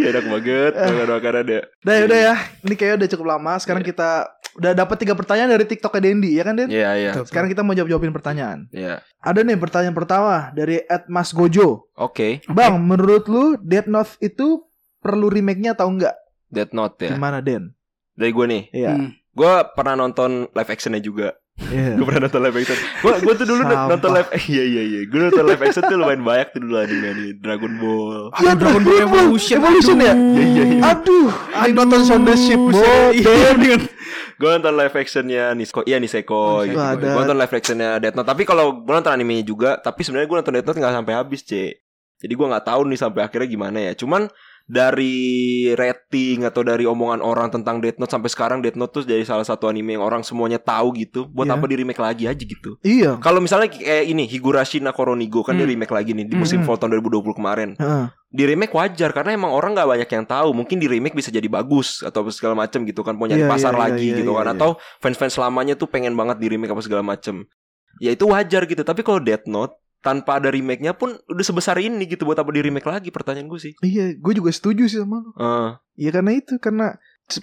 enak 0.00 0.24
banget 0.26 0.72
makan-makanan 0.72 1.44
ya. 1.44 1.60
Udah 1.78 1.94
ya, 1.94 2.02
udah 2.02 2.20
ya. 2.24 2.34
Ini 2.58 2.74
kayaknya 2.74 2.96
udah 2.96 3.08
cukup 3.12 3.26
lama. 3.28 3.52
Sekarang 3.60 3.82
kita 3.84 4.10
udah 4.56 4.72
dapat 4.72 4.96
tiga 4.96 5.12
pertanyaan 5.12 5.50
dari 5.52 5.64
TikToknya 5.68 6.00
Dendi, 6.00 6.30
ya 6.32 6.42
kan 6.42 6.54
Den? 6.56 6.68
Iya, 6.72 6.90
iya. 6.96 7.10
Tuh. 7.12 7.28
Sekarang 7.28 7.46
kita 7.46 7.60
mau 7.60 7.76
jawab-jawabin 7.76 8.10
pertanyaan. 8.10 8.58
Iya. 8.72 9.04
Ada 9.20 9.44
nih 9.44 9.60
pertanyaan 9.60 9.92
pertama 9.92 10.34
dari 10.50 10.80
Mas 11.04 11.30
Gojo. 11.30 11.92
Oke, 11.92 12.40
Bang, 12.48 12.80
menurut 12.80 13.28
lu 13.28 13.60
Death 13.60 13.86
Note 13.86 14.16
itu 14.18 14.64
perlu 14.98 15.28
remake-nya 15.28 15.76
atau 15.76 15.92
enggak? 15.92 16.16
Death 16.48 16.72
Note 16.72 16.96
ya. 17.04 17.12
Gimana 17.12 17.44
Den? 17.44 17.76
Dari 18.16 18.32
gue 18.32 18.46
nih. 18.48 18.62
Iya. 18.72 18.92
Hmm. 18.96 19.12
Gue 19.30 19.52
pernah 19.76 19.94
nonton 19.94 20.48
live 20.48 20.70
actionnya 20.72 20.98
juga. 20.98 21.36
Iya. 21.58 21.98
Gue 21.98 22.04
pernah 22.06 22.30
nonton 22.30 22.40
live 22.46 22.56
action. 22.62 22.78
Gue 23.02 23.12
gue 23.18 23.34
tuh 23.34 23.46
dulu 23.50 23.62
Sampah. 23.66 23.86
nonton 23.90 24.10
live 24.14 24.30
iya 24.54 24.64
iya 24.64 24.82
iya. 24.86 25.00
Gue 25.10 25.18
nonton 25.26 25.44
live 25.44 25.62
action 25.66 25.82
tuh 25.84 25.96
lumayan 25.98 26.22
banyak 26.22 26.48
tuh 26.54 26.60
dulu 26.62 26.74
anime 26.78 27.08
nih. 27.18 27.30
Dragon 27.42 27.72
Ball. 27.82 28.22
Iya, 28.38 28.52
Dragon 28.54 28.82
Ball 28.86 28.98
Evolution. 29.02 29.56
Evolution 29.58 29.96
ya? 29.98 30.14
Iya 30.14 30.44
iya 30.46 30.64
iya. 30.64 30.82
Aduh, 30.94 31.28
I 31.58 31.70
nonton 31.74 32.00
Sound 32.06 32.24
the 32.24 32.34
Ship. 32.38 32.60
Iya, 33.12 33.76
Gue 34.38 34.48
nonton 34.54 34.74
live 34.78 34.94
actionnya 34.94 35.50
Nisko, 35.50 35.82
iya 35.82 35.98
Niseko. 35.98 36.62
Oh, 36.62 36.62
gitu. 36.62 36.78
ada. 36.78 36.94
Gue 37.02 37.20
nonton 37.26 37.38
live 37.42 37.54
actionnya 37.58 37.98
Death 37.98 38.14
Note. 38.14 38.28
Tapi 38.30 38.42
kalau 38.46 38.86
gue 38.86 38.94
nonton 38.94 39.10
animenya 39.10 39.42
juga, 39.42 39.70
tapi 39.82 40.06
sebenarnya 40.06 40.30
gue 40.30 40.36
nonton 40.38 40.54
Death 40.54 40.68
Note 40.70 40.78
nggak 40.78 40.94
sampai 41.02 41.14
habis, 41.18 41.42
c. 41.42 41.74
Jadi 42.22 42.32
gue 42.38 42.46
nggak 42.46 42.66
tahu 42.66 42.80
nih 42.86 42.98
sampai 43.02 43.20
akhirnya 43.26 43.48
gimana 43.50 43.78
ya. 43.82 43.92
Cuman 43.98 44.30
dari 44.68 45.16
rating 45.72 46.44
atau 46.44 46.60
dari 46.60 46.84
omongan 46.84 47.24
orang 47.24 47.48
tentang 47.48 47.80
Death 47.80 47.96
Note 47.96 48.12
sampai 48.12 48.28
sekarang 48.28 48.60
Death 48.60 48.76
Note 48.76 48.92
tuh 48.92 49.02
jadi 49.02 49.24
salah 49.24 49.42
satu 49.42 49.64
anime 49.64 49.96
yang 49.96 50.04
orang 50.04 50.20
semuanya 50.20 50.60
tahu 50.60 50.92
gitu. 50.92 51.24
Buat 51.24 51.48
Iya. 51.48 51.56
apa 51.56 51.64
di 51.64 51.74
remake 51.80 51.98
lagi 51.98 52.24
aja 52.28 52.44
gitu. 52.44 52.76
Iya. 52.84 53.16
Kalau 53.18 53.40
misalnya 53.40 53.72
kayak 53.72 54.04
ini 54.04 54.28
Higurashi 54.28 54.84
no 54.84 54.92
Koronigo 54.92 55.40
kan 55.40 55.56
di 55.56 55.64
Hmm. 55.64 55.72
remake 55.72 55.90
lagi 55.90 56.12
nih 56.12 56.28
di 56.28 56.36
musim 56.36 56.60
Hmm. 56.60 56.68
fall 56.68 56.76
tahun 56.76 57.00
2020 57.00 57.32
kemarin. 57.32 57.80
Heeh. 57.80 58.06
Di 58.28 58.44
remake 58.44 58.76
wajar 58.76 59.16
karena 59.16 59.32
emang 59.32 59.56
orang 59.56 59.72
nggak 59.72 59.88
banyak 59.88 60.10
yang 60.12 60.24
tahu. 60.28 60.52
Mungkin 60.52 60.76
di 60.76 60.84
remake 60.84 61.16
bisa 61.16 61.32
jadi 61.32 61.48
bagus 61.48 62.04
atau 62.04 62.20
segala 62.28 62.52
macem 62.52 62.84
gitu 62.84 63.00
kan 63.00 63.16
mau 63.16 63.24
nyari 63.24 63.40
Iya, 63.40 63.48
pasar 63.48 63.72
iya, 63.72 63.80
lagi 63.88 64.04
iya, 64.12 64.16
gitu 64.20 64.36
iya, 64.36 64.38
kan 64.38 64.46
iya. 64.46 64.54
atau 64.54 64.70
fans-fans 65.00 65.34
lamanya 65.40 65.80
tuh 65.80 65.88
pengen 65.88 66.12
banget 66.12 66.36
di 66.36 66.46
remake 66.52 66.68
apa 66.68 66.84
segala 66.84 67.00
macem. 67.00 67.48
Ya 67.98 68.12
itu 68.12 68.28
wajar 68.28 68.68
gitu. 68.68 68.84
Tapi 68.84 69.00
kalau 69.00 69.16
Death 69.16 69.48
Note 69.48 69.80
tanpa 69.98 70.38
ada 70.38 70.48
remake-nya 70.48 70.94
pun 70.94 71.18
udah 71.26 71.44
sebesar 71.44 71.74
ini 71.82 72.06
gitu 72.06 72.22
buat 72.22 72.38
apa 72.38 72.50
di 72.54 72.62
remake 72.62 72.86
lagi 72.86 73.10
pertanyaan 73.10 73.50
gue 73.50 73.60
sih. 73.60 73.72
Iya, 73.82 74.14
gue 74.14 74.32
juga 74.34 74.50
setuju 74.54 74.86
sih 74.86 75.02
sama 75.02 75.18
lu. 75.22 75.30
Eh, 75.34 75.70
Iya 75.98 76.10
karena 76.14 76.30
itu 76.38 76.54
karena 76.62 76.94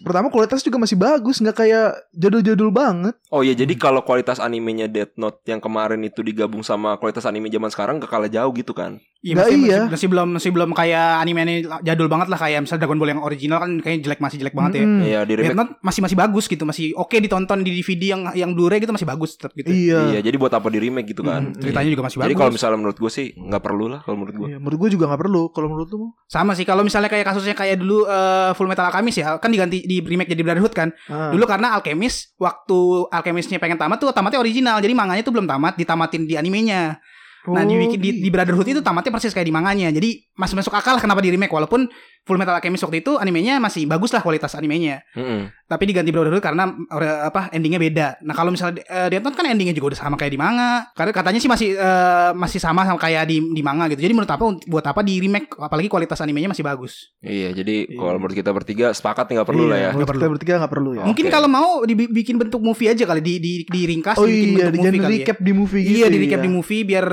pertama 0.01 0.33
kualitas 0.33 0.65
juga 0.65 0.81
masih 0.81 0.97
bagus, 0.97 1.37
nggak 1.37 1.55
kayak 1.55 1.87
jadul-jadul 2.11 2.73
banget. 2.73 3.13
Oh 3.29 3.45
iya 3.45 3.53
jadi 3.53 3.69
kalau 3.77 4.01
kualitas 4.01 4.41
animenya 4.41 4.89
Death 4.89 5.13
Note 5.15 5.45
yang 5.45 5.61
kemarin 5.61 6.01
itu 6.01 6.25
digabung 6.25 6.65
sama 6.65 6.97
kualitas 6.97 7.25
anime 7.25 7.47
zaman 7.47 7.69
sekarang 7.69 8.01
gak 8.01 8.09
kalah 8.09 8.31
jauh 8.31 8.49
gitu 8.51 8.73
kan. 8.73 8.97
Iya, 9.25 9.33
Nggak 9.33 9.45
masih, 9.49 9.57
iya. 9.57 9.65
masih, 9.65 9.89
masih 9.89 10.07
belum 10.13 10.27
masih 10.37 10.49
belum 10.53 10.69
kayak 10.77 11.07
anime 11.17 11.39
ini 11.49 11.55
jadul 11.81 12.05
banget 12.05 12.29
lah 12.29 12.37
kayak 12.37 12.61
misalnya 12.61 12.81
Dragon 12.85 12.97
Ball 13.01 13.09
yang 13.09 13.21
original 13.25 13.57
kan 13.57 13.71
kayaknya 13.81 14.01
jelek 14.05 14.19
masih 14.21 14.37
jelek 14.37 14.53
banget 14.53 14.71
ya. 14.77 14.83
Mm-mm. 14.85 15.01
Iya 15.01 15.19
di 15.25 15.33
Death. 15.33 15.57
Note 15.57 15.71
masih 15.81 16.01
masih 16.05 16.17
bagus 16.17 16.45
gitu, 16.45 16.63
masih 16.65 16.85
oke 16.93 17.17
ditonton 17.17 17.59
di 17.65 17.71
DVD 17.73 18.03
yang 18.13 18.21
yang 18.37 18.51
Blu-ray 18.53 18.77
gitu 18.85 18.93
masih 18.93 19.09
bagus 19.09 19.33
tetap 19.33 19.57
gitu. 19.57 19.73
Iya. 19.73 20.13
Iya 20.13 20.19
jadi 20.29 20.35
buat 20.37 20.53
apa 20.53 20.69
di 20.69 20.77
remake 20.77 21.17
gitu 21.17 21.25
kan. 21.25 21.53
Mm, 21.53 21.57
Ceritanya 21.57 21.89
juga 21.89 22.03
masih 22.05 22.17
Jadi 22.21 22.25
bagus. 22.29 22.37
kalau 22.37 22.51
misalnya 22.53 22.77
menurut 22.77 22.97
gue 23.01 23.11
sih 23.11 23.27
nggak 23.33 23.63
perlu 23.65 23.85
lah 23.89 23.99
kalau 24.05 24.15
menurut 24.21 24.35
gue. 24.37 24.47
Iya, 24.53 24.57
menurut 24.61 24.77
gue 24.77 24.89
juga 24.93 25.05
nggak 25.09 25.21
perlu. 25.25 25.41
Kalau 25.49 25.67
menurut 25.73 25.89
lu? 25.89 26.07
Sama 26.29 26.51
sih 26.53 26.65
kalau 26.69 26.85
misalnya 26.85 27.09
kayak 27.09 27.25
kasusnya 27.25 27.57
kayak 27.57 27.81
dulu 27.81 28.05
eh, 28.05 28.53
Full 28.53 28.69
Metal 28.69 28.85
Alchemist 28.85 29.17
ya, 29.17 29.41
kan 29.41 29.49
diganti 29.49 29.74
di 29.83 29.99
remake 29.99 30.31
jadi 30.31 30.43
Brotherhood 30.45 30.71
kan. 30.71 30.95
Ah. 31.11 31.35
Dulu 31.35 31.43
karena 31.43 31.75
Alchemist 31.75 32.37
waktu 32.39 33.09
Alchemistnya 33.11 33.59
pengen 33.59 33.75
tamat 33.75 33.99
tuh 33.99 34.15
tamatnya 34.15 34.39
original. 34.39 34.79
Jadi 34.79 34.93
manganya 34.95 35.23
tuh 35.25 35.35
belum 35.35 35.49
tamat, 35.49 35.75
ditamatin 35.75 36.23
di 36.23 36.39
animenya. 36.39 37.03
Nah, 37.45 37.61
Oh, 37.61 37.67
dibikin 37.69 38.01
di, 38.01 38.09
di 38.25 38.29
Brotherhood 38.33 38.65
itu 38.65 38.81
tamatnya 38.81 39.13
persis 39.13 39.29
kayak 39.29 39.45
di 39.45 39.53
manganya. 39.53 39.93
Jadi 39.93 40.33
masih 40.35 40.55
masuk 40.55 40.75
akal 40.75 40.99
kenapa 40.99 41.23
di 41.23 41.31
remake 41.31 41.51
walaupun 41.51 41.87
Full 42.25 42.41
Metal 42.41 42.57
Alchemist 42.57 42.81
waktu 42.81 43.05
itu 43.05 43.21
animenya 43.21 43.61
masih 43.61 43.85
bagus 43.85 44.09
lah 44.09 44.25
kualitas 44.25 44.57
animenya. 44.57 45.05
Mm-mm. 45.13 45.45
Tapi 45.69 45.83
diganti 45.85 46.09
Brotherhood 46.09 46.41
karena 46.41 46.73
eh, 46.73 47.19
apa 47.29 47.53
endingnya 47.53 47.77
beda. 47.77 48.07
Nah, 48.25 48.33
kalau 48.33 48.49
misalnya 48.49 48.81
uh, 48.89 49.07
Death 49.13 49.21
Note 49.21 49.37
kan 49.37 49.45
endingnya 49.45 49.77
juga 49.77 49.93
udah 49.93 49.99
sama 50.01 50.17
kayak 50.17 50.33
di 50.33 50.39
manga. 50.41 50.89
Karena 50.97 51.13
katanya 51.13 51.37
sih 51.37 51.45
masih 51.45 51.77
eh, 51.77 52.31
masih 52.33 52.57
sama 52.57 52.81
sama 52.81 52.97
kayak 52.97 53.29
di 53.29 53.37
di 53.53 53.61
manga 53.61 53.85
gitu. 53.93 54.01
Jadi 54.01 54.13
menurut 54.17 54.31
apa 54.33 54.41
buat 54.65 54.85
apa 54.89 55.05
di 55.05 55.21
remake 55.21 55.53
apalagi 55.53 55.85
kualitas 55.85 56.17
animenya 56.17 56.49
masih 56.49 56.65
bagus. 56.65 57.13
Iya, 57.21 57.53
jadi 57.53 57.93
Iya. 57.93 58.01
kalau 58.01 58.17
menurut 58.17 58.33
kita 58.33 58.49
bertiga 58.49 58.89
sepakat 58.89 59.29
nggak 59.29 59.45
perlu 59.45 59.69
lah 59.69 59.77
ya. 59.77 59.89
menurut 59.93 60.09
kita 60.09 60.17
perlu. 60.17 60.33
bertiga 60.33 60.53
nggak 60.65 60.73
perlu 60.73 60.91
ya. 60.97 61.03
Mungkin 61.05 61.25
kalau 61.29 61.45
mau 61.47 61.69
dibikin 61.85 62.41
bentuk 62.41 62.65
movie 62.65 62.89
aja 62.89 63.05
kali 63.05 63.21
di 63.21 63.37
di 63.37 63.53
diringkas 63.69 64.17
Oh 64.17 64.25
dibikin 64.25 64.49
iya, 64.57 64.73
bentuk 64.73 64.81
jangan 64.81 64.93
movie 64.97 65.05
kali 65.05 65.15
recap 65.21 65.37
di 65.37 65.51
movie 65.53 65.77
ya. 65.77 65.85
gitu. 65.85 65.97
Iya, 66.01 66.07
di 66.09 66.17
recap 66.25 66.39
ya. 66.41 66.43
di 66.43 66.49
movie 66.49 66.81
biar 66.81 67.05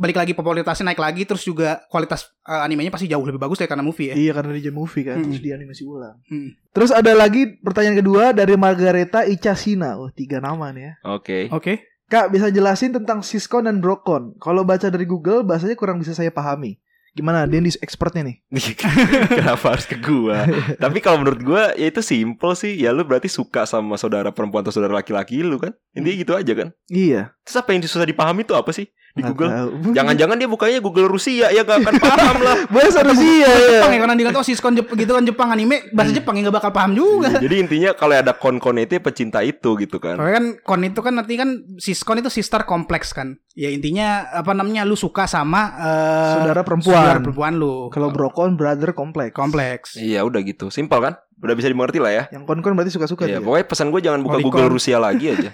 balik 0.00 0.16
lagi 0.16 0.32
popularitasnya 0.32 0.88
naik 0.88 1.02
lagi 1.04 1.28
terus 1.28 1.44
juga 1.44 1.84
kualitas 1.92 2.32
eh, 2.48 2.64
animenya 2.64 2.88
pasti 2.88 3.04
jauh 3.04 3.20
lebih 3.20 3.36
bagus 3.36 3.60
dari 3.60 3.68
karena 3.68 3.84
movie 3.84 4.08
ya. 4.08 4.14
Iya 4.16 4.32
karena 4.32 4.56
di 4.56 4.72
movie 4.72 5.04
kan 5.04 5.20
Mm-mm. 5.20 5.28
terus 5.28 5.40
di 5.44 5.50
animasi 5.52 5.82
ulang. 5.84 6.16
Mm. 6.32 6.48
Terus 6.72 6.90
ada 6.96 7.12
lagi 7.12 7.60
pertanyaan 7.60 8.00
kedua 8.00 8.32
dari 8.32 8.56
Margareta 8.56 9.28
Icasina. 9.28 10.00
Oh, 10.00 10.08
tiga 10.08 10.40
nama 10.40 10.72
nih 10.72 10.82
ya. 10.88 10.92
Oke. 11.04 11.52
Oke. 11.52 11.84
Kak, 12.10 12.32
bisa 12.34 12.50
jelasin 12.50 12.90
tentang 12.90 13.22
Siskon 13.22 13.70
dan 13.70 13.78
Brokon? 13.78 14.34
Kalau 14.42 14.66
baca 14.66 14.90
dari 14.90 15.06
Google, 15.06 15.46
bahasanya 15.46 15.78
kurang 15.78 16.02
bisa 16.02 16.10
saya 16.10 16.34
pahami. 16.34 16.74
Gimana? 17.14 17.46
Dennis 17.46 17.78
expertnya 17.78 18.26
nih. 18.26 18.42
Kenapa 19.38 19.78
harus 19.78 19.86
ke 19.86 19.94
gua? 19.94 20.42
Tapi 20.82 20.98
kalau 20.98 21.22
menurut 21.22 21.42
gua 21.42 21.62
ya 21.78 21.86
itu 21.86 22.02
simple 22.02 22.54
sih. 22.58 22.74
Ya 22.78 22.90
lu 22.90 23.06
berarti 23.06 23.30
suka 23.30 23.62
sama 23.62 23.94
saudara 23.94 24.34
perempuan 24.34 24.66
atau 24.66 24.74
saudara 24.74 24.98
laki-laki 24.98 25.42
lu 25.42 25.62
kan? 25.62 25.70
Intinya 25.94 26.16
gitu 26.18 26.32
aja 26.34 26.52
kan? 26.54 26.68
Iya. 26.90 27.30
Terus 27.46 27.56
apa 27.62 27.68
yang 27.74 27.82
susah 27.86 28.06
dipahami 28.06 28.42
tuh 28.42 28.58
apa 28.58 28.74
sih 28.74 28.90
di 29.10 29.22
Google? 29.22 29.50
tahu. 29.50 29.68
Jangan-jangan 29.96 30.36
dia 30.38 30.46
bukanya 30.46 30.78
Google 30.78 31.10
Rusia 31.10 31.50
ya 31.50 31.60
gak 31.60 31.82
akan 31.82 31.94
paham 31.98 32.36
lah. 32.40 32.56
bahasa 32.74 33.02
Rusia 33.02 33.46
ya. 33.46 33.82
Jepang 33.82 33.90
ya 33.90 33.98
karena 33.98 34.14
dikata 34.14 34.38
oh 34.38 34.46
siskon 34.46 34.72
Jep- 34.74 34.94
gitu 34.94 35.12
kan 35.12 35.24
Jepang 35.26 35.48
anime 35.50 35.90
bahasa 35.90 36.14
Jepang 36.14 36.38
ya 36.38 36.46
nggak 36.46 36.56
bakal 36.56 36.70
paham 36.70 36.92
juga. 36.94 37.42
Jadi 37.42 37.54
intinya 37.58 37.90
kalau 37.92 38.14
ada 38.14 38.32
kon-kon 38.32 38.78
itu 38.78 38.96
ya 38.96 39.02
pecinta 39.02 39.42
itu 39.42 39.74
gitu 39.76 39.98
kan. 39.98 40.14
Soalnya 40.14 40.34
kan 40.36 40.46
kon 40.62 40.82
itu 40.82 41.00
kan 41.02 41.14
nanti 41.18 41.34
kan 41.34 41.48
siskon 41.76 42.22
itu 42.22 42.30
sister 42.30 42.62
kompleks 42.62 43.10
kan. 43.10 43.34
Ya 43.58 43.66
intinya 43.68 44.30
apa 44.30 44.54
namanya 44.54 44.86
lu 44.86 44.94
suka 44.94 45.26
sama 45.26 45.74
eh, 45.74 46.32
Saudara 46.38 46.62
perempuan. 46.62 47.02
Saudara 47.02 47.18
perempuan 47.18 47.52
lu. 47.58 47.90
Kalau 47.90 48.14
Brokon 48.14 48.54
brother 48.54 48.94
kompleks. 48.94 49.34
kompleks. 49.34 49.88
Iya 49.98 50.22
udah 50.22 50.38
gitu, 50.40 50.70
simpel 50.70 51.02
kan? 51.02 51.18
Udah 51.40 51.58
bisa 51.58 51.66
dimengerti 51.66 51.98
lah 51.98 52.12
ya. 52.14 52.24
Yang 52.30 52.46
kon-kon 52.46 52.72
berarti 52.72 52.94
suka-suka 52.94 53.26
Iya, 53.26 53.40
dia. 53.40 53.44
pokoknya 53.44 53.66
pesan 53.66 53.90
gue 53.90 54.00
jangan 54.00 54.20
buka. 54.22 54.38
Google 54.38 54.70
Rusia 54.70 55.02
lagi 55.02 55.34
aja. 55.34 55.50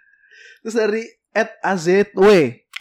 Terus 0.62 0.74
dari 0.74 1.02
at 1.34 1.50
AZW. 1.60 2.24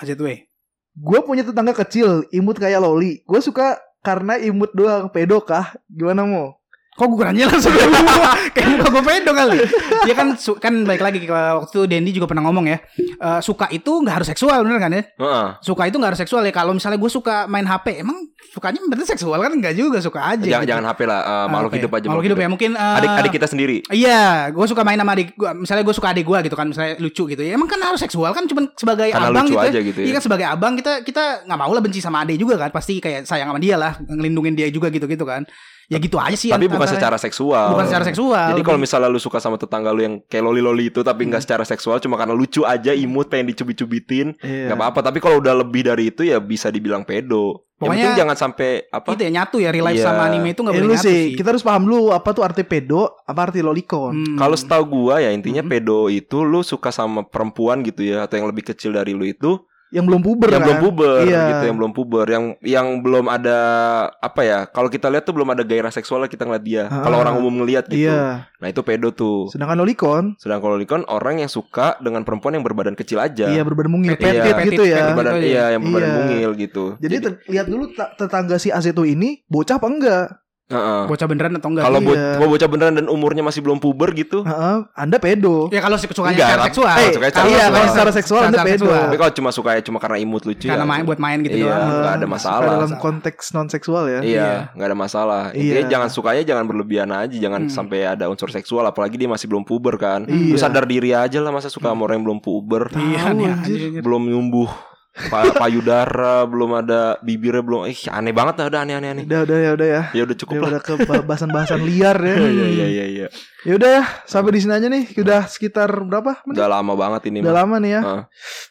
AZW. 0.03 0.45
Gue 0.93 1.19
punya 1.25 1.41
tetangga 1.41 1.73
kecil, 1.73 2.27
imut 2.29 2.61
kayak 2.61 2.83
Loli. 2.83 3.25
Gue 3.25 3.41
suka 3.41 3.81
karena 4.05 4.37
imut 4.37 4.75
doang, 4.75 5.09
pedo 5.09 5.41
kah? 5.41 5.73
Gimana 5.89 6.27
mau? 6.27 6.59
Kok 6.93 7.09
gue 7.09 7.25
nanya 7.25 7.49
langsung 7.49 7.73
Kayak 8.55 8.67
muka 8.77 8.87
gue 8.93 9.03
pedo 9.03 9.31
kali 9.33 9.57
Ya 10.05 10.13
kan 10.13 10.37
kan 10.37 10.73
baik 10.85 11.01
lagi 11.01 11.17
ke 11.25 11.33
Waktu 11.33 11.73
itu 11.73 11.81
Dendi 11.89 12.11
juga 12.13 12.29
pernah 12.29 12.45
ngomong 12.45 12.69
ya 12.69 12.77
eh, 12.99 13.39
Suka 13.41 13.65
itu 13.73 13.89
gak 14.05 14.21
harus 14.21 14.29
seksual 14.29 14.61
bener 14.61 14.77
kan 14.77 14.93
ya 14.93 15.03
Heeh. 15.17 15.47
Suka 15.65 15.89
itu 15.89 15.97
gak 15.97 16.13
harus 16.13 16.21
seksual 16.21 16.45
ya 16.45 16.53
Kalau 16.53 16.77
misalnya 16.77 17.01
gue 17.01 17.09
suka 17.09 17.49
main 17.49 17.65
HP 17.65 18.05
Emang 18.05 18.29
sukanya 18.53 18.79
berarti 18.85 19.09
seksual 19.17 19.41
kan 19.41 19.49
Enggak 19.49 19.73
juga 19.73 19.97
suka 19.97 20.21
aja 20.21 20.45
Jangan, 20.45 20.61
gitu. 20.61 20.69
jangan 20.69 20.85
HP 20.93 20.99
lah, 21.09 21.19
eh, 21.25 21.47
makhluk 21.49 21.71
ya? 21.73 21.77
hidup 21.81 21.91
aja. 21.97 22.05
Makhluk 22.11 22.25
hidup 22.29 22.37
ya 22.37 22.47
mungkin 22.51 22.71
eh, 22.77 22.97
Adik 23.01 23.09
adik 23.23 23.31
kita 23.39 23.47
sendiri. 23.49 23.77
Iya, 23.89 24.51
gue 24.53 24.65
suka 24.69 24.81
main 24.85 24.99
sama 24.99 25.11
adik 25.17 25.33
gua. 25.33 25.51
Misalnya 25.55 25.83
gue 25.87 25.95
suka 25.95 26.07
adik 26.13 26.25
gue 26.27 26.37
gitu 26.45 26.55
kan, 26.59 26.67
misalnya 26.69 26.93
lucu 27.01 27.23
gitu. 27.25 27.41
Ya, 27.41 27.55
emang 27.57 27.65
kan 27.65 27.79
harus 27.81 27.97
seksual 28.03 28.35
kan, 28.35 28.45
cuma 28.45 28.67
sebagai 28.77 29.09
Karena 29.09 29.31
abang 29.33 29.47
lucu 29.47 29.55
gitu. 29.57 29.65
aja 29.71 29.79
gitu 29.81 29.99
ya. 30.03 30.05
Iya 30.05 30.13
kan 30.19 30.23
sebagai 30.27 30.45
abang 30.45 30.73
kita 30.77 31.01
kita 31.01 31.23
nggak 31.47 31.59
mau 31.59 31.71
lah 31.71 31.81
benci 31.81 32.03
sama 32.03 32.21
adik 32.27 32.37
juga 32.37 32.59
kan, 32.59 32.69
pasti 32.69 32.99
kayak 33.01 33.25
sayang 33.25 33.49
sama 33.49 33.57
dia 33.63 33.79
lah, 33.79 33.97
ngelindungin 34.05 34.53
dia 34.53 34.67
juga 34.69 34.91
gitu 34.93 35.07
gitu 35.09 35.23
kan. 35.25 35.47
Ya 35.85 35.97
gitu 35.97 36.15
aja 36.15 36.33
sih. 36.33 36.47
Tapi 36.47 36.65
bukan 36.65 36.87
secara 36.87 37.15
seksual. 37.15 37.69
bukan 37.69 37.85
secara 37.85 38.05
seksual. 38.05 38.47
Jadi 38.49 38.61
kalau 38.61 38.77
misalnya 38.77 39.07
lu 39.07 39.17
suka 39.17 39.37
sama 39.37 39.55
tetangga 39.55 39.89
lu 39.89 40.01
yang 40.01 40.15
kayak 40.21 40.41
loli-loli 40.41 40.87
itu 40.87 41.01
tapi 41.01 41.23
Hmm. 41.23 41.29
nggak 41.29 41.43
secara 41.43 41.63
seksual 41.63 41.97
cuma 41.97 42.15
karena 42.15 42.31
lucu 42.31 42.63
aja 42.63 42.91
imut 42.91 43.27
pengen 43.27 43.49
dicubit-cubitin 43.49 44.35
Iya. 44.37 44.67
nggak 44.67 44.77
apa-apa 44.77 44.99
tapi 45.01 45.17
kalau 45.17 45.37
udah 45.37 45.53
lebih 45.57 45.83
dari 45.83 46.07
itu 46.07 46.23
ya 46.23 46.37
bisa 46.37 46.67
dibilang 46.67 47.03
pedo. 47.03 47.67
yang 47.73 47.89
Pokoknya 47.89 48.05
penting 48.05 48.19
jangan 48.21 48.37
sampai 48.39 48.69
apa? 48.87 49.07
itu 49.11 49.21
ya 49.21 49.31
nyatu 49.33 49.57
ya 49.57 49.69
real 49.69 49.83
life 49.83 49.99
Iya. 49.99 50.07
sama 50.07 50.21
anime 50.23 50.47
itu 50.49 50.61
nggak 50.61 50.71
Eh, 50.71 50.77
boleh 50.77 50.87
lu 50.87 50.95
nyatu 50.95 51.03
sih, 51.03 51.19
sih. 51.25 51.35
kita 51.35 51.47
harus 51.49 51.61
paham 51.61 51.83
dulu 51.83 52.03
apa 52.09 52.29
tuh 52.31 52.41
arti 52.41 52.63
pedo, 52.63 53.01
apa 53.21 53.39
arti 53.43 53.59
lolicon. 53.59 54.13
Hmm. 54.15 54.37
Kalau 54.37 54.55
setahu 54.55 54.83
gua 54.87 55.19
ya 55.19 55.29
intinya 55.29 55.59
Mhm. 55.59 55.67
pedo 55.69 56.07
itu 56.07 56.37
lu 56.41 56.61
suka 56.61 56.89
sama 56.89 57.21
perempuan 57.23 57.83
gitu 57.83 58.01
ya 58.01 58.23
atau 58.23 58.35
yang 58.35 58.47
lebih 58.47 58.63
kecil 58.65 58.91
dari 58.91 59.11
lu 59.11 59.25
itu 59.25 59.59
Yang 59.93 60.05
belum 60.09 60.21
puber 60.21 60.49
yang 60.49 60.57
kan? 60.57 60.65
belum 60.65 60.79
puber 60.81 61.17
Iya. 61.23 61.43
gitu 61.47 61.63
yang 61.69 61.77
belum 61.77 61.91
puber 61.93 62.25
yang 62.25 62.43
yang 62.59 62.87
belum 62.99 63.25
ada 63.27 63.57
apa 64.11 64.41
ya 64.41 64.59
kalau 64.65 64.89
kita 64.89 65.05
lihat 65.07 65.21
tuh 65.21 65.31
belum 65.31 65.45
ada 65.47 65.61
gairah 65.61 65.89
seksual 65.89 66.25
kita 66.25 66.43
ngeliat 66.43 66.63
dia 66.63 66.83
Ah. 66.85 67.05
kalau 67.05 67.21
orang 67.21 67.37
umum 67.37 67.61
ngelihat 67.61 67.85
gitu 67.85 68.09
Iya. 68.09 68.49
nah 68.57 68.67
itu 68.67 68.81
pedo 68.81 69.11
tuh 69.11 69.47
Sedangkan 69.47 69.77
lolicon, 69.77 70.33
sedang 70.35 70.57
kalau 70.57 70.75
Likon 70.75 71.05
orang 71.05 71.37
yang 71.37 71.47
suka 71.47 71.93
dengan 71.99 72.23
perempuan 72.23 72.53
yang 72.53 72.63
berbadan 72.63 72.93
kecil 72.93 73.19
aja 73.19 73.45
iya 73.45 73.61
berbadan 73.61 73.93
mungil, 73.93 74.13
Petit, 74.13 74.33
petit 74.33 74.41
iya, 74.41 74.57
gitu 74.63 74.81
petit, 74.81 74.81
ya. 74.83 74.97
petit. 74.97 75.07
berbadan 75.07 75.33
Gitu 75.33 75.45
iya 75.45 75.53
ya. 75.53 75.65
yang 75.69 75.81
berbadan 75.83 76.03
Iya. 76.03 76.17
mungil 76.17 76.49
gitu 76.57 76.85
Jadi 76.97 77.15
te- 77.19 77.37
lihat 77.47 77.67
dulu 77.67 77.83
ta- 77.91 78.11
tetangga 78.11 78.57
si 78.57 78.69
Azeto 78.69 79.03
ini 79.03 79.45
bocah 79.45 79.77
apa 79.77 79.85
enggak? 79.85 80.25
Heeh. 80.65 81.03
bocah 81.05 81.27
beneran 81.27 81.53
atau 81.53 81.69
enggak? 81.69 81.83
kalau 81.83 81.99
bo- 81.99 82.15
Iya. 82.15 82.29
kalau 82.33 82.49
bocah 82.49 82.67
beneran 82.67 82.93
dan 82.95 83.05
umurnya 83.05 83.43
masih 83.43 83.59
belum 83.59 83.77
puber 83.77 84.09
gitu 84.13 84.41
Heeh, 84.41 84.77
Anda 84.93 85.17
pedo. 85.17 85.67
ya 85.67 85.79
kalau 85.79 85.99
sukanya 85.99 86.31
Enggak, 86.33 86.47
secara 86.47 86.63
seksual. 86.65 86.87
eh, 86.87 87.11
secara 87.11 87.19
iya, 87.19 87.27
seksual. 87.29 87.67
kalau 87.69 87.87
secara 87.89 88.11
seksual 88.11 88.41
Anda 88.41 88.57
pedo. 88.57 88.71
seksual. 88.79 89.01
tapi 89.03 89.17
kalau 89.17 89.31
cuma 89.33 89.49
suka 89.51 89.69
cuma 89.81 89.97
karena 89.97 90.17
imut 90.17 90.41
lucu 90.41 90.65
Karena 90.65 90.81
ya 90.81 90.87
main 90.87 91.03
buat 91.03 91.19
main 91.19 91.37
gitu 91.41 91.57
iya 91.57 91.67
doang. 91.67 91.83
nggak 91.93 92.13
ada 92.13 92.21
Suka 92.21 92.33
masalah 92.33 92.71
dalam 92.73 92.91
konteks 92.97 93.45
non 93.51 93.67
seksual 93.67 94.03
ya. 94.07 94.19
Iya, 94.21 94.49
nggak 94.71 94.87
ada 94.87 94.97
masalah. 94.97 95.43
Intinya 95.51 95.81
Iya. 95.81 95.91
jangan 95.91 96.09
sukanya 96.09 96.43
jangan 96.43 96.65
berlebihan 96.65 97.09
aja, 97.11 97.35
jangan 97.35 97.61
Hmm. 97.61 97.73
sampai 97.73 97.99
ada 98.05 98.25
unsur 98.25 98.47
seksual 98.49 98.83
apalagi 98.83 99.15
dia 99.15 99.27
masih 99.27 99.45
belum 99.45 99.63
puber 99.63 99.95
kan. 99.97 100.23
Iya. 100.25 100.47
Lu 100.47 100.57
sadar 100.57 100.85
diri 100.85 101.11
aja 101.11 101.37
lah 101.37 101.51
masa 101.51 101.67
suka 101.67 101.85
sama 101.85 102.03
orang 102.03 102.17
yang 102.17 102.25
belum 102.25 102.39
puber, 102.39 102.87
Iya, 102.89 103.35
belum 103.99 104.23
nyumbuh 104.25 104.71
pa- 105.13 105.53
payudara, 105.55 106.41
belum 106.43 106.73
ada 106.75 107.15
bibirnya 107.19 107.61
belum 107.61 107.85
ih 107.85 108.01
aneh 108.07 108.29
banget 108.29 108.57
lah 108.57 108.65
udah 108.67 108.79
aneh-aneh 108.81 109.09
aneh. 109.11 109.23
Udah, 109.23 109.39
udah 109.41 109.57
ya, 109.57 109.71
udah 109.71 109.87
ya. 109.87 110.01
Ya 110.11 110.21
udah 110.23 110.35
cukup 110.35 110.53
Ya 110.53 110.59
lah. 110.59 110.69
udah 110.69 110.81
ke 110.81 110.93
bah- 111.01 111.21
bahasan-bahasan 111.23 111.79
liar 111.81 112.17
ya. 112.17 112.35
Iya 112.35 112.49
iya 112.75 112.85
iya 112.87 113.05
iya. 113.07 113.27
Ya 113.63 113.73
udah 113.73 113.89
ya, 113.93 114.03
sampai 114.25 114.51
di 114.51 114.59
sini 114.59 114.73
aja 114.73 114.87
nih. 114.87 115.03
Udah 115.15 115.41
sekitar 115.45 115.87
berapa? 116.01 116.41
menit? 116.43 116.57
Udah 116.57 116.67
lama 116.67 116.93
banget 116.93 117.21
ini 117.29 117.39
Udah 117.39 117.49
mah. 117.49 117.59
lama 117.61 117.75
nih 117.77 117.91
ya. 117.91 118.01
Heeh. 118.01 118.21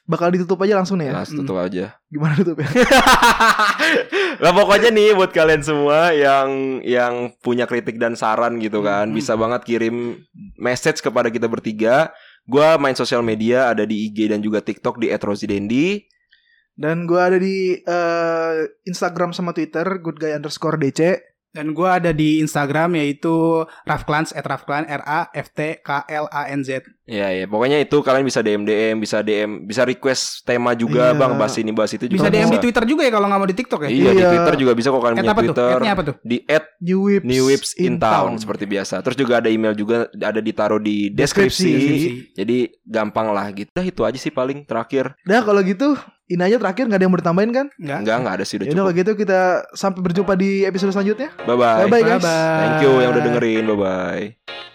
Bakal 0.04 0.28
ditutup 0.30 0.58
aja 0.60 0.74
langsung 0.76 0.98
nih 0.98 1.08
ya. 1.08 1.12
Nah, 1.14 1.24
tutup 1.24 1.56
aja. 1.56 1.84
Gimana 2.06 2.34
tutup 2.34 2.58
ya? 2.58 2.68
Lah 4.42 4.52
pokoknya 4.52 4.90
nih 4.90 5.14
buat 5.14 5.30
kalian 5.30 5.62
semua 5.62 6.10
yang 6.10 6.48
yang 6.82 7.12
punya 7.38 7.64
kritik 7.64 7.96
dan 7.96 8.12
saran 8.12 8.58
gitu 8.58 8.80
kan, 8.80 9.06
Hmm. 9.06 9.14
bisa 9.14 9.32
banget 9.34 9.62
kirim 9.62 10.18
message 10.56 10.98
kepada 10.98 11.28
kita 11.28 11.46
bertiga. 11.46 12.10
Gua 12.42 12.74
main 12.74 12.92
sosial 12.92 13.22
media 13.22 13.70
ada 13.70 13.82
di 13.82 14.04
IG 14.04 14.26
dan 14.26 14.42
juga 14.42 14.58
TikTok 14.58 14.98
di 14.98 15.08
@rosidendi. 15.08 16.04
Dan 16.72 17.04
gue 17.04 17.20
ada 17.20 17.36
di 17.36 17.76
eh, 17.76 18.54
Instagram 18.84 19.30
sama 19.30 19.52
Twitter 19.52 19.84
goodguy 20.00 20.32
underscore 20.32 20.76
DC. 20.76 21.20
Dan 21.52 21.76
gue 21.76 21.84
ada 21.84 22.16
di 22.16 22.40
Instagram 22.40 22.96
yaitu 22.96 23.60
Rafklans 23.84 24.32
at 24.32 24.48
Rafklan 24.48 24.88
R 24.88 25.04
A 25.04 25.28
F 25.36 25.52
T 25.52 25.84
K 25.84 26.00
L 26.08 26.24
A 26.32 26.48
N 26.48 26.64
Z. 26.64 26.80
Iya 27.04 27.28
ya, 27.28 27.44
pokoknya 27.44 27.76
itu 27.76 28.00
kalian 28.00 28.24
bisa 28.24 28.40
DM 28.40 28.64
DM, 28.64 28.96
bisa 28.96 29.20
DM, 29.20 29.68
bisa 29.68 29.84
request 29.84 30.48
tema 30.48 30.72
juga 30.72 31.12
Iya. 31.12 31.18
Bang, 31.20 31.36
bahas 31.36 31.52
ini 31.60 31.68
bahas 31.68 31.92
itu 31.92 32.08
juga 32.08 32.24
Bisa 32.24 32.32
DM 32.32 32.48
di 32.56 32.62
Twitter 32.62 32.88
juga 32.88 33.04
ya 33.04 33.12
kalau 33.12 33.28
nggak 33.28 33.40
mau 33.42 33.50
di 33.52 33.58
TikTok 33.58 33.80
ya. 33.84 33.88
Iya, 33.92 34.10
di 34.16 34.22
Iya. 34.24 34.28
Twitter 34.32 34.54
juga 34.64 34.72
bisa 34.72 34.88
kok 34.88 35.02
kalian 35.04 35.16
At 35.18 35.20
punya 35.20 35.28
apa 35.28 35.42
tuh? 35.42 35.52
Twitter. 35.52 35.76
At-nya 35.76 35.92
apa 35.92 36.02
tuh? 36.08 36.16
Di 36.24 36.36
New 36.80 37.00
Whips, 37.04 37.24
New 37.28 37.44
Whips 37.52 37.70
in 37.76 37.94
Town 38.00 38.32
seperti 38.40 38.64
biasa. 38.64 38.94
Terus 39.04 39.16
juga 39.20 39.34
ada 39.44 39.48
email 39.52 39.76
juga 39.76 40.08
ada 40.08 40.40
ditaruh 40.40 40.80
di 40.80 41.12
deskripsi. 41.12 41.68
Deskripsi. 41.68 42.08
Jadi 42.32 42.56
gampang 42.88 43.28
lah 43.28 43.52
gitu. 43.52 43.68
Dah 43.76 43.84
itu 43.84 44.00
aja 44.08 44.16
sih 44.16 44.32
paling 44.32 44.64
terakhir. 44.64 45.12
Nah 45.28 45.44
kalau 45.44 45.60
gitu 45.60 46.00
ini 46.32 46.42
aja 46.42 46.56
terakhir 46.56 46.84
nggak 46.86 46.96
ada 46.96 47.04
yang 47.04 47.12
mau 47.12 47.20
ditambahin 47.20 47.50
kan? 47.50 47.66
Enggak. 47.76 47.98
Enggak, 48.00 48.16
enggak 48.18 48.34
ada 48.34 48.44
sih 48.44 48.54
udah 48.56 48.64
Ya 48.64 48.70
cukup. 48.70 48.80
kalau 48.80 48.92
gitu 48.96 49.10
kita 49.14 49.40
sampai 49.72 50.00
berjumpa 50.02 50.32
di 50.34 50.50
episode 50.64 50.90
selanjutnya. 50.90 51.28
Bye 51.44 51.54
bye. 51.54 51.84
Bye 51.84 51.90
bye 51.90 52.02
guys. 52.02 52.24
Thank 52.24 52.80
you 52.80 52.92
yang 52.98 53.10
udah 53.12 53.22
dengerin. 53.22 53.64
Bye 53.66 53.78
bye. 53.78 54.71